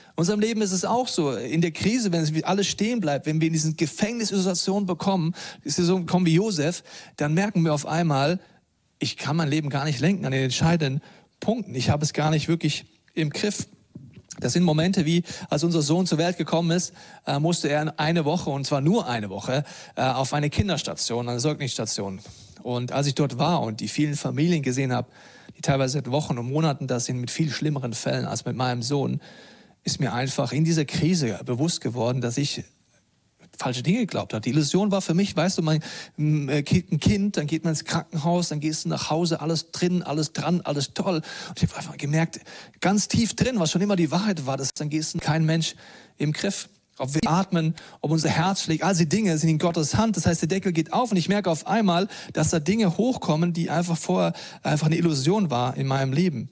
In 0.09 0.17
unserem 0.17 0.41
Leben 0.41 0.61
ist 0.61 0.73
es 0.73 0.85
auch 0.85 1.07
so. 1.07 1.31
In 1.31 1.61
der 1.61 1.71
Krise, 1.71 2.11
wenn 2.11 2.21
es 2.21 2.43
alles 2.43 2.67
stehen 2.67 2.99
bleibt, 2.99 3.25
wenn 3.25 3.41
wir 3.41 3.47
in 3.47 3.53
diesen 3.53 3.77
Gefängnissituation 3.77 4.85
bekommen, 4.85 5.33
so 5.65 6.05
kommen 6.05 6.27
wie 6.27 6.35
Josef, 6.35 6.83
dann 7.17 7.33
merken 7.33 7.63
wir 7.63 7.73
auf 7.73 7.87
einmal, 7.87 8.39
ich 9.01 9.17
kann 9.17 9.35
mein 9.35 9.49
Leben 9.49 9.69
gar 9.69 9.83
nicht 9.83 9.99
lenken 9.99 10.25
an 10.25 10.31
den 10.31 10.43
entscheidenden 10.43 11.01
Punkten. 11.39 11.73
Ich 11.73 11.89
habe 11.89 12.03
es 12.03 12.13
gar 12.13 12.29
nicht 12.29 12.47
wirklich 12.47 12.85
im 13.15 13.31
Griff. 13.31 13.67
Das 14.39 14.53
sind 14.53 14.63
Momente 14.63 15.05
wie, 15.05 15.23
als 15.49 15.63
unser 15.63 15.81
Sohn 15.81 16.05
zur 16.05 16.19
Welt 16.19 16.37
gekommen 16.37 16.71
ist, 16.71 16.93
äh, 17.25 17.39
musste 17.39 17.67
er 17.67 17.99
eine 17.99 18.25
Woche, 18.25 18.49
und 18.49 18.65
zwar 18.65 18.79
nur 18.79 19.07
eine 19.07 19.29
Woche, 19.29 19.63
äh, 19.95 20.03
auf 20.03 20.33
eine 20.33 20.49
Kinderstation, 20.49 21.27
eine 21.27 21.39
Säuglingsstation. 21.39 22.21
Und 22.61 22.91
als 22.91 23.07
ich 23.07 23.15
dort 23.15 23.39
war 23.39 23.61
und 23.61 23.81
die 23.81 23.87
vielen 23.87 24.15
Familien 24.15 24.61
gesehen 24.61 24.93
habe, 24.93 25.09
die 25.57 25.61
teilweise 25.61 25.93
seit 25.93 26.11
Wochen 26.11 26.37
und 26.37 26.49
Monaten 26.49 26.87
da 26.87 26.99
sind 26.99 27.19
mit 27.19 27.31
viel 27.31 27.51
schlimmeren 27.51 27.93
Fällen 27.93 28.25
als 28.25 28.45
mit 28.45 28.55
meinem 28.55 28.83
Sohn, 28.83 29.19
ist 29.83 29.99
mir 29.99 30.13
einfach 30.13 30.53
in 30.53 30.63
dieser 30.63 30.85
Krise 30.85 31.39
bewusst 31.43 31.81
geworden, 31.81 32.21
dass 32.21 32.37
ich 32.37 32.63
falsche 33.57 33.83
Dinge 33.83 33.99
geglaubt 33.99 34.33
hat. 34.33 34.45
Die 34.45 34.49
Illusion 34.49 34.91
war 34.91 35.01
für 35.01 35.13
mich, 35.13 35.35
weißt 35.35 35.59
du, 35.59 35.61
mein 35.61 35.81
äh, 36.17 36.63
ein 36.63 36.99
Kind, 36.99 37.37
dann 37.37 37.47
geht 37.47 37.63
man 37.63 37.73
ins 37.73 37.85
Krankenhaus, 37.85 38.49
dann 38.49 38.59
gehst 38.59 38.85
du 38.85 38.89
nach 38.89 39.09
Hause, 39.09 39.41
alles 39.41 39.71
drin, 39.71 40.03
alles 40.03 40.33
dran, 40.33 40.61
alles 40.61 40.93
toll. 40.93 41.21
Und 41.49 41.61
ich 41.61 41.69
habe 41.69 41.77
einfach 41.77 41.97
gemerkt, 41.97 42.39
ganz 42.79 43.07
tief 43.07 43.35
drin, 43.35 43.59
was 43.59 43.71
schon 43.71 43.81
immer 43.81 43.95
die 43.95 44.11
Wahrheit 44.11 44.45
war, 44.45 44.57
dass 44.57 44.73
dann 44.73 44.89
gehst 44.89 45.13
du 45.13 45.19
kein 45.19 45.45
Mensch 45.45 45.75
im 46.17 46.33
Griff. 46.33 46.69
Ob 46.97 47.15
wir 47.15 47.21
atmen, 47.25 47.73
ob 48.01 48.11
unser 48.11 48.29
Herz 48.29 48.61
schlägt, 48.61 48.83
all 48.83 48.93
diese 48.93 49.07
Dinge 49.07 49.35
sind 49.37 49.49
in 49.49 49.57
Gottes 49.57 49.95
Hand. 49.95 50.17
Das 50.17 50.27
heißt, 50.27 50.41
der 50.41 50.49
Deckel 50.49 50.71
geht 50.71 50.93
auf 50.93 51.09
und 51.09 51.17
ich 51.17 51.29
merke 51.29 51.49
auf 51.49 51.65
einmal, 51.65 52.07
dass 52.33 52.49
da 52.49 52.59
Dinge 52.59 52.97
hochkommen, 52.97 53.53
die 53.53 53.69
einfach 53.71 53.97
vorher 53.97 54.33
einfach 54.61 54.87
eine 54.87 54.97
Illusion 54.97 55.49
war 55.49 55.75
in 55.77 55.87
meinem 55.87 56.13
Leben. 56.13 56.49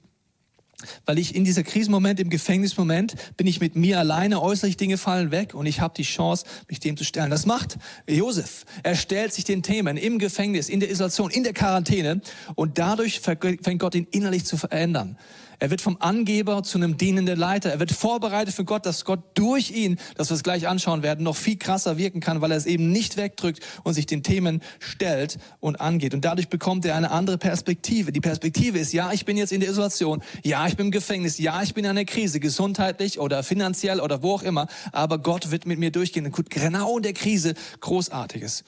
Weil 1.06 1.18
ich 1.18 1.34
in 1.34 1.44
dieser 1.44 1.62
Krisenmoment, 1.62 2.20
im 2.20 2.30
Gefängnismoment, 2.30 3.14
bin 3.36 3.46
ich 3.46 3.60
mit 3.60 3.76
mir 3.76 3.98
alleine, 3.98 4.42
äußerlich 4.42 4.76
Dinge 4.76 4.98
fallen 4.98 5.30
weg 5.30 5.54
und 5.54 5.66
ich 5.66 5.80
habe 5.80 5.94
die 5.96 6.02
Chance, 6.02 6.44
mich 6.68 6.80
dem 6.80 6.96
zu 6.96 7.04
stellen. 7.04 7.30
Das 7.30 7.46
macht 7.46 7.78
Josef. 8.06 8.64
Er 8.82 8.94
stellt 8.94 9.32
sich 9.32 9.44
den 9.44 9.62
Themen 9.62 9.96
im 9.96 10.18
Gefängnis, 10.18 10.68
in 10.68 10.80
der 10.80 10.90
Isolation, 10.90 11.30
in 11.30 11.44
der 11.44 11.52
Quarantäne 11.52 12.20
und 12.54 12.78
dadurch 12.78 13.20
fängt 13.20 13.78
Gott 13.78 13.94
ihn 13.94 14.06
innerlich 14.10 14.44
zu 14.44 14.56
verändern. 14.56 15.16
Er 15.60 15.70
wird 15.70 15.82
vom 15.82 15.98
Angeber 16.00 16.62
zu 16.62 16.78
einem 16.78 16.96
dienenden 16.96 17.38
Leiter. 17.38 17.70
Er 17.70 17.80
wird 17.80 17.92
vorbereitet 17.92 18.54
für 18.54 18.64
Gott, 18.64 18.86
dass 18.86 19.04
Gott 19.04 19.20
durch 19.34 19.70
ihn, 19.70 19.98
dass 20.16 20.30
wir 20.30 20.34
es 20.34 20.42
gleich 20.42 20.66
anschauen 20.66 21.02
werden, 21.02 21.22
noch 21.22 21.36
viel 21.36 21.58
krasser 21.58 21.98
wirken 21.98 22.20
kann, 22.20 22.40
weil 22.40 22.50
er 22.50 22.56
es 22.56 22.64
eben 22.64 22.90
nicht 22.90 23.18
wegdrückt 23.18 23.60
und 23.84 23.92
sich 23.92 24.06
den 24.06 24.22
Themen 24.22 24.62
stellt 24.78 25.36
und 25.60 25.78
angeht. 25.78 26.14
Und 26.14 26.24
dadurch 26.24 26.48
bekommt 26.48 26.86
er 26.86 26.96
eine 26.96 27.10
andere 27.10 27.36
Perspektive. 27.36 28.10
Die 28.10 28.22
Perspektive 28.22 28.78
ist, 28.78 28.94
ja, 28.94 29.12
ich 29.12 29.26
bin 29.26 29.36
jetzt 29.36 29.52
in 29.52 29.60
der 29.60 29.68
Isolation, 29.68 30.22
ja, 30.42 30.66
ich 30.66 30.76
bin 30.76 30.86
im 30.86 30.92
Gefängnis, 30.92 31.36
ja, 31.36 31.62
ich 31.62 31.74
bin 31.74 31.84
in 31.84 31.90
einer 31.90 32.06
Krise, 32.06 32.40
gesundheitlich 32.40 33.20
oder 33.20 33.42
finanziell 33.42 34.00
oder 34.00 34.22
wo 34.22 34.32
auch 34.32 34.42
immer, 34.42 34.66
aber 34.92 35.18
Gott 35.18 35.50
wird 35.50 35.66
mit 35.66 35.78
mir 35.78 35.92
durchgehen. 35.92 36.24
Und 36.24 36.48
genau 36.48 36.96
in 36.96 37.02
der 37.02 37.12
Krise 37.12 37.52
Großartiges. 37.80 38.64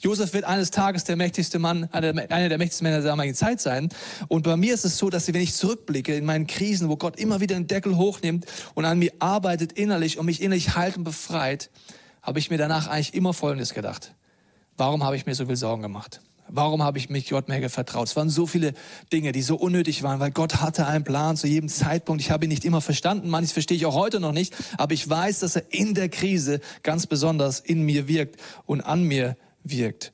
Josef 0.00 0.34
wird 0.34 0.42
eines 0.42 0.72
Tages 0.72 1.04
der 1.04 1.14
mächtigste 1.14 1.60
Mann, 1.60 1.88
einer 1.92 2.12
der 2.12 2.58
mächtigsten 2.58 2.84
Männer 2.84 2.96
der 2.96 3.10
damaligen 3.10 3.36
Zeit 3.36 3.60
sein. 3.60 3.90
Und 4.26 4.42
bei 4.42 4.56
mir 4.56 4.74
ist 4.74 4.84
es 4.84 4.98
so, 4.98 5.08
dass 5.08 5.32
wenn 5.32 5.40
ich 5.40 5.54
zurückblicke 5.54 6.16
in 6.16 6.31
meinen 6.32 6.46
Krisen, 6.46 6.88
wo 6.88 6.96
Gott 6.96 7.18
immer 7.18 7.40
wieder 7.40 7.54
den 7.56 7.66
Deckel 7.66 7.96
hochnimmt 7.96 8.46
und 8.72 8.86
an 8.86 8.98
mir 8.98 9.12
arbeitet 9.18 9.72
innerlich 9.72 10.18
und 10.18 10.24
mich 10.24 10.40
innerlich 10.40 10.74
heilt 10.74 10.96
und 10.96 11.04
befreit, 11.04 11.68
habe 12.22 12.38
ich 12.38 12.48
mir 12.48 12.56
danach 12.56 12.86
eigentlich 12.86 13.12
immer 13.12 13.34
Folgendes 13.34 13.74
gedacht. 13.74 14.14
Warum 14.78 15.04
habe 15.04 15.16
ich 15.16 15.26
mir 15.26 15.34
so 15.34 15.44
viel 15.44 15.56
Sorgen 15.56 15.82
gemacht? 15.82 16.22
Warum 16.48 16.82
habe 16.82 16.96
ich 16.96 17.10
mich 17.10 17.28
Gott 17.28 17.48
mehr 17.48 17.68
vertraut? 17.68 18.08
Es 18.08 18.16
waren 18.16 18.30
so 18.30 18.46
viele 18.46 18.72
Dinge, 19.12 19.32
die 19.32 19.42
so 19.42 19.56
unnötig 19.56 20.02
waren, 20.02 20.20
weil 20.20 20.30
Gott 20.30 20.62
hatte 20.62 20.86
einen 20.86 21.04
Plan 21.04 21.36
zu 21.36 21.46
jedem 21.46 21.68
Zeitpunkt. 21.68 22.22
Ich 22.22 22.30
habe 22.30 22.46
ihn 22.46 22.48
nicht 22.48 22.64
immer 22.64 22.80
verstanden, 22.80 23.28
manches 23.28 23.52
verstehe 23.52 23.76
ich 23.76 23.84
auch 23.84 23.94
heute 23.94 24.18
noch 24.18 24.32
nicht, 24.32 24.54
aber 24.78 24.94
ich 24.94 25.08
weiß, 25.08 25.40
dass 25.40 25.56
er 25.56 25.64
in 25.68 25.92
der 25.92 26.08
Krise 26.08 26.60
ganz 26.82 27.06
besonders 27.06 27.60
in 27.60 27.82
mir 27.82 28.08
wirkt 28.08 28.40
und 28.64 28.80
an 28.80 29.04
mir 29.04 29.36
wirkt. 29.64 30.12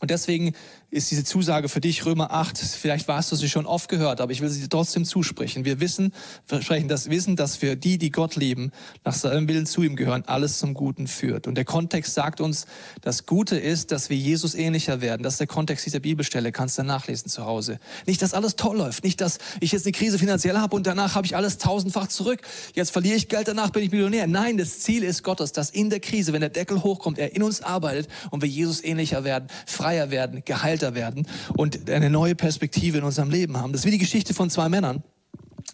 Und 0.00 0.10
deswegen 0.10 0.54
ist 0.90 1.10
diese 1.10 1.22
Zusage 1.22 1.68
für 1.68 1.80
dich, 1.80 2.04
Römer 2.04 2.32
8, 2.32 2.58
vielleicht 2.58 3.06
warst 3.06 3.30
du 3.30 3.36
sie 3.36 3.48
schon 3.48 3.64
oft 3.64 3.88
gehört, 3.88 4.20
aber 4.20 4.32
ich 4.32 4.40
will 4.40 4.48
sie 4.48 4.60
dir 4.60 4.68
trotzdem 4.68 5.04
zusprechen. 5.04 5.64
Wir 5.64 5.78
wissen, 5.78 6.12
versprechen 6.46 6.88
das 6.88 7.08
Wissen, 7.08 7.36
dass 7.36 7.56
für 7.56 7.76
die, 7.76 7.96
die 7.96 8.10
Gott 8.10 8.34
lieben, 8.34 8.72
nach 9.04 9.14
seinem 9.14 9.46
Willen 9.46 9.66
zu 9.66 9.84
ihm 9.84 9.94
gehören, 9.94 10.24
alles 10.26 10.58
zum 10.58 10.74
Guten 10.74 11.06
führt. 11.06 11.46
Und 11.46 11.54
der 11.54 11.64
Kontext 11.64 12.14
sagt 12.14 12.40
uns, 12.40 12.66
das 13.02 13.24
Gute 13.24 13.56
ist, 13.56 13.92
dass 13.92 14.10
wir 14.10 14.16
Jesus 14.16 14.56
ähnlicher 14.56 15.00
werden. 15.00 15.22
Das 15.22 15.34
ist 15.34 15.38
der 15.40 15.46
Kontext 15.46 15.86
dieser 15.86 16.00
Bibelstelle, 16.00 16.50
kannst 16.50 16.76
du 16.76 16.82
nachlesen 16.82 17.28
zu 17.28 17.46
Hause. 17.46 17.78
Nicht, 18.06 18.20
dass 18.20 18.34
alles 18.34 18.56
toll 18.56 18.78
läuft, 18.78 19.04
nicht, 19.04 19.20
dass 19.20 19.38
ich 19.60 19.70
jetzt 19.70 19.86
eine 19.86 19.92
Krise 19.92 20.18
finanziell 20.18 20.58
habe 20.58 20.74
und 20.74 20.88
danach 20.88 21.14
habe 21.14 21.24
ich 21.24 21.36
alles 21.36 21.58
tausendfach 21.58 22.08
zurück. 22.08 22.40
Jetzt 22.74 22.90
verliere 22.90 23.14
ich 23.14 23.28
Geld, 23.28 23.46
danach 23.46 23.70
bin 23.70 23.84
ich 23.84 23.92
Millionär. 23.92 24.26
Nein, 24.26 24.58
das 24.58 24.80
Ziel 24.80 25.04
ist 25.04 25.22
Gottes, 25.22 25.52
dass 25.52 25.70
in 25.70 25.88
der 25.88 26.00
Krise, 26.00 26.32
wenn 26.32 26.40
der 26.40 26.50
Deckel 26.50 26.82
hochkommt, 26.82 27.18
er 27.18 27.36
in 27.36 27.44
uns 27.44 27.62
arbeitet 27.62 28.08
und 28.30 28.42
wir 28.42 28.48
Jesus 28.48 28.82
ähnlicher 28.82 29.22
werden, 29.22 29.48
freier 29.66 30.10
werden, 30.10 30.42
geheilt 30.44 30.79
älter 30.80 30.94
werden 30.94 31.26
und 31.56 31.90
eine 31.90 32.10
neue 32.10 32.34
Perspektive 32.34 32.98
in 32.98 33.04
unserem 33.04 33.30
Leben 33.30 33.56
haben. 33.56 33.72
Das 33.72 33.82
ist 33.82 33.86
wie 33.86 33.90
die 33.92 33.98
Geschichte 33.98 34.34
von 34.34 34.50
zwei 34.50 34.68
Männern 34.68 35.02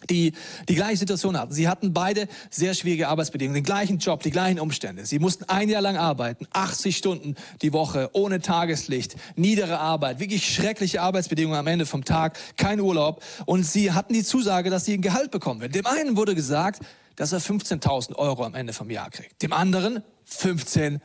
die 0.09 0.33
die 0.69 0.75
gleiche 0.75 0.97
Situation 0.97 1.37
hatten. 1.37 1.53
Sie 1.53 1.67
hatten 1.67 1.91
beide 1.91 2.27
sehr 2.49 2.73
schwierige 2.73 3.07
Arbeitsbedingungen, 3.07 3.55
den 3.55 3.63
gleichen 3.63 3.97
Job, 3.97 4.21
die 4.21 4.31
gleichen 4.31 4.59
Umstände. 4.59 5.05
Sie 5.05 5.17
mussten 5.17 5.45
ein 5.45 5.69
Jahr 5.69 5.81
lang 5.81 5.97
arbeiten, 5.97 6.45
80 6.51 6.95
Stunden 6.95 7.35
die 7.61 7.73
Woche, 7.73 8.09
ohne 8.13 8.39
Tageslicht, 8.39 9.15
niedere 9.35 9.79
Arbeit, 9.79 10.19
wirklich 10.19 10.53
schreckliche 10.53 11.01
Arbeitsbedingungen 11.01 11.57
am 11.57 11.67
Ende 11.67 11.85
vom 11.85 12.05
Tag, 12.05 12.37
kein 12.57 12.79
Urlaub. 12.79 13.23
Und 13.45 13.63
sie 13.63 13.91
hatten 13.91 14.13
die 14.13 14.23
Zusage, 14.23 14.69
dass 14.69 14.85
sie 14.85 14.93
ein 14.93 15.01
Gehalt 15.01 15.31
bekommen 15.31 15.61
werden. 15.61 15.73
Dem 15.73 15.87
einen 15.87 16.15
wurde 16.15 16.35
gesagt, 16.35 16.81
dass 17.15 17.33
er 17.33 17.41
15.000 17.41 18.15
Euro 18.15 18.45
am 18.45 18.55
Ende 18.55 18.73
vom 18.73 18.89
Jahr 18.89 19.09
kriegt. 19.09 19.41
Dem 19.41 19.51
anderen 19.51 20.03
15 20.25 21.01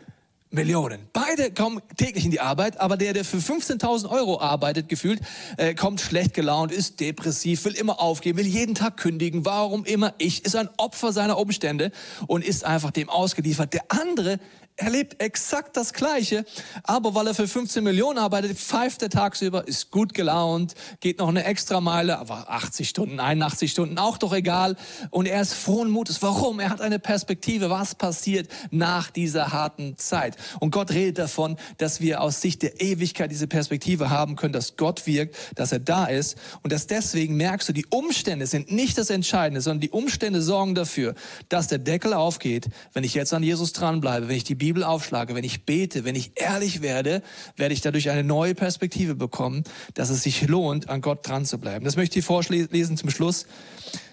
Millionen. 0.52 1.08
Beide 1.12 1.50
kommen 1.50 1.80
täglich 1.96 2.24
in 2.24 2.30
die 2.30 2.40
Arbeit, 2.40 2.78
aber 2.78 2.96
der, 2.96 3.14
der 3.14 3.24
für 3.24 3.38
15.000 3.38 4.08
Euro 4.10 4.38
arbeitet, 4.38 4.88
gefühlt, 4.88 5.20
äh, 5.56 5.74
kommt 5.74 6.00
schlecht 6.00 6.34
gelaunt, 6.34 6.72
ist 6.72 7.00
depressiv, 7.00 7.64
will 7.64 7.74
immer 7.74 8.00
aufgeben, 8.00 8.38
will 8.38 8.46
jeden 8.46 8.74
Tag 8.74 8.98
kündigen, 8.98 9.46
warum 9.46 9.84
immer 9.84 10.14
ich, 10.18 10.44
ist 10.44 10.54
ein 10.54 10.68
Opfer 10.76 11.12
seiner 11.12 11.38
Umstände 11.38 11.90
und 12.26 12.44
ist 12.44 12.64
einfach 12.64 12.90
dem 12.90 13.08
ausgeliefert. 13.08 13.72
Der 13.72 13.84
andere 13.88 14.38
erlebt 14.82 15.22
exakt 15.22 15.76
das 15.76 15.92
Gleiche, 15.92 16.44
aber 16.82 17.14
weil 17.14 17.26
er 17.26 17.34
für 17.34 17.48
15 17.48 17.82
Millionen 17.82 18.18
arbeitet, 18.18 18.58
pfeift 18.58 19.02
er 19.02 19.10
tagsüber, 19.10 19.66
ist 19.66 19.90
gut 19.90 20.14
gelaunt, 20.14 20.74
geht 21.00 21.18
noch 21.18 21.28
eine 21.28 21.44
extra 21.44 21.80
Meile, 21.80 22.18
aber 22.18 22.50
80 22.50 22.88
Stunden, 22.88 23.20
81 23.20 23.70
Stunden, 23.70 23.98
auch 23.98 24.18
doch 24.18 24.32
egal. 24.32 24.76
Und 25.10 25.26
er 25.26 25.42
ist 25.42 25.54
frohen 25.54 25.90
Mutes. 25.90 26.22
Warum? 26.22 26.60
Er 26.60 26.70
hat 26.70 26.80
eine 26.80 26.98
Perspektive, 26.98 27.70
was 27.70 27.94
passiert 27.94 28.48
nach 28.70 29.10
dieser 29.10 29.52
harten 29.52 29.96
Zeit. 29.98 30.36
Und 30.60 30.70
Gott 30.70 30.90
redet 30.90 31.18
davon, 31.18 31.56
dass 31.78 32.00
wir 32.00 32.20
aus 32.20 32.40
Sicht 32.40 32.62
der 32.62 32.80
Ewigkeit 32.80 33.30
diese 33.30 33.46
Perspektive 33.46 34.10
haben 34.10 34.36
können, 34.36 34.52
dass 34.52 34.76
Gott 34.76 35.06
wirkt, 35.06 35.36
dass 35.54 35.72
er 35.72 35.80
da 35.80 36.06
ist 36.06 36.36
und 36.62 36.72
dass 36.72 36.86
deswegen 36.86 37.36
merkst 37.36 37.68
du, 37.68 37.72
die 37.72 37.86
Umstände 37.86 38.46
sind 38.46 38.70
nicht 38.70 38.98
das 38.98 39.10
Entscheidende, 39.10 39.60
sondern 39.60 39.80
die 39.80 39.90
Umstände 39.90 40.42
sorgen 40.42 40.74
dafür, 40.74 41.14
dass 41.48 41.68
der 41.68 41.78
Deckel 41.78 42.14
aufgeht, 42.14 42.68
wenn 42.92 43.04
ich 43.04 43.14
jetzt 43.14 43.34
an 43.34 43.42
Jesus 43.42 43.72
dranbleibe, 43.72 44.28
wenn 44.28 44.36
ich 44.36 44.44
die 44.44 44.54
Bibel 44.54 44.71
Bibel 44.72 44.84
aufschlage, 44.84 45.34
wenn 45.34 45.44
ich 45.44 45.66
bete, 45.66 46.04
wenn 46.04 46.14
ich 46.14 46.32
ehrlich 46.36 46.80
werde, 46.80 47.22
werde 47.56 47.74
ich 47.74 47.82
dadurch 47.82 48.08
eine 48.08 48.24
neue 48.24 48.54
Perspektive 48.54 49.14
bekommen, 49.14 49.64
dass 49.92 50.08
es 50.08 50.22
sich 50.22 50.48
lohnt, 50.48 50.88
an 50.88 51.02
Gott 51.02 51.28
dran 51.28 51.44
zu 51.44 51.58
bleiben. 51.58 51.84
Das 51.84 51.96
möchte 51.96 52.18
ich 52.18 52.24
vorlesen 52.24 52.96
zum 52.96 53.10
Schluss. 53.10 53.44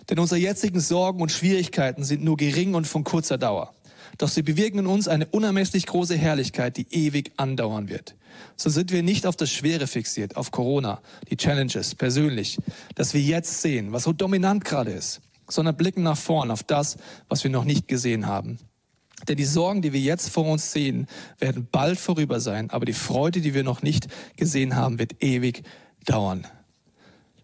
Denn 0.10 0.20
unsere 0.20 0.38
jetzigen 0.38 0.82
Sorgen 0.82 1.22
und 1.22 1.32
Schwierigkeiten 1.32 2.04
sind 2.04 2.26
nur 2.26 2.36
gering 2.36 2.76
und 2.76 2.88
von 2.88 3.06
kurzer 3.06 3.38
Dauer. 3.38 3.74
Doch 4.18 4.28
sie 4.28 4.42
bewirken 4.42 4.80
in 4.80 4.88
uns 4.88 5.08
eine 5.08 5.28
unermesslich 5.28 5.86
große 5.86 6.18
Herrlichkeit, 6.18 6.76
die 6.76 6.88
ewig 6.92 7.32
andauern 7.38 7.88
wird. 7.88 8.16
So 8.58 8.70
sind 8.70 8.92
wir 8.92 9.02
nicht 9.02 9.26
auf 9.26 9.38
das 9.38 9.50
Schwere 9.50 9.88
fixiert, 9.88 10.36
auf 10.36 10.52
Corona, 10.52 11.00
die 11.30 11.38
Challenges 11.38 11.96
persönlich, 11.96 12.58
dass 12.96 13.14
wir 13.14 13.22
jetzt 13.22 13.62
sehen, 13.62 13.94
was 13.94 14.04
so 14.04 14.12
dominant 14.12 14.66
gerade 14.66 14.92
ist, 14.92 15.22
sondern 15.48 15.78
blicken 15.78 16.04
nach 16.04 16.18
vorn 16.18 16.52
auf 16.52 16.64
das, 16.64 16.98
was 17.30 17.46
wir 17.46 17.52
noch 17.52 17.64
nicht 17.64 17.88
gesehen 17.88 18.28
haben. 18.28 18.60
Denn 19.28 19.38
die 19.38 19.46
Sorgen, 19.46 19.82
die 19.82 19.94
wir 19.94 20.00
jetzt 20.00 20.30
vor 20.30 20.46
uns 20.46 20.72
sehen, 20.72 21.08
werden 21.40 21.68
bald 21.72 22.00
vorüber 22.00 22.40
sein, 22.40 22.70
aber 22.70 22.86
die 22.86 22.94
Freude, 22.94 23.42
die 23.42 23.54
wir 23.54 23.64
noch 23.64 23.82
nicht 23.82 24.08
gesehen 24.38 24.76
haben, 24.76 25.00
wird 25.00 25.22
ewig 25.22 25.64
dauern. 26.06 26.48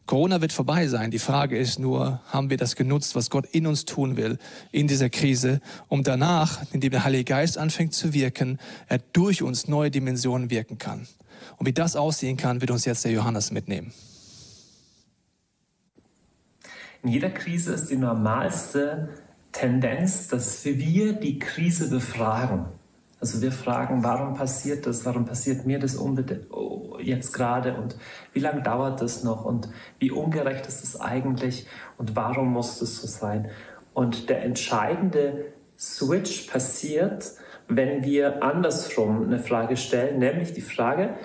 Corona 0.06 0.40
wird 0.40 0.54
vorbei 0.54 0.88
sein. 0.88 1.10
Die 1.10 1.20
Frage 1.20 1.58
ist 1.58 1.80
nur, 1.80 2.22
haben 2.28 2.52
wir 2.52 2.58
das 2.58 2.76
genutzt, 2.76 3.16
was 3.16 3.32
Gott 3.32 3.48
in 3.52 3.66
uns 3.66 3.86
tun 3.86 4.18
will, 4.18 4.38
in 4.72 4.88
dieser 4.88 5.10
Krise, 5.10 5.62
um 5.88 6.04
danach, 6.04 6.62
indem 6.74 6.92
der 6.92 7.04
Heilige 7.04 7.24
Geist 7.24 7.58
anfängt 7.58 7.94
zu 7.96 8.14
wirken, 8.14 8.60
er 8.88 9.00
durch 9.00 9.42
uns 9.42 9.68
neue 9.68 9.90
Dimensionen 9.90 10.52
wirken 10.52 10.78
kann. 10.78 11.08
Und 11.58 11.66
wie 11.66 11.74
das 11.74 11.96
aussehen 11.96 12.38
kann, 12.38 12.62
wird 12.62 12.70
uns 12.70 12.86
jetzt 12.86 13.04
der 13.04 13.12
Johannes 13.12 13.52
mitnehmen. 13.52 13.94
In 17.02 17.10
jeder 17.10 17.30
Krise 17.32 17.74
ist 17.74 17.90
die 17.90 17.98
normalste 17.98 19.10
Tendenz, 19.56 20.28
dass 20.28 20.65
wir 20.65 21.13
die 21.13 21.39
Krise 21.39 21.89
befragen. 21.89 22.65
Also 23.22 23.41
wir 23.41 23.54
fragen, 23.54 24.04
warum 24.04 24.36
passiert 24.36 24.86
das, 24.86 25.06
warum 25.06 25.26
passiert 25.26 25.65
mir 25.65 25.80
das 25.80 25.98
oh, 25.98 26.98
jetzt 27.02 27.32
gerade 27.32 27.76
und 27.76 27.96
wie 28.34 28.39
lange 28.39 28.62
dauert 28.62 29.02
das 29.02 29.24
noch 29.24 29.46
und 29.46 29.70
wie 30.00 30.12
ungerecht 30.12 30.68
ist 30.68 30.84
es 30.84 31.00
eigentlich 31.00 31.65
und 31.98 32.15
warum 32.15 32.52
muss 32.52 32.80
das 32.80 32.98
so 32.98 33.08
sein. 33.08 33.50
Und 33.94 34.30
der 34.30 34.44
entscheidende 34.44 35.46
Switch 35.80 36.48
passiert, 36.48 37.32
wenn 37.70 38.04
wir 38.04 38.44
andersrum 38.44 39.24
eine 39.24 39.39
Frage 39.39 39.78
stellen, 39.78 40.20
nämlich 40.20 40.54
die 40.54 40.62
Frage, 40.62 41.15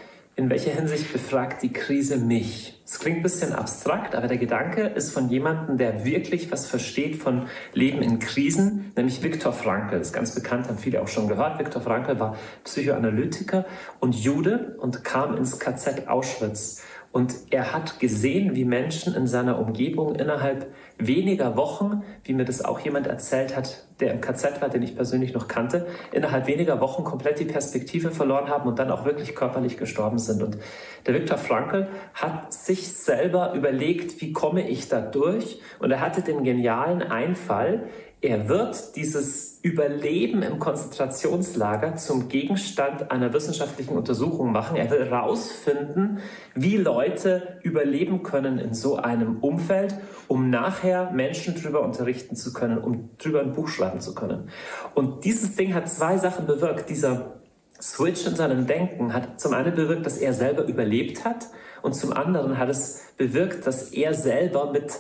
in 0.41 0.49
welcher 0.49 0.71
Hinsicht 0.71 1.13
befragt 1.13 1.63
die 1.63 1.71
Krise 1.71 2.17
mich? 2.17 2.81
Es 2.87 2.99
klingt 2.99 3.19
ein 3.19 3.23
bisschen 3.23 3.53
abstrakt, 3.53 4.15
aber 4.15 4.27
der 4.27 4.39
Gedanke 4.39 4.85
ist 4.85 5.13
von 5.13 5.29
jemandem, 5.29 5.77
der 5.77 6.07
wirklich 6.07 6.51
was 6.51 6.67
versteht 6.67 7.17
von 7.17 7.47
Leben 7.75 8.01
in 8.01 8.21
Krisen, 8.21 8.91
nämlich 8.97 9.23
Viktor 9.23 9.53
Frankl. 9.53 9.99
Das 9.99 10.09
ist 10.09 10.13
ganz 10.15 10.35
bekannt, 10.35 10.69
haben 10.69 10.79
viele 10.79 11.03
auch 11.03 11.09
schon 11.09 11.29
gehört. 11.29 11.59
Viktor 11.59 11.83
Frankl 11.83 12.19
war 12.19 12.39
Psychoanalytiker 12.65 13.67
und 14.01 14.15
Jude 14.15 14.77
und 14.81 15.05
kam 15.05 15.37
ins 15.37 15.59
KZ 15.59 16.09
Auschwitz. 16.09 16.83
Und 17.13 17.35
er 17.51 17.73
hat 17.73 17.99
gesehen, 17.99 18.55
wie 18.55 18.65
Menschen 18.65 19.17
in 19.17 19.27
seiner 19.27 19.59
Umgebung 19.59 20.15
innerhalb 20.15 20.73
weniger 20.97 21.57
Wochen, 21.57 22.05
wie 22.23 22.35
mir 22.35 22.45
das 22.45 22.65
auch 22.65 22.79
jemand 22.81 23.09
erzählt 23.09 23.57
hat, 23.57 23.85
der 23.99 24.13
im 24.13 24.21
KZ 24.21 24.63
war, 24.63 24.69
den 24.69 24.83
ich 24.83 24.95
persönlich 24.95 25.35
noch 25.35 25.49
kannte, 25.49 25.89
innerhalb 26.13 26.47
weniger 26.47 26.81
Wochen 26.81 27.03
komplett 27.03 27.41
die 27.41 27.47
Perspektive 27.47 28.13
verloren 28.13 28.49
haben 28.49 28.69
und 28.69 28.79
dann 28.79 28.93
auch 28.93 29.05
wirklich 29.05 29.35
körperlich 29.35 29.77
gestorben 29.77 30.19
sind. 30.19 30.41
Und 30.41 30.59
der 31.05 31.15
Viktor 31.15 31.37
Frankl 31.37 31.89
hat 32.15 32.53
sich 32.53 32.93
selber 32.93 33.55
überlegt, 33.55 34.21
wie 34.21 34.33
komme 34.33 34.69
ich 34.69 34.89
da 34.89 35.01
durch? 35.01 35.61
Und 35.81 35.91
er 35.91 36.01
hatte 36.01 36.23
den 36.23 36.45
genialen 36.45 37.03
Einfall, 37.03 37.89
er 38.21 38.49
wird 38.49 38.95
dieses 38.95 39.50
Überleben 39.63 40.43
im 40.43 40.59
Konzentrationslager 40.59 41.97
zum 41.97 42.29
Gegenstand 42.29 43.11
einer 43.11 43.33
wissenschaftlichen 43.35 43.97
Untersuchung 43.97 44.53
machen. 44.53 44.77
Er 44.77 44.91
will 44.91 45.05
herausfinden, 45.05 46.21
wie 46.55 46.79
Leute 46.79 47.59
überleben 47.63 48.23
können 48.23 48.59
in 48.59 48.73
so 48.73 48.97
einem 48.97 49.39
Umfeld, 49.41 49.95
um 50.29 50.49
nachher 50.49 51.11
Menschen 51.11 51.55
darüber 51.61 51.83
unterrichten 51.83 52.37
zu 52.37 52.55
können, 52.55 52.79
um 52.79 53.11
darüber 53.19 53.41
ein 53.41 53.53
Buch 53.53 53.69
schreiben 53.69 54.01
zu 54.01 54.15
können. 54.15 54.49
Und 54.95 55.25
dieses 55.25 55.57
Ding 55.57 55.75
hat 55.75 55.91
zwei 55.91 56.17
Sachen 56.17 56.47
bewirkt. 56.47 56.89
Dieser 56.89 57.41
Switch 57.81 58.27
in 58.27 58.37
seinem 58.37 58.67
Denken 58.67 59.13
hat 59.13 59.41
zum 59.41 59.53
einen 59.53 59.75
bewirkt, 59.75 60.07
dass 60.07 60.19
er 60.19 60.33
selber 60.33 60.65
überlebt 60.65 61.25
hat 61.25 61.49
und 61.83 61.95
zum 61.95 62.13
anderen 62.13 62.59
hat 62.59 62.69
es 62.69 63.03
bewirkt, 63.17 63.67
dass 63.67 63.91
er 63.93 64.15
selber 64.15 64.71
mit 64.71 64.93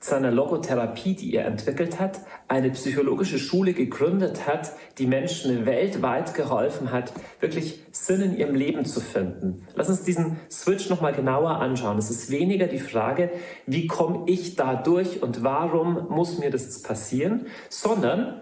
seiner 0.00 0.30
Logotherapie, 0.30 1.14
die 1.14 1.34
er 1.34 1.44
entwickelt 1.44 2.00
hat, 2.00 2.20
eine 2.48 2.70
psychologische 2.70 3.38
Schule 3.38 3.74
gegründet 3.74 4.46
hat, 4.46 4.72
die 4.96 5.06
Menschen 5.06 5.66
weltweit 5.66 6.32
geholfen 6.32 6.90
hat, 6.90 7.12
wirklich 7.38 7.80
Sinn 7.92 8.22
in 8.22 8.36
ihrem 8.36 8.54
Leben 8.54 8.86
zu 8.86 9.00
finden. 9.00 9.66
Lass 9.74 9.90
uns 9.90 10.02
diesen 10.02 10.40
Switch 10.50 10.88
nochmal 10.88 11.12
genauer 11.12 11.50
anschauen. 11.60 11.98
Es 11.98 12.10
ist 12.10 12.30
weniger 12.30 12.66
die 12.66 12.78
Frage, 12.78 13.30
wie 13.66 13.86
komme 13.86 14.24
ich 14.26 14.56
da 14.56 14.74
durch 14.74 15.22
und 15.22 15.44
warum 15.44 16.08
muss 16.08 16.38
mir 16.38 16.50
das 16.50 16.82
passieren, 16.82 17.46
sondern 17.68 18.40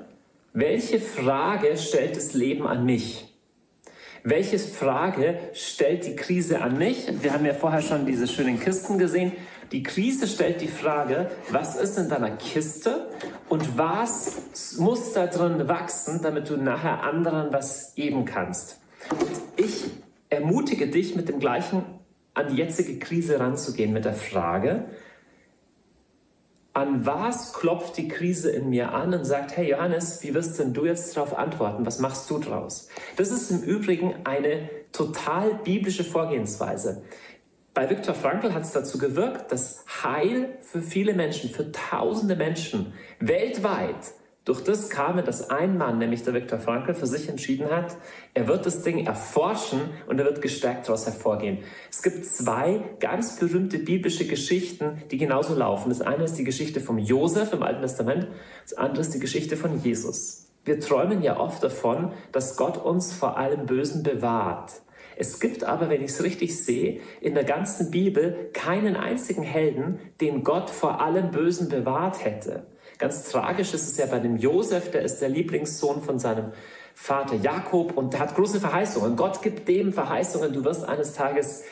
welche 0.53 1.01
Frage 1.01 1.77
stellt 1.77 2.17
das 2.17 2.35
Leben 2.35 2.67
an 2.67 2.85
mich? 2.85 3.25
Welche 4.25 4.59
Frage 4.59 5.39
stellt 5.55 6.07
die 6.07 6.17
Krise 6.17 6.61
an 6.61 6.79
mich? 6.79 7.07
Wir 7.23 7.33
haben 7.33 7.47
ja 7.47 7.55
vorher 7.55 7.83
schon 7.83 8.07
diese 8.07 8.27
schönen 8.27 8.61
Kisten 8.61 8.99
gesehen. 8.99 9.33
Die 9.73 9.83
Krise 9.83 10.27
stellt 10.27 10.61
die 10.61 10.69
Frage, 10.69 11.31
was 11.51 11.77
ist 11.77 11.99
in 11.99 12.09
deiner 12.09 12.31
Kiste 12.31 13.11
und 13.49 13.77
was 13.77 14.79
muss 14.79 15.13
da 15.13 15.27
drin 15.27 15.69
wachsen, 15.69 16.21
damit 16.23 16.49
du 16.49 16.57
nachher 16.57 17.03
anderen 17.03 17.53
was 17.53 17.95
geben 17.95 18.25
kannst. 18.25 18.81
Ich 19.57 19.85
ermutige 20.31 20.89
dich, 20.89 21.17
mit 21.17 21.29
dem 21.29 21.39
gleichen 21.39 21.83
an 22.35 22.49
die 22.49 22.57
jetzige 22.57 22.99
Krise 22.99 23.41
ranzugehen, 23.41 23.93
mit 23.93 24.05
der 24.05 24.15
Frage, 24.15 24.87
an 26.73 27.05
was 27.05 27.53
klopft 27.53 27.97
die 27.97 28.07
Krise 28.07 28.51
in 28.51 28.71
mir 28.71 28.95
an 28.95 29.13
und 29.13 29.25
sagt, 29.25 29.57
hey 29.57 29.71
Johannes, 29.71 30.23
wie 30.23 30.33
wirst 30.33 30.61
denn 30.61 30.73
du 30.73 30.85
jetzt 30.87 31.17
darauf 31.17 31.37
antworten? 31.37 31.85
Was 31.85 31.99
machst 31.99 32.31
du 32.31 32.39
draus? 32.39 32.89
Das 33.17 33.31
ist 33.31 33.51
im 33.51 33.63
Übrigen 33.63 34.15
eine 34.25 34.71
total 34.93 35.55
biblische 35.65 36.05
Vorgehensweise. 36.05 37.03
Bei 37.79 37.89
Viktor 37.89 38.17
Frankl 38.17 38.55
hat 38.55 38.63
es 38.63 38.73
dazu 38.73 38.99
gewirkt, 38.99 39.53
dass 39.53 39.85
Heil 40.03 40.59
für 40.63 40.83
viele 40.83 41.15
Menschen, 41.15 41.49
für 41.49 41.71
tausende 41.71 42.35
Menschen 42.35 42.93
weltweit 43.21 44.15
durch 44.45 44.65
das 44.65 44.91
kam, 44.91 45.25
dass 45.25 45.49
ein 45.49 45.79
Mann, 45.79 45.99
nämlich 45.99 46.25
der 46.25 46.35
Viktor 46.35 46.59
Frankl, 46.59 46.95
für 46.95 47.07
sich 47.07 47.29
entschieden 47.29 47.71
hat, 47.71 47.97
er 48.35 48.49
wird 48.49 48.67
das 48.67 48.83
Ding 48.83 49.07
erforschen 49.07 49.79
und 50.09 50.19
er 50.19 50.25
wird 50.25 50.43
gestärkt 50.43 50.89
daraus 50.89 51.07
hervorgehen. 51.07 51.59
Es 51.89 52.03
gibt 52.03 52.25
zwei 52.25 52.83
ganz 52.99 53.37
berühmte 53.37 53.79
biblische 53.79 54.27
Geschichten, 54.27 55.01
die 55.13 55.17
genauso 55.17 55.55
laufen. 55.55 55.91
Das 55.91 56.01
eine 56.01 56.25
ist 56.25 56.35
die 56.35 56.43
Geschichte 56.43 56.81
vom 56.81 56.99
Josef 56.99 57.53
im 57.53 57.63
Alten 57.63 57.83
Testament, 57.83 58.27
das 58.65 58.77
andere 58.77 59.03
ist 59.03 59.15
die 59.15 59.21
Geschichte 59.21 59.57
von 59.57 59.81
Jesus. 59.85 60.49
Wir 60.65 60.81
träumen 60.81 61.23
ja 61.23 61.39
oft 61.39 61.63
davon, 61.63 62.11
dass 62.33 62.57
Gott 62.57 62.77
uns 62.77 63.13
vor 63.13 63.39
allem 63.39 63.67
Bösen 63.67 64.03
bewahrt. 64.03 64.73
Es 65.21 65.41
gibt 65.41 65.65
aber, 65.65 65.91
wenn 65.91 66.05
ich 66.05 66.13
es 66.13 66.23
richtig 66.23 66.65
sehe, 66.65 67.01
in 67.21 67.35
der 67.35 67.43
ganzen 67.43 67.91
Bibel 67.91 68.51
keinen 68.53 68.95
einzigen 68.95 69.43
Helden, 69.43 69.99
den 70.21 70.45
Gott 70.45 70.71
vor 70.71 71.01
allem 71.01 71.33
Bösen 71.33 71.69
bewahrt 71.69 72.25
hätte. 72.25 72.67
Ganz 72.99 73.29
tragisch 73.29 73.75
ist 73.75 73.91
es 73.91 73.97
ja 73.97 74.07
bei 74.07 74.21
dem 74.21 74.37
Josef, 74.37 74.93
der 74.93 75.03
ist 75.03 75.19
der 75.19 75.29
Lieblingssohn 75.29 76.03
von 76.03 76.21
seinem 76.21 76.53
Vater 76.95 77.35
Jakob 77.35 77.97
und 77.97 78.13
der 78.13 78.21
hat 78.21 78.37
große 78.37 78.61
Verheißungen. 78.61 79.17
Gott 79.17 79.43
gibt 79.43 79.67
dem 79.67 79.93
Verheißungen, 79.93 80.53
du 80.53 80.65
wirst 80.65 80.89
eines 80.89 81.15
Tages 81.15 81.65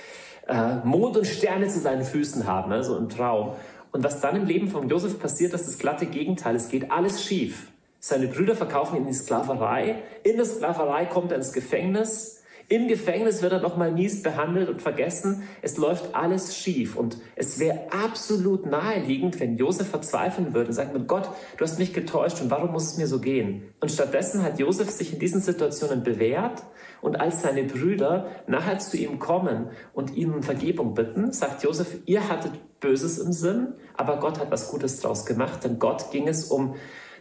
äh, 0.49 0.77
Mond 0.83 1.17
und 1.17 1.27
Sterne 1.27 1.69
zu 1.69 1.79
seinen 1.79 2.05
Füßen 2.05 2.49
haben, 2.49 2.73
also 2.73 2.97
im 2.97 3.09
Traum. 3.09 3.53
Und 3.93 4.03
was 4.03 4.21
dann 4.21 4.35
im 4.35 4.45
Leben 4.45 4.69
von 4.69 4.89
Josef 4.89 5.21
passiert, 5.21 5.55
ist 5.55 5.69
das 5.69 5.79
glatte 5.79 6.07
Gegenteil. 6.07 6.57
Es 6.57 6.69
geht 6.69 6.91
alles 6.91 7.23
schief. 7.25 7.69
Seine 8.01 8.27
Brüder 8.27 8.57
verkaufen 8.57 8.97
ihn 8.97 9.03
in 9.03 9.09
die 9.09 9.15
Sklaverei. 9.15 10.03
In 10.25 10.37
der 10.37 10.47
Sklaverei 10.47 11.07
kommt 11.07 11.31
er 11.31 11.39
ins 11.39 11.53
Gefängnis. 11.53 12.43
Im 12.69 12.89
Gefängnis 12.89 13.43
wird 13.43 13.53
er 13.53 13.61
nochmal 13.61 13.93
mies 13.93 14.25
behandelt 14.25 14.69
und 14.69 14.83
vergessen. 14.83 15.45
Es 15.63 15.77
läuft 15.77 16.17
alles 16.17 16.57
schief. 16.57 16.97
Und 16.97 17.19
es 17.37 17.61
wäre 17.61 17.93
absolut 17.93 18.67
naheliegend, 18.67 19.39
wenn 19.39 19.57
Josef 19.57 19.89
verzweifeln 19.89 20.53
würde 20.53 20.69
und 20.69 20.75
sagt, 20.75 20.93
mit 20.93 21.07
Gott, 21.07 21.29
du 21.57 21.65
hast 21.65 21.79
mich 21.79 21.93
getäuscht 21.93 22.41
und 22.41 22.51
warum 22.51 22.73
muss 22.73 22.93
es 22.93 22.99
mir 22.99 23.07
so 23.07 23.21
gehen? 23.21 23.73
Und 23.81 23.93
stattdessen 23.93 24.43
hat 24.43 24.59
Josef 24.59 24.91
sich 24.91 25.13
in 25.13 25.21
diesen 25.21 25.41
Situationen 25.41 26.03
bewährt 26.03 26.65
und 27.03 27.21
als 27.21 27.43
seine 27.43 27.63
Brüder 27.63 28.27
nachher 28.49 28.81
zu 28.81 28.97
ihm 28.97 29.21
kommen 29.21 29.69
und 29.95 30.17
ihn 30.17 30.33
um 30.33 30.43
Vergebung 30.43 30.95
bitten, 30.95 31.33
sagt 31.33 31.63
Josef, 31.63 31.99
ihr 32.07 32.29
hattet 32.29 32.53
Böses 32.81 33.19
im 33.19 33.33
Sinn, 33.33 33.75
aber 33.95 34.19
Gott 34.19 34.41
hat 34.41 34.51
was 34.51 34.71
Gutes 34.71 35.01
draus 35.01 35.25
gemacht, 35.25 35.63
denn 35.63 35.79
Gott 35.79 36.11
ging 36.11 36.27
es 36.27 36.47
um 36.47 36.75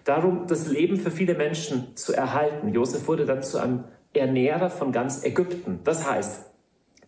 darum, 0.05 0.47
das 0.47 0.67
Leben 0.67 0.97
für 0.97 1.11
viele 1.11 1.35
Menschen 1.35 1.95
zu 1.95 2.13
erhalten. 2.13 2.69
Josef 2.69 3.07
wurde 3.07 3.25
dann 3.25 3.43
zu 3.43 3.57
einem 3.57 3.83
Ernährer 4.15 4.69
von 4.69 4.91
ganz 4.91 5.23
Ägypten. 5.23 5.79
Das 5.83 6.09
heißt, 6.09 6.45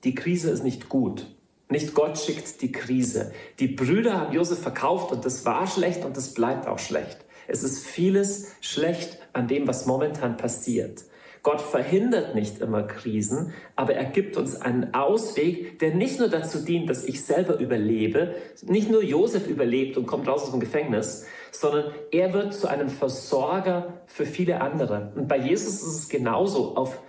die 0.04 0.16
Krise 0.16 0.52
ist 0.52 0.64
nicht 0.64 0.90
gut. 0.90 1.28
Nicht 1.70 1.94
Gott 1.94 2.18
schickt 2.18 2.62
die 2.62 2.72
Krise. 2.72 3.34
Die 3.60 3.68
Brüder 3.68 4.20
haben 4.20 4.34
Josef 4.34 4.60
verkauft 4.60 5.12
und 5.12 5.26
das 5.26 5.46
war 5.46 5.68
schlecht 5.68 6.06
und 6.06 6.16
das 6.16 6.34
bleibt 6.34 6.68
auch 6.68 6.80
schlecht. 6.80 7.18
Es 7.48 7.64
ist 7.64 7.86
vieles 7.86 8.54
schlecht 8.62 9.20
an 9.34 9.48
dem, 9.48 9.68
was 9.68 9.86
momentan 9.86 10.38
passiert. 10.38 11.04
Gott 11.44 11.62
verhindert 11.62 12.36
nicht 12.36 12.60
immer 12.60 12.84
Krisen, 12.84 13.54
aber 13.78 13.94
er 13.94 14.06
gibt 14.06 14.36
uns 14.36 14.62
einen 14.62 14.94
Ausweg, 14.94 15.80
der 15.80 15.94
nicht 15.94 16.20
nur 16.20 16.28
dazu 16.28 16.60
dient, 16.60 16.90
dass 16.90 17.06
ich 17.06 17.24
selber 17.24 17.60
überlebe, 17.60 18.36
nicht 18.64 18.92
nur 18.92 19.02
Josef 19.02 19.48
überlebt 19.48 19.98
und 19.98 20.08
kommt 20.08 20.28
raus 20.28 20.44
aus 20.44 20.52
dem 20.52 20.60
Gefängnis, 20.60 21.26
sondern 21.52 21.94
er 22.12 22.34
wird 22.34 22.54
zu 22.54 22.68
einem 22.68 22.90
Versorger 22.90 23.94
für 24.08 24.26
viele 24.26 24.60
andere. 24.60 25.14
Und 25.16 25.30
bei 25.30 25.38
Jesus 25.38 25.76
ist 25.76 26.00
es 26.00 26.10
genauso 26.10 26.76
auf 26.76 27.00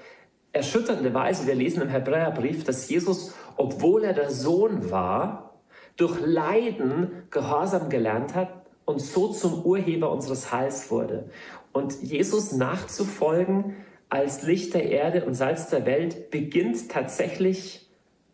erschütternde 0.53 1.13
Weise. 1.15 1.47
Wir 1.47 1.55
lesen 1.55 1.83
im 1.83 1.89
Hebräerbrief, 1.89 2.65
dass 2.65 2.89
Jesus, 2.89 3.35
obwohl 3.57 4.05
er 4.05 4.13
der 4.13 4.31
Sohn 4.31 4.91
war, 4.91 5.61
durch 5.97 6.19
Leiden 6.25 7.25
Gehorsam 7.31 7.91
gelernt 7.91 8.35
hat 8.35 8.49
und 8.85 9.01
so 9.01 9.29
zum 9.29 9.65
Urheber 9.65 10.11
unseres 10.11 10.53
Heils 10.53 10.91
wurde. 10.91 11.29
Und 11.73 12.03
Jesus 12.03 12.53
nachzufolgen 12.53 13.77
als 14.09 14.43
Licht 14.43 14.75
der 14.75 14.91
Erde 14.91 15.25
und 15.25 15.35
Salz 15.35 15.69
der 15.69 15.85
Welt 15.85 16.31
beginnt 16.31 16.91
tatsächlich 16.91 17.87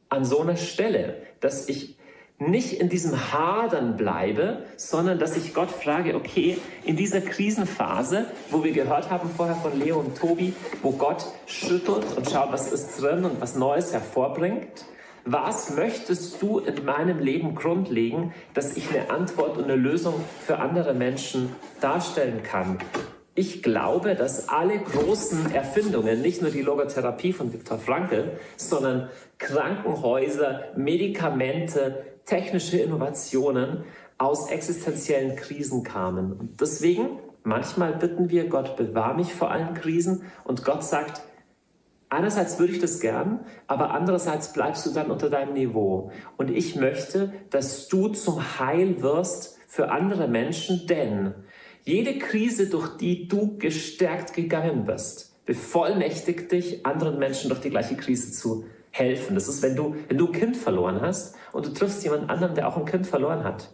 an 0.08 0.24
so 0.24 0.40
einer 0.40 0.56
Stelle, 0.56 1.16
dass 1.40 1.68
ich 1.68 1.96
nicht 2.38 2.80
in 2.80 2.88
diesem 2.88 3.32
Hadern 3.32 3.96
bleibe, 3.96 4.64
sondern 4.76 5.18
dass 5.18 5.36
ich 5.36 5.54
Gott 5.54 5.70
frage, 5.70 6.14
okay, 6.14 6.58
in 6.84 6.96
dieser 6.96 7.20
Krisenphase, 7.20 8.26
wo 8.50 8.64
wir 8.64 8.72
gehört 8.72 9.10
haben 9.10 9.30
vorher 9.30 9.54
von 9.54 9.78
Leo 9.78 10.00
und 10.00 10.18
Tobi, 10.18 10.52
wo 10.82 10.90
Gott 10.92 11.26
schüttelt 11.46 12.04
und 12.16 12.28
schaut, 12.28 12.52
was 12.52 12.72
ist 12.72 13.00
drin 13.00 13.24
und 13.24 13.40
was 13.40 13.54
Neues 13.54 13.92
hervorbringt, 13.92 14.84
was 15.24 15.74
möchtest 15.74 16.42
du 16.42 16.58
in 16.58 16.84
meinem 16.84 17.18
Leben 17.18 17.54
grundlegen, 17.54 18.34
dass 18.52 18.76
ich 18.76 18.90
eine 18.90 19.10
Antwort 19.10 19.56
und 19.56 19.64
eine 19.64 19.76
Lösung 19.76 20.14
für 20.44 20.58
andere 20.58 20.92
Menschen 20.92 21.50
darstellen 21.80 22.42
kann? 22.42 22.78
Ich 23.36 23.62
glaube, 23.62 24.14
dass 24.14 24.48
alle 24.48 24.78
großen 24.78 25.52
Erfindungen, 25.54 26.20
nicht 26.20 26.42
nur 26.42 26.50
die 26.50 26.62
Logotherapie 26.62 27.32
von 27.32 27.52
Viktor 27.52 27.78
Frankl, 27.78 28.38
sondern 28.56 29.08
Krankenhäuser, 29.38 30.64
Medikamente, 30.76 32.04
technische 32.24 32.78
Innovationen 32.78 33.84
aus 34.18 34.50
existenziellen 34.50 35.36
Krisen 35.36 35.82
kamen. 35.82 36.32
Und 36.32 36.60
deswegen, 36.60 37.18
manchmal 37.42 37.94
bitten 37.94 38.30
wir, 38.30 38.48
Gott 38.48 38.76
bewahre 38.76 39.16
mich 39.16 39.34
vor 39.34 39.50
allen 39.50 39.74
Krisen 39.74 40.22
und 40.44 40.64
Gott 40.64 40.84
sagt, 40.84 41.22
einerseits 42.08 42.58
würde 42.58 42.72
ich 42.72 42.80
das 42.80 43.00
gern, 43.00 43.40
aber 43.66 43.90
andererseits 43.90 44.52
bleibst 44.52 44.86
du 44.86 44.90
dann 44.90 45.10
unter 45.10 45.30
deinem 45.30 45.54
Niveau. 45.54 46.10
Und 46.36 46.50
ich 46.50 46.76
möchte, 46.76 47.32
dass 47.50 47.88
du 47.88 48.08
zum 48.08 48.58
Heil 48.58 49.02
wirst 49.02 49.58
für 49.66 49.90
andere 49.90 50.28
Menschen, 50.28 50.86
denn 50.86 51.34
jede 51.82 52.18
Krise, 52.18 52.70
durch 52.70 52.96
die 52.96 53.28
du 53.28 53.58
gestärkt 53.58 54.32
gegangen 54.32 54.84
bist, 54.86 55.34
bevollmächtigt 55.44 56.50
dich, 56.50 56.86
anderen 56.86 57.18
Menschen 57.18 57.50
durch 57.50 57.60
die 57.60 57.70
gleiche 57.70 57.96
Krise 57.96 58.32
zu 58.32 58.64
helfen. 58.94 59.34
Das 59.34 59.48
ist, 59.48 59.62
wenn 59.62 59.74
du, 59.74 59.96
wenn 60.08 60.18
du 60.18 60.26
ein 60.28 60.32
Kind 60.32 60.56
verloren 60.56 61.00
hast 61.00 61.34
und 61.52 61.66
du 61.66 61.70
triffst 61.72 62.04
jemand 62.04 62.30
anderen, 62.30 62.54
der 62.54 62.68
auch 62.68 62.76
ein 62.76 62.84
Kind 62.84 63.06
verloren 63.06 63.42
hat, 63.42 63.70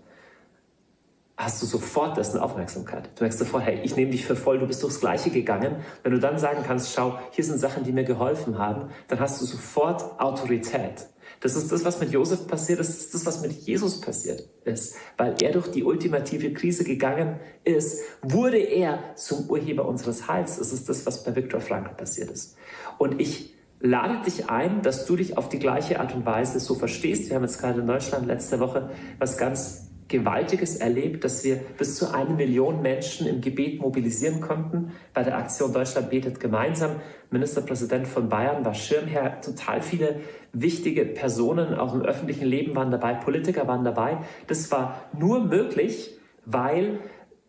hast 1.37 1.63
du 1.63 1.67
sofort 1.67 2.17
dessen 2.17 2.39
Aufmerksamkeit. 2.39 3.11
Du 3.17 3.25
merkst 3.25 3.39
sofort, 3.39 3.65
hey, 3.65 3.81
ich 3.83 3.97
nehme 3.97 4.11
dich 4.11 4.25
für 4.27 4.37
voll, 4.37 4.59
du 4.59 4.67
bist 4.67 4.83
durchs 4.83 5.01
Gleiche 5.01 5.31
gegangen. 5.31 5.77
Wenn 6.03 6.13
du 6.13 6.19
dann 6.19 6.39
sagen 6.39 6.63
kannst, 6.67 6.95
schau, 6.95 7.19
hier 7.33 7.45
sind 7.45 7.59
Sachen, 7.59 7.85
die 7.85 7.93
mir 7.93 8.05
geholfen 8.05 8.59
haben, 8.59 8.91
dann 9.09 9.21
hast 9.21 9.41
du 9.41 9.47
sofort 9.47 10.21
Autorität. 10.21 11.07
Das 11.41 11.57
ist 11.57 11.71
das, 11.71 11.85
was 11.85 12.01
mit 12.01 12.11
Josef 12.11 12.47
passiert 12.47 12.81
ist, 12.81 12.89
das 12.89 12.99
ist 12.99 13.15
das, 13.15 13.27
was 13.27 13.41
mit 13.41 13.53
Jesus 13.53 14.01
passiert 14.01 14.49
ist. 14.65 14.97
Weil 15.17 15.35
er 15.43 15.53
durch 15.53 15.69
die 15.69 15.85
ultimative 15.85 16.53
Krise 16.53 16.85
gegangen 16.85 17.41
ist, 17.65 18.03
wurde 18.23 18.59
er 18.59 19.15
zum 19.17 19.49
Urheber 19.49 19.87
unseres 19.87 20.29
Heils. 20.29 20.59
Das 20.59 20.73
ist 20.73 20.89
das, 20.89 21.07
was 21.07 21.25
bei 21.25 21.35
Viktor 21.37 21.61
Frankl 21.61 21.95
passiert 21.95 22.31
ist. 22.31 22.57
Und 22.99 23.21
ich 23.21 23.55
lade 23.81 24.19
dich 24.25 24.49
ein, 24.51 24.83
dass 24.83 25.07
du 25.07 25.17
dich 25.17 25.37
auf 25.37 25.49
die 25.49 25.59
gleiche 25.59 26.01
Art 26.01 26.15
und 26.15 26.27
Weise 26.27 26.61
so 26.61 26.75
verstehst. 26.75 27.29
Wir 27.29 27.37
haben 27.37 27.43
jetzt 27.43 27.61
gerade 27.61 27.81
in 27.81 27.87
Deutschland 27.87 28.27
letzte 28.27 28.61
Woche 28.61 28.91
was 29.19 29.37
ganz 29.39 29.91
Gewaltiges 30.11 30.77
erlebt, 30.77 31.23
dass 31.23 31.45
wir 31.45 31.57
bis 31.79 31.95
zu 31.95 32.13
eine 32.13 32.35
Million 32.35 32.83
Menschen 32.83 33.29
im 33.29 33.41
Gebet 33.41 33.81
mobilisieren 33.81 34.41
konnten. 34.41 34.93
Bei 35.15 35.23
der 35.23 35.39
Aktion 35.39 35.73
Deutschland 35.73 36.11
betet 36.11 36.41
gemeinsam. 36.41 36.97
Ministerpräsident 37.31 38.09
von 38.09 38.29
Bayern 38.29 38.65
war 38.65 38.75
Schirmherr. 38.75 39.41
Total 39.41 39.81
viele 39.81 40.17
wichtige 40.53 41.05
Personen 41.05 41.75
auch 41.75 41.95
im 41.95 42.03
öffentlichen 42.03 42.47
Leben 42.47 42.75
waren 42.75 42.91
dabei. 42.91 43.15
Politiker 43.15 43.69
waren 43.69 43.85
dabei. 43.85 44.19
Das 44.49 44.71
war 44.73 44.97
nur 45.17 45.45
möglich, 45.45 46.19
weil 46.45 46.99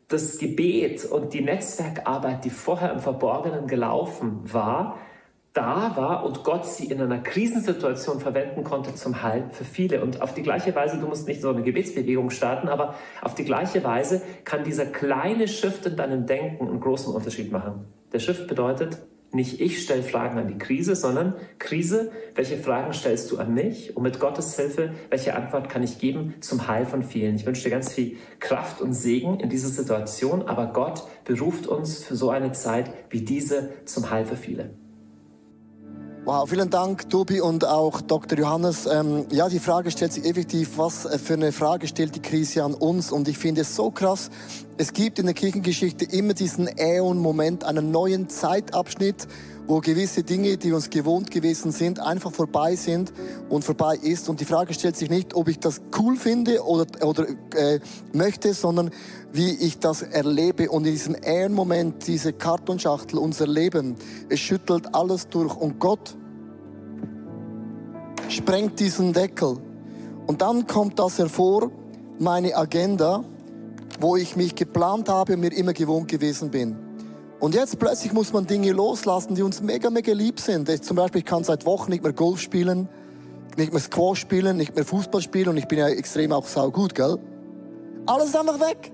das 0.07 0.37
Gebet 0.37 1.03
und 1.05 1.33
die 1.33 1.41
Netzwerkarbeit, 1.41 2.45
die 2.45 2.51
vorher 2.51 2.93
im 2.93 2.99
Verborgenen 2.99 3.65
gelaufen 3.65 4.41
war, 4.43 4.99
da 5.53 5.97
war 5.97 6.25
und 6.25 6.43
Gott 6.43 6.65
sie 6.65 6.85
in 6.85 7.01
einer 7.01 7.19
Krisensituation 7.19 8.19
verwenden 8.21 8.63
konnte 8.63 8.95
zum 8.95 9.21
Heil 9.21 9.49
für 9.51 9.65
viele. 9.65 10.01
Und 10.01 10.21
auf 10.21 10.33
die 10.33 10.43
gleiche 10.43 10.73
Weise, 10.75 10.97
du 10.97 11.07
musst 11.07 11.27
nicht 11.27 11.41
so 11.41 11.49
eine 11.49 11.63
Gebetsbewegung 11.63 12.29
starten, 12.29 12.69
aber 12.69 12.95
auf 13.21 13.35
die 13.35 13.43
gleiche 13.43 13.83
Weise 13.83 14.21
kann 14.45 14.63
dieser 14.63 14.85
kleine 14.85 15.47
Shift 15.47 15.85
in 15.85 15.97
deinem 15.97 16.25
Denken 16.25 16.67
einen 16.67 16.79
großen 16.79 17.13
Unterschied 17.13 17.51
machen. 17.51 17.85
Der 18.13 18.19
Shift 18.19 18.47
bedeutet, 18.47 18.99
nicht 19.33 19.61
ich 19.61 19.81
stelle 19.81 20.03
Fragen 20.03 20.37
an 20.37 20.47
die 20.47 20.57
Krise, 20.57 20.93
sondern 20.95 21.35
Krise, 21.57 22.11
welche 22.35 22.57
Fragen 22.57 22.93
stellst 22.93 23.31
du 23.31 23.37
an 23.37 23.53
mich? 23.53 23.95
Und 23.95 24.03
mit 24.03 24.19
Gottes 24.19 24.57
Hilfe, 24.57 24.91
welche 25.09 25.35
Antwort 25.35 25.69
kann 25.69 25.83
ich 25.83 25.99
geben 25.99 26.35
zum 26.41 26.67
Heil 26.67 26.85
von 26.85 27.01
vielen? 27.01 27.35
Ich 27.35 27.45
wünsche 27.45 27.63
dir 27.63 27.69
ganz 27.69 27.93
viel 27.93 28.17
Kraft 28.39 28.81
und 28.81 28.93
Segen 28.93 29.39
in 29.39 29.49
dieser 29.49 29.69
Situation, 29.69 30.41
aber 30.43 30.67
Gott 30.67 31.03
beruft 31.23 31.67
uns 31.67 32.03
für 32.03 32.15
so 32.15 32.29
eine 32.29 32.51
Zeit 32.51 32.91
wie 33.09 33.21
diese 33.21 33.69
zum 33.85 34.09
Heil 34.09 34.25
für 34.25 34.35
viele. 34.35 34.80
Wow, 36.23 36.47
vielen 36.47 36.69
Dank, 36.69 37.09
Tobi 37.09 37.41
und 37.41 37.65
auch 37.65 37.99
Dr. 37.99 38.37
Johannes. 38.37 38.85
Ähm, 38.85 39.25
ja, 39.31 39.49
die 39.49 39.57
Frage 39.57 39.89
stellt 39.89 40.13
sich 40.13 40.23
effektiv, 40.23 40.77
was 40.77 41.09
für 41.19 41.33
eine 41.33 41.51
Frage 41.51 41.87
stellt 41.87 42.13
die 42.13 42.21
Krise 42.21 42.63
an 42.63 42.75
uns? 42.75 43.11
Und 43.11 43.27
ich 43.27 43.39
finde 43.39 43.61
es 43.61 43.75
so 43.75 43.89
krass. 43.89 44.29
Es 44.77 44.93
gibt 44.93 45.17
in 45.17 45.25
der 45.25 45.33
Kirchengeschichte 45.33 46.05
immer 46.05 46.35
diesen 46.35 46.67
Äon-Moment, 46.67 47.63
einen 47.63 47.89
neuen 47.89 48.29
Zeitabschnitt, 48.29 49.27
wo 49.67 49.79
gewisse 49.79 50.23
Dinge, 50.23 50.57
die 50.57 50.73
uns 50.73 50.89
gewohnt 50.89 51.31
gewesen 51.31 51.71
sind, 51.71 51.99
einfach 51.99 52.31
vorbei 52.31 52.75
sind 52.75 53.13
und 53.49 53.63
vorbei 53.63 53.95
ist. 53.95 54.27
Und 54.29 54.39
die 54.39 54.45
Frage 54.45 54.73
stellt 54.73 54.95
sich 54.95 55.09
nicht, 55.09 55.33
ob 55.33 55.47
ich 55.47 55.59
das 55.59 55.81
cool 55.97 56.15
finde 56.15 56.63
oder, 56.65 56.85
oder 57.05 57.27
äh, 57.55 57.79
möchte, 58.13 58.53
sondern 58.53 58.91
wie 59.31 59.51
ich 59.51 59.79
das 59.79 60.01
erlebe. 60.01 60.69
Und 60.69 60.85
in 60.85 60.93
diesem 60.93 61.15
Ehrenmoment, 61.21 62.07
diese 62.07 62.33
Kartonschachtel, 62.33 63.17
unser 63.17 63.47
Leben, 63.47 63.95
es 64.29 64.39
schüttelt 64.39 64.93
alles 64.93 65.29
durch. 65.29 65.55
Und 65.55 65.79
Gott 65.79 66.15
sprengt 68.27 68.79
diesen 68.79 69.13
Deckel. 69.13 69.57
Und 70.27 70.41
dann 70.41 70.67
kommt 70.67 70.99
das 70.99 71.17
hervor, 71.17 71.71
meine 72.19 72.55
Agenda, 72.55 73.23
wo 73.99 74.15
ich 74.15 74.35
mich 74.35 74.55
geplant 74.55 75.09
habe 75.09 75.33
und 75.33 75.41
mir 75.41 75.53
immer 75.53 75.73
gewohnt 75.73 76.07
gewesen 76.07 76.49
bin. 76.49 76.75
Und 77.41 77.55
jetzt 77.55 77.79
plötzlich 77.79 78.13
muss 78.13 78.31
man 78.33 78.45
Dinge 78.45 78.71
loslassen, 78.71 79.33
die 79.33 79.41
uns 79.41 79.61
mega, 79.61 79.89
mega 79.89 80.13
lieb 80.13 80.39
sind. 80.39 80.69
Ich 80.69 80.83
zum 80.83 80.95
Beispiel, 80.95 81.19
ich 81.19 81.25
kann 81.25 81.43
seit 81.43 81.65
Wochen 81.65 81.89
nicht 81.89 82.03
mehr 82.03 82.13
Golf 82.13 82.39
spielen, 82.39 82.87
nicht 83.57 83.73
mehr 83.73 83.81
Squash 83.81 84.19
spielen, 84.19 84.57
nicht 84.57 84.75
mehr 84.75 84.85
Fußball 84.85 85.23
spielen 85.23 85.49
und 85.49 85.57
ich 85.57 85.67
bin 85.67 85.79
ja 85.79 85.87
extrem 85.87 86.33
auch 86.33 86.45
saugut, 86.45 86.93
gell? 86.93 87.17
Alles 88.05 88.27
ist 88.27 88.35
einfach 88.35 88.59
weg. 88.59 88.91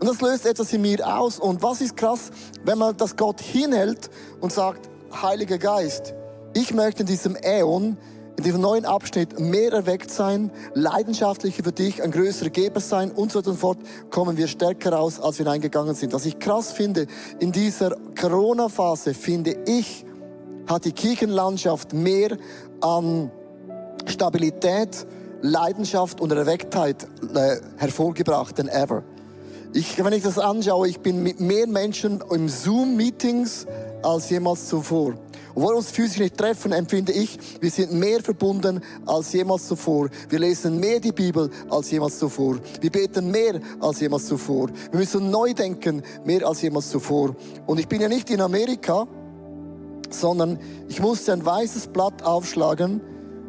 Und 0.00 0.08
das 0.08 0.20
löst 0.20 0.44
etwas 0.44 0.72
in 0.72 0.80
mir 0.82 1.06
aus. 1.06 1.38
Und 1.38 1.62
was 1.62 1.80
ist 1.80 1.96
krass, 1.96 2.30
wenn 2.64 2.78
man 2.78 2.96
das 2.96 3.14
Gott 3.14 3.40
hinhält 3.40 4.10
und 4.40 4.52
sagt, 4.52 4.90
Heiliger 5.22 5.58
Geist, 5.58 6.14
ich 6.54 6.74
möchte 6.74 7.02
in 7.02 7.06
diesem 7.06 7.36
Äon 7.36 7.96
in 8.38 8.44
diesem 8.44 8.60
neuen 8.60 8.84
Abschnitt 8.84 9.40
mehr 9.40 9.72
erweckt 9.72 10.12
sein, 10.12 10.52
leidenschaftlicher 10.72 11.64
für 11.64 11.72
dich, 11.72 12.04
ein 12.04 12.12
größerer 12.12 12.50
Geber 12.50 12.78
sein 12.78 13.10
und 13.10 13.32
so 13.32 13.40
und 13.40 13.58
fort, 13.58 13.78
kommen 14.10 14.36
wir 14.36 14.46
stärker 14.46 14.92
raus, 14.92 15.18
als 15.18 15.40
wir 15.40 15.44
hineingegangen 15.44 15.96
sind. 15.96 16.12
Was 16.12 16.24
ich 16.24 16.38
krass 16.38 16.70
finde, 16.70 17.08
in 17.40 17.50
dieser 17.50 17.96
Corona-Phase 18.18 19.12
finde 19.12 19.56
ich, 19.66 20.06
hat 20.68 20.84
die 20.84 20.92
Kirchenlandschaft 20.92 21.92
mehr 21.92 22.38
an 22.80 23.32
Stabilität, 24.06 25.04
Leidenschaft 25.42 26.20
und 26.20 26.30
Erwecktheit 26.30 27.08
äh, 27.34 27.56
hervorgebracht 27.76 28.56
denn 28.56 28.68
ever. 28.68 29.02
Ich, 29.72 30.02
wenn 30.02 30.12
ich 30.12 30.22
das 30.22 30.38
anschaue, 30.38 30.86
ich 30.86 31.00
bin 31.00 31.24
mit 31.24 31.40
mehr 31.40 31.66
Menschen 31.66 32.22
im 32.30 32.48
Zoom-Meetings 32.48 33.66
als 34.04 34.30
jemals 34.30 34.68
zuvor. 34.68 35.14
Obwohl 35.58 35.74
uns 35.74 35.90
physisch 35.90 36.20
nicht 36.20 36.38
treffen, 36.38 36.70
empfinde 36.70 37.10
ich, 37.10 37.36
wir 37.60 37.72
sind 37.72 37.92
mehr 37.92 38.22
verbunden 38.22 38.80
als 39.06 39.32
jemals 39.32 39.66
zuvor. 39.66 40.08
Wir 40.28 40.38
lesen 40.38 40.78
mehr 40.78 41.00
die 41.00 41.10
Bibel 41.10 41.50
als 41.68 41.90
jemals 41.90 42.16
zuvor. 42.20 42.60
Wir 42.80 42.92
beten 42.92 43.32
mehr 43.32 43.60
als 43.80 43.98
jemals 43.98 44.28
zuvor. 44.28 44.68
Wir 44.92 45.00
müssen 45.00 45.32
neu 45.32 45.52
denken, 45.54 46.04
mehr 46.24 46.46
als 46.46 46.62
jemals 46.62 46.90
zuvor. 46.90 47.34
Und 47.66 47.80
ich 47.80 47.88
bin 47.88 48.00
ja 48.00 48.08
nicht 48.08 48.30
in 48.30 48.40
Amerika, 48.40 49.08
sondern 50.10 50.60
ich 50.86 51.00
musste 51.00 51.32
ein 51.32 51.44
weißes 51.44 51.88
Blatt 51.88 52.22
aufschlagen 52.22 53.00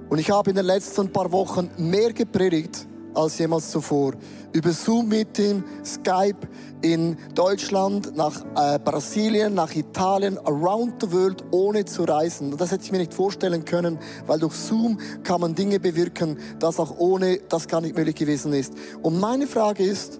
und 0.10 0.18
ich 0.18 0.32
habe 0.32 0.50
in 0.50 0.56
den 0.56 0.66
letzten 0.66 1.14
paar 1.14 1.32
Wochen 1.32 1.70
mehr 1.78 2.12
gepredigt 2.12 2.89
als 3.14 3.38
jemals 3.38 3.72
zuvor. 3.72 4.14
Über 4.52 4.72
Zoom-Meeting, 4.72 5.64
Skype 5.86 6.48
in 6.82 7.18
Deutschland, 7.36 8.16
nach 8.16 8.44
äh, 8.56 8.80
Brasilien, 8.80 9.54
nach 9.54 9.76
Italien, 9.76 10.38
around 10.40 10.96
the 11.02 11.12
world, 11.12 11.44
ohne 11.52 11.86
zu 11.86 12.04
reisen. 12.04 12.56
Das 12.58 12.72
hätte 12.72 12.84
ich 12.84 12.92
mir 12.92 13.00
nicht 13.00 13.14
vorstellen 13.14 13.66
können, 13.66 14.00
weil 14.26 14.40
durch 14.40 14.54
Zoom 14.54 14.98
kann 15.24 15.42
man 15.42 15.56
Dinge 15.56 15.80
bewirken, 15.80 16.38
das 16.60 16.80
auch 16.80 16.98
ohne 16.98 17.40
das 17.50 17.68
gar 17.68 17.82
nicht 17.82 17.96
möglich 17.96 18.16
gewesen 18.16 18.54
ist. 18.54 18.74
Und 19.02 19.20
meine 19.20 19.46
Frage 19.46 19.84
ist, 19.84 20.20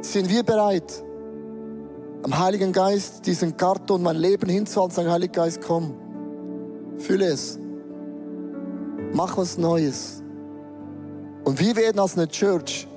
sind 0.00 0.28
wir 0.28 0.42
bereit, 0.42 1.04
am 2.22 2.38
Heiligen 2.38 2.72
Geist 2.72 3.26
diesen 3.26 3.56
Karton 3.56 4.02
mein 4.02 4.16
Leben 4.16 4.48
hinzuhalten 4.48 4.94
sagen, 4.96 5.10
Heiliger 5.10 5.42
Geist, 5.44 5.60
komm, 5.64 5.94
fülle 6.98 7.26
es. 7.26 7.58
Mach 9.12 9.36
was 9.36 9.56
Neues. 9.58 10.22
Und 11.46 11.60
wir 11.60 11.76
werden 11.76 12.00
als 12.00 12.18
eine 12.18 12.26
Church 12.26 12.88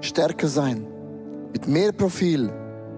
stärker 0.00 0.46
sein. 0.46 0.86
Mit 1.52 1.66
mehr 1.66 1.90
Profil. 1.90 2.48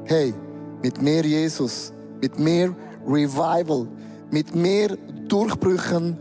Hey, 0.04 0.34
mit 0.82 1.00
mehr 1.00 1.24
Jesus. 1.24 1.90
Mit 2.20 2.38
mehr 2.38 2.76
Revival. 3.06 3.88
Mit 4.30 4.54
mehr 4.54 4.94
Durchbrüchen 5.26 6.18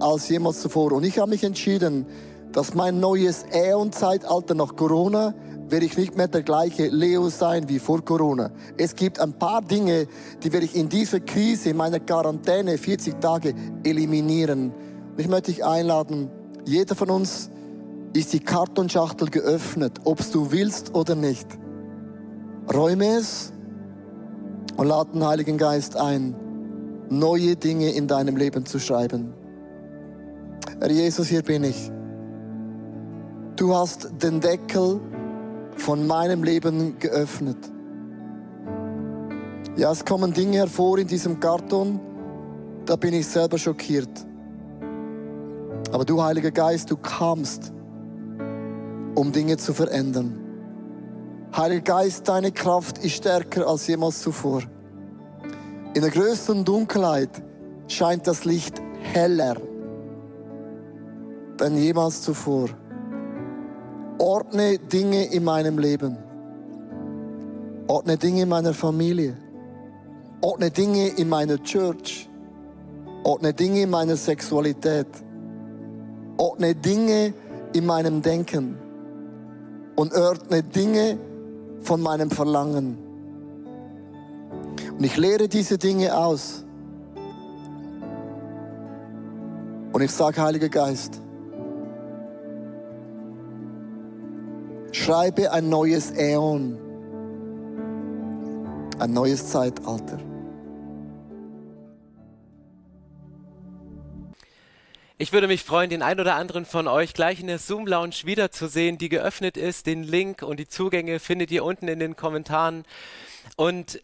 als 0.00 0.30
jemals 0.30 0.62
zuvor. 0.62 0.92
Und 0.92 1.04
ich 1.04 1.18
habe 1.18 1.28
mich 1.28 1.44
entschieden, 1.44 2.06
dass 2.52 2.72
mein 2.72 3.00
neues 3.00 3.44
Äon-Zeitalter 3.50 4.54
nach 4.54 4.74
Corona 4.76 5.34
werde 5.68 5.84
ich 5.84 5.98
nicht 5.98 6.16
mehr 6.16 6.28
der 6.28 6.42
gleiche 6.42 6.86
Leo 6.86 7.28
sein 7.28 7.68
wie 7.68 7.78
vor 7.78 8.02
Corona. 8.02 8.50
Es 8.78 8.96
gibt 8.96 9.20
ein 9.20 9.34
paar 9.34 9.60
Dinge, 9.60 10.06
die 10.42 10.50
werde 10.54 10.64
ich 10.64 10.74
in 10.74 10.88
dieser 10.88 11.20
Krise, 11.20 11.68
in 11.68 11.76
meiner 11.76 12.00
Quarantäne, 12.00 12.78
40 12.78 13.20
Tage, 13.20 13.54
eliminieren. 13.84 14.72
Und 15.10 15.20
ich 15.20 15.28
möchte 15.28 15.52
dich 15.52 15.62
einladen, 15.62 16.30
jeder 16.64 16.94
von 16.94 17.10
uns 17.10 17.50
ist 18.18 18.32
die 18.32 18.40
Kartonschachtel 18.40 19.28
geöffnet, 19.28 20.00
ob 20.04 20.18
du 20.32 20.50
willst 20.50 20.94
oder 20.94 21.14
nicht. 21.14 21.46
Räume 22.72 23.18
es 23.18 23.52
und 24.76 24.86
lade 24.86 25.12
den 25.12 25.26
Heiligen 25.26 25.58
Geist 25.58 25.96
ein, 25.96 26.34
neue 27.10 27.56
Dinge 27.56 27.92
in 27.92 28.08
deinem 28.08 28.36
Leben 28.36 28.64
zu 28.66 28.78
schreiben. 28.78 29.34
Herr 30.80 30.90
Jesus, 30.90 31.28
hier 31.28 31.42
bin 31.42 31.64
ich. 31.64 31.90
Du 33.56 33.74
hast 33.74 34.10
den 34.22 34.40
Deckel 34.40 35.00
von 35.76 36.06
meinem 36.06 36.42
Leben 36.42 36.98
geöffnet. 36.98 37.58
Ja, 39.76 39.92
es 39.92 40.04
kommen 40.04 40.32
Dinge 40.32 40.58
hervor 40.58 40.98
in 40.98 41.06
diesem 41.06 41.38
Karton, 41.38 42.00
da 42.86 42.96
bin 42.96 43.14
ich 43.14 43.26
selber 43.26 43.58
schockiert. 43.58 44.08
Aber 45.92 46.04
du, 46.04 46.22
Heiliger 46.22 46.50
Geist, 46.50 46.90
du 46.90 46.96
kamst 46.96 47.72
um 49.16 49.32
Dinge 49.32 49.56
zu 49.56 49.74
verändern. 49.74 50.38
Heiliger 51.56 51.80
Geist, 51.80 52.28
deine 52.28 52.52
Kraft 52.52 52.98
ist 52.98 53.14
stärker 53.14 53.66
als 53.66 53.86
jemals 53.88 54.20
zuvor. 54.20 54.62
In 55.94 56.02
der 56.02 56.10
größten 56.10 56.64
Dunkelheit 56.64 57.30
scheint 57.88 58.26
das 58.26 58.44
Licht 58.44 58.80
heller 59.00 59.56
denn 61.58 61.76
jemals 61.76 62.22
zuvor. 62.22 62.68
Ordne 64.18 64.78
Dinge 64.78 65.24
in 65.32 65.44
meinem 65.44 65.78
Leben. 65.78 66.16
Ordne 67.86 68.16
Dinge 68.16 68.42
in 68.42 68.48
meiner 68.48 68.74
Familie. 68.74 69.36
Ordne 70.40 70.70
Dinge 70.70 71.08
in 71.08 71.28
meiner 71.28 71.62
Church. 71.62 72.28
Ordne 73.24 73.52
Dinge 73.52 73.82
in 73.82 73.90
meiner 73.90 74.16
Sexualität. 74.16 75.08
Ordne 76.36 76.74
Dinge 76.74 77.32
in 77.72 77.86
meinem 77.86 78.22
Denken 78.22 78.85
und 79.96 80.14
ordne 80.14 80.62
Dinge 80.62 81.18
von 81.80 82.00
meinem 82.00 82.30
Verlangen. 82.30 82.98
Und 84.96 85.04
ich 85.04 85.16
lehre 85.16 85.48
diese 85.48 85.78
Dinge 85.78 86.16
aus. 86.16 86.64
Und 89.92 90.02
ich 90.02 90.10
sage, 90.10 90.42
Heiliger 90.42 90.68
Geist, 90.68 91.20
schreibe 94.92 95.50
ein 95.52 95.68
neues 95.68 96.10
Äon, 96.12 96.78
ein 98.98 99.12
neues 99.12 99.48
Zeitalter. 99.48 100.18
Ich 105.18 105.32
würde 105.32 105.46
mich 105.46 105.64
freuen, 105.64 105.88
den 105.88 106.02
ein 106.02 106.20
oder 106.20 106.34
anderen 106.34 106.66
von 106.66 106.86
euch 106.86 107.14
gleich 107.14 107.40
in 107.40 107.46
der 107.46 107.58
Zoom 107.58 107.86
Lounge 107.86 108.16
wiederzusehen, 108.24 108.98
die 108.98 109.08
geöffnet 109.08 109.56
ist. 109.56 109.86
Den 109.86 110.02
Link 110.02 110.42
und 110.42 110.60
die 110.60 110.68
Zugänge 110.68 111.20
findet 111.20 111.50
ihr 111.50 111.64
unten 111.64 111.88
in 111.88 111.98
den 111.98 112.16
Kommentaren. 112.16 112.84
Und 113.56 113.98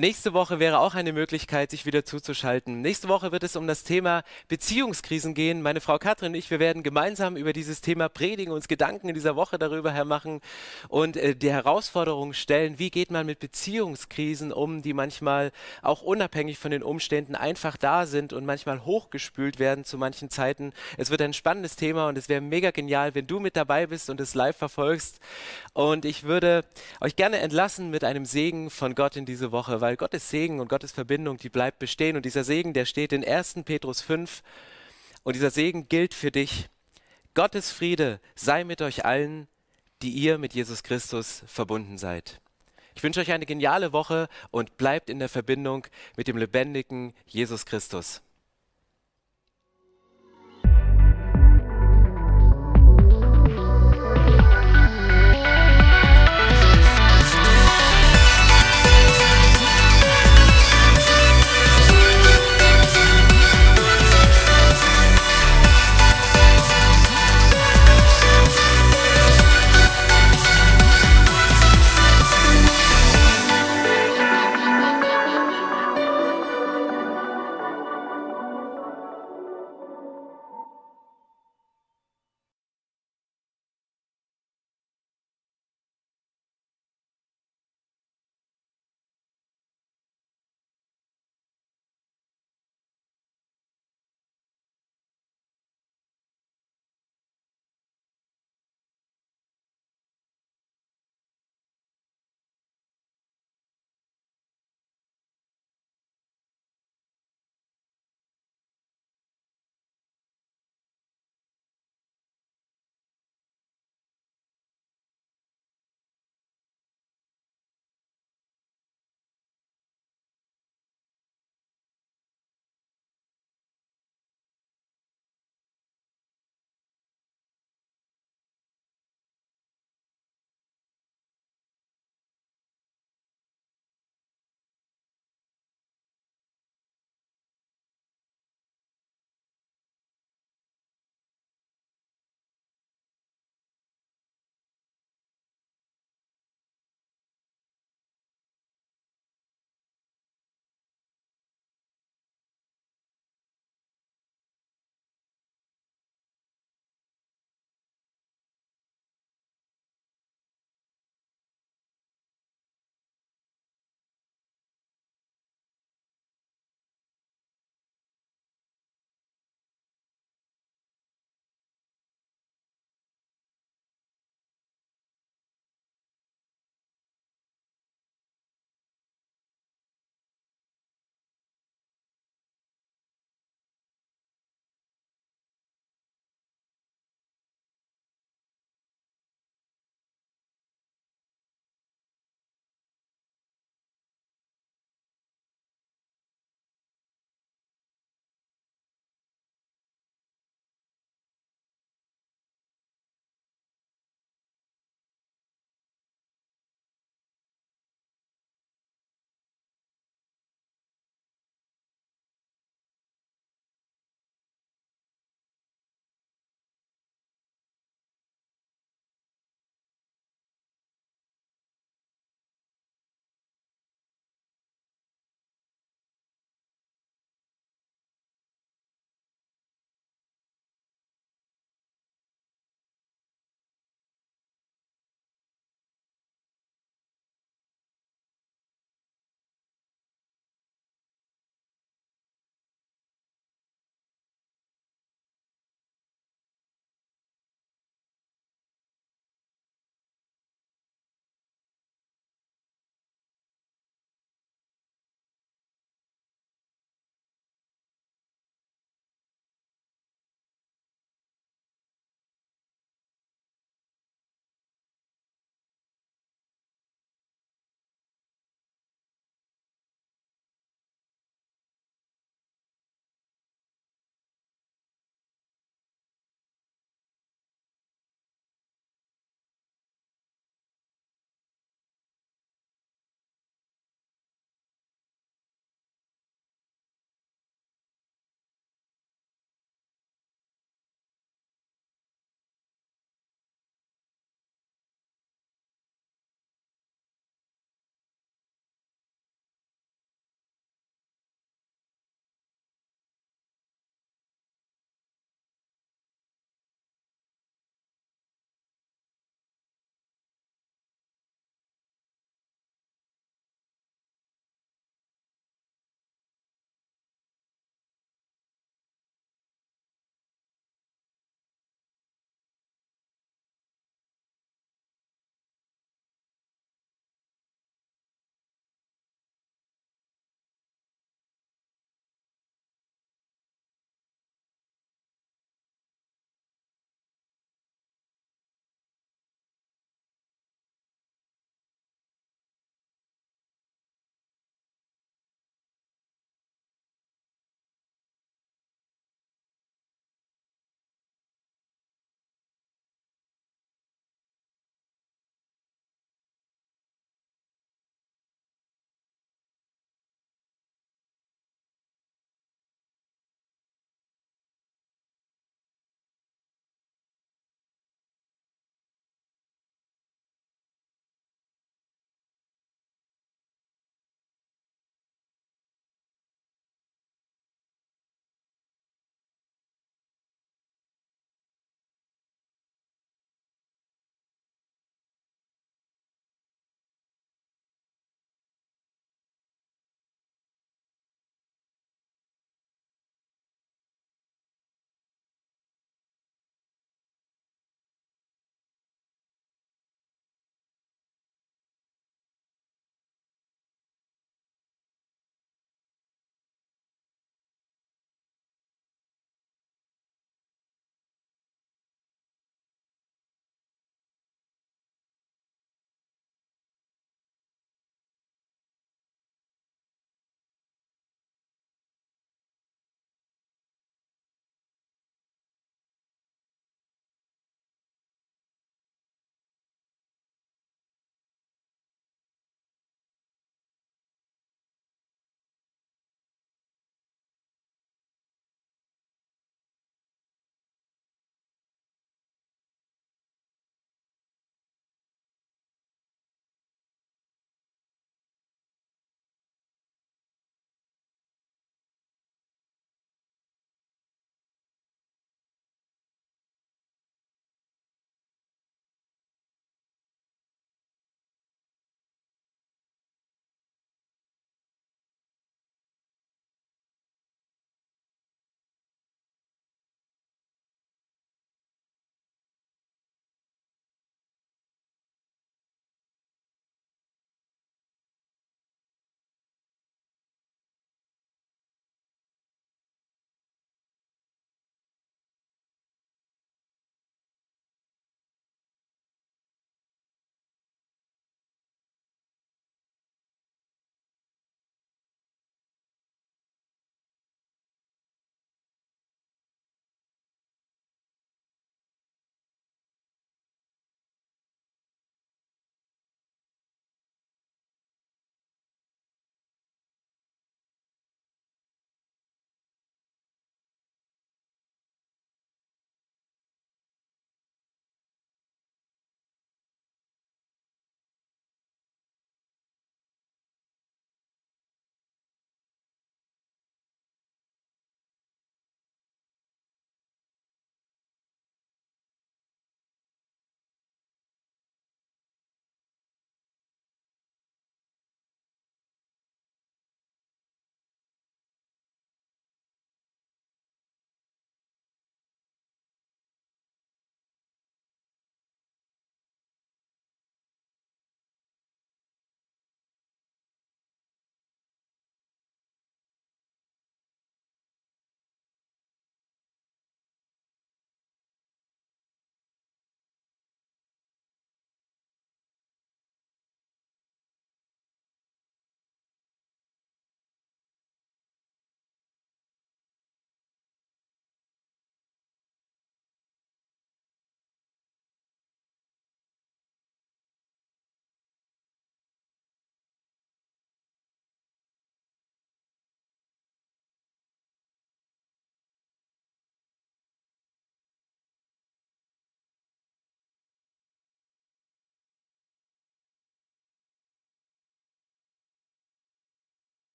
Nächste 0.00 0.32
Woche 0.32 0.58
wäre 0.58 0.78
auch 0.78 0.94
eine 0.94 1.12
Möglichkeit, 1.12 1.70
sich 1.70 1.84
wieder 1.84 2.06
zuzuschalten. 2.06 2.80
Nächste 2.80 3.08
Woche 3.08 3.32
wird 3.32 3.42
es 3.42 3.54
um 3.54 3.66
das 3.66 3.84
Thema 3.84 4.22
Beziehungskrisen 4.48 5.34
gehen. 5.34 5.60
Meine 5.60 5.82
Frau 5.82 5.98
Katrin 5.98 6.28
und 6.28 6.36
ich, 6.36 6.50
wir 6.50 6.58
werden 6.58 6.82
gemeinsam 6.82 7.36
über 7.36 7.52
dieses 7.52 7.82
Thema 7.82 8.08
predigen, 8.08 8.50
uns 8.50 8.66
Gedanken 8.66 9.10
in 9.10 9.14
dieser 9.14 9.36
Woche 9.36 9.58
darüber 9.58 9.92
hermachen 9.92 10.40
und 10.88 11.18
äh, 11.18 11.36
die 11.36 11.50
Herausforderungen 11.50 12.32
stellen, 12.32 12.78
wie 12.78 12.88
geht 12.88 13.10
man 13.10 13.26
mit 13.26 13.40
Beziehungskrisen 13.40 14.54
um, 14.54 14.80
die 14.80 14.94
manchmal 14.94 15.52
auch 15.82 16.00
unabhängig 16.00 16.58
von 16.58 16.70
den 16.70 16.82
Umständen 16.82 17.34
einfach 17.34 17.76
da 17.76 18.06
sind 18.06 18.32
und 18.32 18.46
manchmal 18.46 18.86
hochgespült 18.86 19.58
werden 19.58 19.84
zu 19.84 19.98
manchen 19.98 20.30
Zeiten. 20.30 20.72
Es 20.96 21.10
wird 21.10 21.20
ein 21.20 21.34
spannendes 21.34 21.76
Thema 21.76 22.08
und 22.08 22.16
es 22.16 22.30
wäre 22.30 22.40
mega 22.40 22.70
genial, 22.70 23.14
wenn 23.14 23.26
du 23.26 23.38
mit 23.38 23.54
dabei 23.54 23.86
bist 23.86 24.08
und 24.08 24.18
es 24.18 24.34
live 24.34 24.56
verfolgst. 24.56 25.20
Und 25.74 26.06
ich 26.06 26.22
würde 26.22 26.64
euch 27.02 27.16
gerne 27.16 27.40
entlassen 27.40 27.90
mit 27.90 28.02
einem 28.02 28.24
Segen 28.24 28.70
von 28.70 28.94
Gott 28.94 29.16
in 29.16 29.26
diese 29.26 29.52
Woche 29.52 29.82
weil 29.90 29.96
Gottes 29.96 30.30
Segen 30.30 30.60
und 30.60 30.68
Gottes 30.68 30.92
Verbindung, 30.92 31.36
die 31.36 31.48
bleibt 31.48 31.80
bestehen. 31.80 32.14
Und 32.14 32.24
dieser 32.24 32.44
Segen, 32.44 32.74
der 32.74 32.84
steht 32.84 33.12
in 33.12 33.26
1. 33.26 33.64
Petrus 33.64 34.00
5. 34.00 34.40
Und 35.24 35.34
dieser 35.34 35.50
Segen 35.50 35.88
gilt 35.88 36.14
für 36.14 36.30
dich. 36.30 36.68
Gottes 37.34 37.72
Friede 37.72 38.20
sei 38.36 38.62
mit 38.62 38.82
euch 38.82 39.04
allen, 39.04 39.48
die 40.00 40.10
ihr 40.10 40.38
mit 40.38 40.54
Jesus 40.54 40.84
Christus 40.84 41.42
verbunden 41.48 41.98
seid. 41.98 42.40
Ich 42.94 43.02
wünsche 43.02 43.18
euch 43.18 43.32
eine 43.32 43.46
geniale 43.46 43.92
Woche 43.92 44.28
und 44.52 44.76
bleibt 44.76 45.10
in 45.10 45.18
der 45.18 45.28
Verbindung 45.28 45.84
mit 46.16 46.28
dem 46.28 46.36
lebendigen 46.36 47.12
Jesus 47.26 47.66
Christus. 47.66 48.22